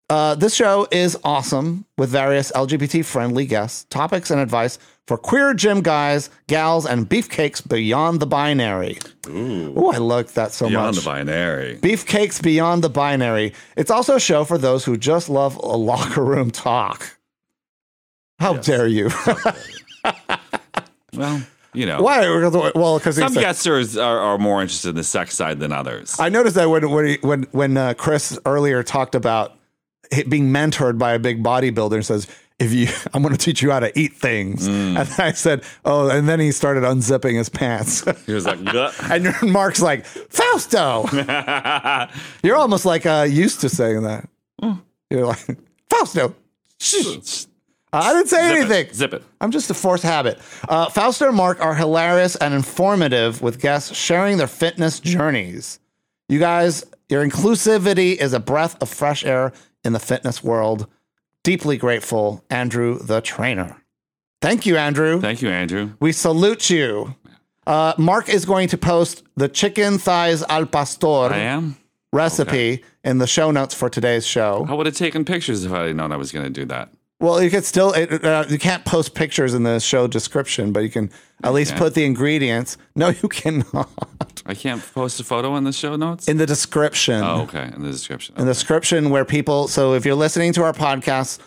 Uh, 0.09 0.35
this 0.35 0.55
show 0.55 0.87
is 0.89 1.17
awesome 1.25 1.83
with 1.97 2.09
various 2.09 2.49
LGBT 2.53 3.03
friendly 3.03 3.45
guests, 3.45 3.85
topics, 3.89 4.31
and 4.31 4.39
advice 4.39 4.79
for 5.05 5.17
queer 5.17 5.53
gym 5.53 5.81
guys, 5.81 6.29
gals, 6.47 6.85
and 6.85 7.09
beefcakes 7.09 7.67
beyond 7.67 8.21
the 8.21 8.25
binary. 8.25 8.99
Ooh, 9.27 9.87
I 9.89 9.97
like 9.97 10.27
that 10.33 10.53
so 10.53 10.69
beyond 10.69 10.95
much. 10.95 11.03
Beyond 11.03 11.27
the 11.27 11.31
binary. 11.31 11.77
Beefcakes 11.79 12.41
beyond 12.41 12.83
the 12.85 12.89
binary. 12.89 13.53
It's 13.75 13.91
also 13.91 14.15
a 14.15 14.19
show 14.19 14.45
for 14.45 14.57
those 14.57 14.85
who 14.85 14.95
just 14.95 15.27
love 15.29 15.57
a 15.57 15.75
locker 15.75 16.23
room 16.23 16.51
talk. 16.51 17.17
How 18.39 18.53
dare 18.53 18.87
you? 18.87 19.09
Well, 21.13 21.41
you 21.77 21.85
know, 21.85 22.01
Why? 22.01 22.21
Well, 22.75 22.97
because 22.97 23.15
some 23.17 23.33
guests 23.33 23.65
are, 23.67 24.19
are 24.19 24.37
more 24.37 24.61
interested 24.61 24.89
in 24.89 24.95
the 24.95 25.03
sex 25.03 25.35
side 25.35 25.59
than 25.59 25.71
others. 25.71 26.19
I 26.19 26.29
noticed 26.29 26.55
that 26.55 26.69
when 26.69 26.89
when 26.89 27.05
he, 27.05 27.17
when 27.21 27.43
when 27.51 27.77
uh, 27.77 27.93
Chris 27.93 28.37
earlier 28.45 28.83
talked 28.83 29.15
about 29.15 29.53
being 30.27 30.49
mentored 30.51 30.97
by 30.97 31.13
a 31.13 31.19
big 31.19 31.43
bodybuilder 31.43 31.95
and 31.95 32.05
says, 32.05 32.27
"If 32.59 32.73
you, 32.73 32.87
I'm 33.13 33.21
going 33.21 33.35
to 33.35 33.39
teach 33.39 33.61
you 33.61 33.71
how 33.71 33.79
to 33.81 33.91
eat 33.99 34.13
things," 34.15 34.67
Mm. 34.67 34.99
and 34.99 35.09
I 35.21 35.33
said, 35.33 35.63
"Oh," 35.85 36.09
and 36.09 36.27
then 36.27 36.39
he 36.39 36.51
started 36.51 36.83
unzipping 36.83 37.35
his 37.35 37.49
pants, 37.49 38.03
he 38.25 38.33
was 38.33 38.45
like, 38.45 38.59
and 39.11 39.51
Mark's 39.51 39.81
like, 39.81 40.05
"Fausto," 40.05 41.05
you're 42.43 42.55
almost 42.55 42.85
like 42.85 43.05
uh, 43.05 43.27
used 43.29 43.61
to 43.61 43.69
saying 43.69 44.03
that. 44.03 44.27
Mm. 44.61 44.81
You're 45.09 45.27
like, 45.27 45.45
"Fausto." 45.89 46.33
Shh. 47.93 47.97
I 47.97 48.13
didn't 48.13 48.27
say 48.27 48.37
Zip 48.41 48.51
it. 48.55 48.59
anything. 48.59 48.93
Zip 48.93 49.13
it. 49.13 49.23
I'm 49.41 49.51
just 49.51 49.69
a 49.69 49.73
forced 49.73 50.03
habit. 50.03 50.39
Uh, 50.67 50.89
Fausto 50.89 51.27
and 51.27 51.35
Mark 51.37 51.61
are 51.61 51.73
hilarious 51.75 52.35
and 52.35 52.53
informative 52.53 53.41
with 53.41 53.59
guests 53.59 53.95
sharing 53.95 54.37
their 54.37 54.47
fitness 54.47 54.99
journeys. 54.99 55.79
You 56.29 56.39
guys, 56.39 56.83
your 57.09 57.25
inclusivity 57.25 58.15
is 58.15 58.33
a 58.33 58.39
breath 58.39 58.81
of 58.81 58.89
fresh 58.89 59.23
air 59.25 59.53
in 59.83 59.93
the 59.93 59.99
fitness 59.99 60.43
world. 60.43 60.87
Deeply 61.43 61.77
grateful, 61.77 62.43
Andrew 62.49 62.99
the 62.99 63.21
trainer. 63.21 63.81
Thank 64.41 64.65
you, 64.65 64.75
Andrew. 64.77 65.21
Thank 65.21 65.41
you, 65.41 65.49
Andrew. 65.49 65.91
we 66.01 66.11
salute 66.11 66.69
you. 66.69 67.15
Uh, 67.65 67.93
Mark 67.97 68.29
is 68.29 68.45
going 68.45 68.67
to 68.69 68.77
post 68.77 69.23
the 69.35 69.47
chicken 69.49 69.97
thighs 69.97 70.43
al 70.49 70.65
pastor 70.65 71.33
I 71.33 71.37
am. 71.39 71.77
recipe 72.13 72.83
in 73.03 73.17
the 73.17 73.27
show 73.27 73.51
notes 73.51 73.73
for 73.73 73.89
today's 73.89 74.25
show. 74.27 74.65
I 74.69 74.73
would 74.73 74.85
have 74.85 74.95
taken 74.95 75.25
pictures 75.25 75.63
if 75.65 75.71
I 75.71 75.87
had 75.87 75.95
known 75.95 76.11
I 76.11 76.17
was 76.17 76.31
going 76.31 76.45
to 76.45 76.51
do 76.51 76.65
that. 76.65 76.89
Well, 77.19 77.41
you 77.41 77.49
could 77.49 77.65
still 77.65 77.93
it, 77.93 78.23
uh, 78.23 78.45
you 78.47 78.59
can't 78.59 78.85
post 78.85 79.15
pictures 79.15 79.53
in 79.53 79.63
the 79.63 79.79
show 79.79 80.07
description, 80.07 80.71
but 80.71 80.81
you 80.81 80.89
can 80.89 81.09
at 81.43 81.53
least 81.53 81.71
can. 81.71 81.79
put 81.79 81.93
the 81.95 82.05
ingredients. 82.05 82.77
No, 82.95 83.09
you 83.09 83.29
cannot 83.29 83.89
I 84.45 84.53
can't 84.55 84.81
post 84.93 85.19
a 85.19 85.23
photo 85.23 85.55
in 85.55 85.63
the 85.63 85.73
show 85.73 85.95
notes. 85.95 86.27
in 86.27 86.37
the 86.37 86.45
description. 86.45 87.21
oh, 87.23 87.41
okay, 87.41 87.71
in 87.75 87.81
the 87.83 87.91
description. 87.91 88.35
In 88.37 88.45
the 88.45 88.51
description 88.51 89.09
where 89.09 89.25
people. 89.25 89.67
So 89.67 89.93
if 89.93 90.05
you're 90.05 90.15
listening 90.15 90.53
to 90.53 90.63
our 90.63 90.73
podcast 90.73 91.39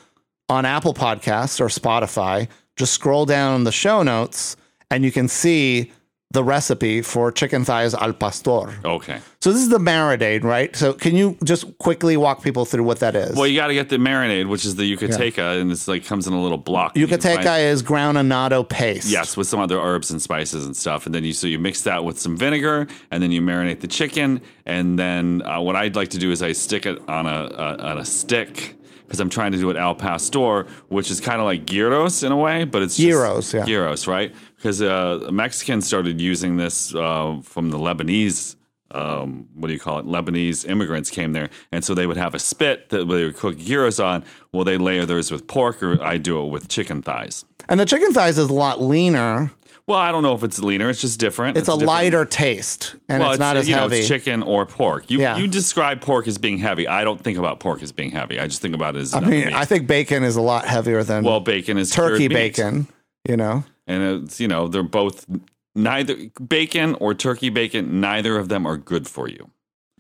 on 0.49 0.65
Apple 0.65 0.95
Podcasts 0.95 1.61
or 1.61 1.67
Spotify, 1.67 2.49
just 2.77 2.93
scroll 2.93 3.27
down 3.27 3.57
in 3.57 3.65
the 3.65 3.73
show 3.73 4.03
notes 4.03 4.57
and 4.91 5.05
you 5.05 5.13
can 5.13 5.29
see 5.29 5.93
the 6.33 6.45
recipe 6.45 7.03
for 7.03 7.33
chicken 7.33 7.65
thighs 7.65 7.93
al 7.95 8.13
pastor. 8.13 8.73
okay. 8.85 9.21
So 9.41 9.53
this 9.53 9.63
is 9.63 9.69
the 9.69 9.79
marinade, 9.79 10.45
right? 10.45 10.75
So 10.77 10.93
can 10.93 11.17
you 11.17 11.37
just 11.43 11.77
quickly 11.79 12.17
walk 12.17 12.43
people 12.45 12.65
through 12.65 12.85
what 12.85 13.01
that 13.01 13.17
is? 13.17 13.35
Well, 13.37 13.47
you 13.49 13.57
got 13.57 13.67
to 13.69 13.75
get 13.75 13.89
the 13.89 13.97
marinade, 13.97 14.49
which 14.49 14.65
is 14.65 14.77
the 14.77 14.85
yucateca, 14.97 15.61
and 15.61 15.73
it's 15.73 15.89
like 15.89 16.05
comes 16.05 16.27
in 16.29 16.33
a 16.33 16.41
little 16.41 16.59
block. 16.59 16.95
Yucateca 16.95 17.43
find- 17.45 17.63
is 17.63 17.83
ground 17.83 18.17
annatto 18.17 18.63
paste. 18.63 19.09
Yes, 19.11 19.37
with 19.37 19.49
some 19.49 19.59
other 19.61 19.81
herbs 19.81 20.11
and 20.13 20.23
spices 20.23 20.67
and 20.67 20.77
stuff, 20.77 21.07
and 21.07 21.15
then 21.15 21.25
you 21.25 21.33
so 21.33 21.47
you 21.49 21.59
mix 21.59 21.83
that 21.83 22.05
with 22.05 22.21
some 22.21 22.37
vinegar, 22.37 22.87
and 23.11 23.23
then 23.23 23.33
you 23.33 23.41
marinate 23.43 23.81
the 23.81 23.89
chicken, 23.89 24.41
and 24.67 24.99
then 24.99 25.43
uh, 25.45 25.61
what 25.61 25.75
I'd 25.75 25.97
like 25.97 26.11
to 26.11 26.19
do 26.19 26.31
is 26.31 26.43
I 26.43 26.53
stick 26.53 26.87
it 26.87 27.01
on 27.09 27.27
a, 27.27 27.31
a 27.31 27.77
on 27.91 27.99
a 27.99 28.05
stick 28.05 28.77
because 29.07 29.19
I'm 29.19 29.31
trying 29.31 29.51
to 29.51 29.59
do 29.59 29.71
it 29.71 29.77
al 29.77 29.97
pastor, 29.97 30.69
which 30.89 31.11
is 31.11 31.19
kind 31.19 31.41
of 31.41 31.45
like 31.45 31.67
gyros 31.67 32.23
in 32.23 32.31
a 32.31 32.37
way, 32.37 32.63
but 32.63 32.83
it's 32.83 32.97
just- 32.97 33.09
Gyros, 33.09 33.53
yeah. 33.53 33.65
gyros, 33.65 34.07
right? 34.07 34.33
Because 34.61 34.83
uh, 34.83 35.31
Mexicans 35.33 35.87
started 35.87 36.21
using 36.21 36.59
this 36.59 36.95
uh, 36.95 37.41
from 37.43 37.71
the 37.71 37.79
Lebanese. 37.79 38.57
Um, 38.91 39.49
what 39.55 39.69
do 39.69 39.73
you 39.73 39.81
call 39.81 40.01
it? 40.01 40.05
Lebanese 40.07 40.69
immigrants 40.69 41.09
came 41.09 41.33
there, 41.33 41.49
and 41.73 41.83
so 41.83 41.95
they 41.95 42.07
would 42.07 42.19
have 42.19 42.35
a 42.35 42.39
spit 42.39 42.91
that 42.91 43.07
they 43.07 43.25
would 43.25 43.37
cook 43.37 43.57
gyros 43.57 43.99
on. 43.99 44.23
Well, 44.53 44.65
they 44.65 44.77
layer 44.77 45.07
theirs 45.07 45.31
with 45.31 45.47
pork, 45.47 45.83
or 45.83 46.03
I 46.03 46.19
do 46.19 46.45
it 46.45 46.49
with 46.49 46.69
chicken 46.69 47.01
thighs. 47.01 47.45
And 47.71 47.81
the 47.81 47.87
chicken 47.87 48.13
thighs 48.13 48.37
is 48.37 48.51
a 48.51 48.53
lot 48.53 48.83
leaner. 48.83 49.51
Well, 49.87 49.99
I 49.99 50.13
don't 50.13 50.23
know 50.23 50.35
if 50.35 50.45
it's 50.45 50.59
leaner. 50.61 50.91
It's 50.91 51.01
just 51.01 51.19
different. 51.19 51.57
It's, 51.57 51.69
a 51.69 51.73
different- 51.73 51.87
lighter 51.89 52.25
taste, 52.27 52.97
and 53.09 53.23
Well, 53.23 53.31
it's 53.31 53.39
not 53.41 53.57
as 53.57 53.67
you 53.69 53.77
know, 53.77 53.83
heavy. 53.83 54.01
it's 54.01 54.09
chicken 54.09 54.43
or 54.43 54.67
pork. 54.67 55.11
You 55.11 55.21
Yeah. 55.21 55.39
you 55.39 55.47
describe 55.49 56.01
pork 56.03 56.29
as 56.29 56.37
being 56.37 56.59
heavy. 56.59 56.87
I 56.87 57.03
don't 57.03 57.21
think 57.23 57.39
about 57.39 57.61
pork 57.61 57.83
as 57.83 57.93
being 57.93 58.11
heavy. 58.11 58.39
I 58.39 58.47
just 58.47 58.61
think 58.61 58.75
about 58.75 58.95
it 58.97 59.01
as 59.01 59.15
I 59.15 59.21
mean, 59.21 59.31
meat. 59.47 59.55
I 59.55 59.65
think 59.65 59.87
bacon 59.87 60.23
is 60.23 60.37
a 60.37 60.43
lot 60.43 60.67
heavier 60.67 61.03
than 61.03 61.25
well, 61.25 61.41
bacon 61.41 61.79
is 61.79 61.91
turkey 61.91 62.29
cured 62.29 62.33
meat. 62.33 62.57
bacon. 62.57 62.89
You 63.29 63.37
know, 63.37 63.65
and 63.91 64.01
it's 64.25 64.41
you 64.41 64.49
know 64.53 64.69
they're 64.69 64.83
both 65.01 65.27
neither 65.75 66.15
bacon 66.57 66.95
or 67.03 67.15
turkey 67.15 67.51
bacon. 67.51 68.01
Neither 68.01 68.37
of 68.39 68.49
them 68.49 68.67
are 68.67 68.77
good 68.77 69.07
for 69.09 69.29
you. 69.29 69.51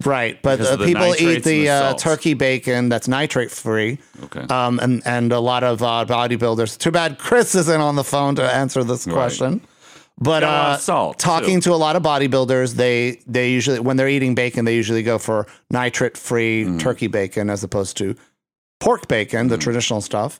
right? 0.04 0.40
But 0.42 0.60
uh, 0.60 0.76
the 0.76 0.86
people 0.86 1.14
eat 1.14 1.44
the, 1.44 1.64
the 1.64 1.68
uh, 1.68 1.94
turkey 1.94 2.34
bacon 2.34 2.88
that's 2.88 3.08
nitrate 3.08 3.50
free, 3.50 3.98
Okay. 4.24 4.44
um, 4.58 4.78
and 4.84 5.02
and 5.06 5.32
a 5.32 5.40
lot 5.40 5.62
of 5.70 5.82
uh, 5.82 6.04
bodybuilders. 6.08 6.78
Too 6.78 6.90
bad 6.90 7.18
Chris 7.18 7.54
isn't 7.54 7.80
on 7.88 7.96
the 7.96 8.04
phone 8.04 8.34
to 8.36 8.42
answer 8.62 8.82
this 8.84 9.06
Right. 9.06 9.14
question. 9.14 9.60
But 10.22 10.40
Got 10.40 10.42
a 10.42 10.52
lot 10.52 10.72
uh, 10.72 10.76
salt, 10.78 11.18
talking 11.18 11.60
too. 11.60 11.70
to 11.70 11.74
a 11.74 11.80
lot 11.86 11.96
of 11.96 12.02
bodybuilders, 12.02 12.74
they 12.74 13.20
they 13.26 13.50
usually 13.58 13.80
when 13.80 13.96
they're 13.96 14.08
eating 14.16 14.34
bacon, 14.34 14.64
they 14.66 14.74
usually 14.82 15.02
go 15.02 15.18
for 15.18 15.46
nitrate 15.70 16.16
free 16.18 16.64
Mm. 16.64 16.78
turkey 16.78 17.06
bacon 17.08 17.48
as 17.48 17.64
opposed 17.64 17.96
to 17.98 18.14
pork 18.80 19.08
bacon, 19.08 19.48
the 19.48 19.56
traditional 19.58 20.00
stuff. 20.02 20.38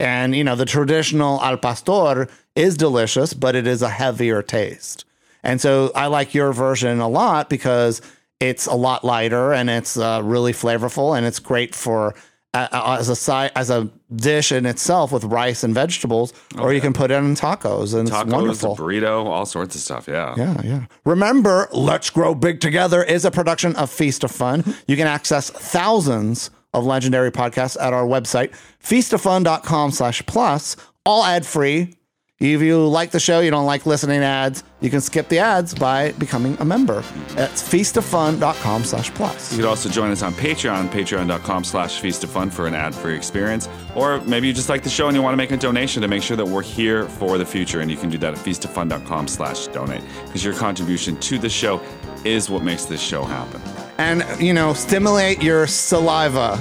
And 0.00 0.34
you 0.36 0.44
know, 0.44 0.56
the 0.56 0.66
traditional 0.66 1.40
al 1.42 1.56
pastor 1.56 2.28
is 2.54 2.76
delicious, 2.76 3.34
but 3.34 3.54
it 3.56 3.66
is 3.66 3.82
a 3.82 3.88
heavier 3.88 4.42
taste. 4.42 5.04
And 5.42 5.60
so 5.60 5.90
I 5.94 6.06
like 6.06 6.34
your 6.34 6.52
version 6.52 7.00
a 7.00 7.08
lot 7.08 7.50
because 7.50 8.00
it's 8.40 8.66
a 8.66 8.74
lot 8.74 9.04
lighter 9.04 9.52
and 9.52 9.68
it's 9.70 9.96
uh, 9.96 10.20
really 10.22 10.52
flavorful 10.52 11.16
and 11.16 11.26
it's 11.26 11.38
great 11.38 11.74
for 11.74 12.14
uh, 12.54 12.96
as 12.98 13.08
a 13.08 13.16
side 13.16 13.50
as 13.56 13.70
a 13.70 13.90
dish 14.14 14.52
in 14.52 14.66
itself 14.66 15.10
with 15.10 15.24
rice 15.24 15.64
and 15.64 15.74
vegetables, 15.74 16.34
or 16.58 16.72
you 16.74 16.82
can 16.82 16.92
put 16.92 17.10
it 17.10 17.14
in 17.14 17.34
tacos 17.34 17.98
and 17.98 18.10
Tacos, 18.10 18.24
it's 18.24 18.32
wonderful. 18.32 18.76
burrito, 18.76 19.24
all 19.24 19.46
sorts 19.46 19.74
of 19.74 19.80
stuff. 19.80 20.06
Yeah. 20.06 20.34
Yeah, 20.36 20.60
yeah. 20.62 20.86
Remember, 21.06 21.68
Let's 21.72 22.10
Grow 22.10 22.34
Big 22.34 22.60
Together 22.60 23.02
is 23.02 23.24
a 23.24 23.30
production 23.30 23.74
of 23.76 23.90
Feast 23.90 24.22
of 24.22 24.30
Fun. 24.30 24.64
You 24.86 24.96
can 24.96 25.06
access 25.06 25.48
thousands 25.48 26.50
of 26.74 26.84
legendary 26.84 27.30
podcasts 27.30 27.80
at 27.80 27.94
our 27.94 28.04
website, 28.04 28.50
feastoffun.com 28.82 29.90
slash 29.92 30.24
plus, 30.26 30.76
all 31.06 31.24
ad 31.24 31.46
free. 31.46 31.94
If 32.42 32.60
you 32.60 32.86
like 32.88 33.12
the 33.12 33.20
show, 33.20 33.38
you 33.38 33.52
don't 33.52 33.66
like 33.66 33.86
listening 33.86 34.18
to 34.20 34.26
ads, 34.26 34.64
you 34.80 34.90
can 34.90 35.00
skip 35.00 35.28
the 35.28 35.38
ads 35.38 35.74
by 35.74 36.10
becoming 36.12 36.56
a 36.58 36.64
member. 36.64 37.02
That's 37.36 37.62
feastoffun.com 37.62 38.82
slash 38.84 39.14
plus. 39.14 39.52
You 39.52 39.58
could 39.58 39.68
also 39.68 39.88
join 39.88 40.10
us 40.10 40.22
on 40.22 40.32
Patreon, 40.32 40.88
patreon.com 40.88 41.62
slash 41.62 42.00
feast 42.00 42.24
of 42.24 42.30
fun 42.30 42.50
for 42.50 42.66
an 42.66 42.74
ad-free 42.74 43.14
experience. 43.14 43.68
Or 43.94 44.20
maybe 44.22 44.48
you 44.48 44.52
just 44.52 44.68
like 44.68 44.82
the 44.82 44.90
show 44.90 45.06
and 45.06 45.16
you 45.16 45.22
want 45.22 45.34
to 45.34 45.36
make 45.36 45.52
a 45.52 45.56
donation 45.56 46.02
to 46.02 46.08
make 46.08 46.22
sure 46.22 46.36
that 46.36 46.44
we're 46.44 46.62
here 46.62 47.04
for 47.08 47.38
the 47.38 47.46
future. 47.46 47.80
And 47.80 47.88
you 47.88 47.96
can 47.96 48.10
do 48.10 48.18
that 48.18 48.32
at 48.34 48.38
feastoffun.com 48.40 49.28
slash 49.28 49.68
donate. 49.68 50.02
Because 50.26 50.44
your 50.44 50.54
contribution 50.54 51.16
to 51.20 51.38
the 51.38 51.48
show 51.48 51.80
is 52.24 52.50
what 52.50 52.64
makes 52.64 52.84
this 52.86 53.00
show 53.00 53.22
happen. 53.22 53.60
and 53.98 54.24
you 54.40 54.52
know 54.52 54.72
stimulate 54.72 55.42
your 55.42 55.66
saliva 55.66 56.58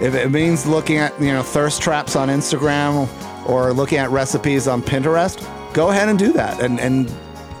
if 0.00 0.14
it 0.14 0.30
means 0.30 0.66
looking 0.66 0.96
at 0.98 1.12
you 1.20 1.32
know 1.32 1.42
thirst 1.42 1.82
traps 1.82 2.14
on 2.16 2.28
instagram 2.28 3.06
or 3.50 3.72
looking 3.72 3.98
at 3.98 4.10
recipes 4.10 4.68
on 4.68 4.82
pinterest 4.82 5.38
go 5.74 5.90
ahead 5.90 6.08
and 6.08 6.18
do 6.18 6.32
that 6.32 6.60
and 6.62 6.78
and 6.80 7.12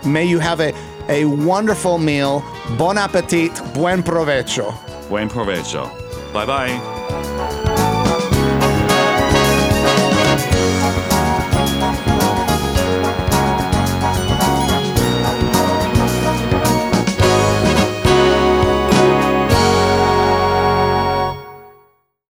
may 0.04 0.24
you 0.24 0.38
have 0.38 0.60
a 0.60 0.72
a 1.08 1.24
wonderful 1.24 1.98
meal 1.98 2.40
bon 2.78 2.96
appetit 2.96 3.52
buen 3.74 4.02
provecho 4.02 4.72
Buen 5.10 5.28
provecho. 5.28 5.90
Bye-bye. 6.32 7.66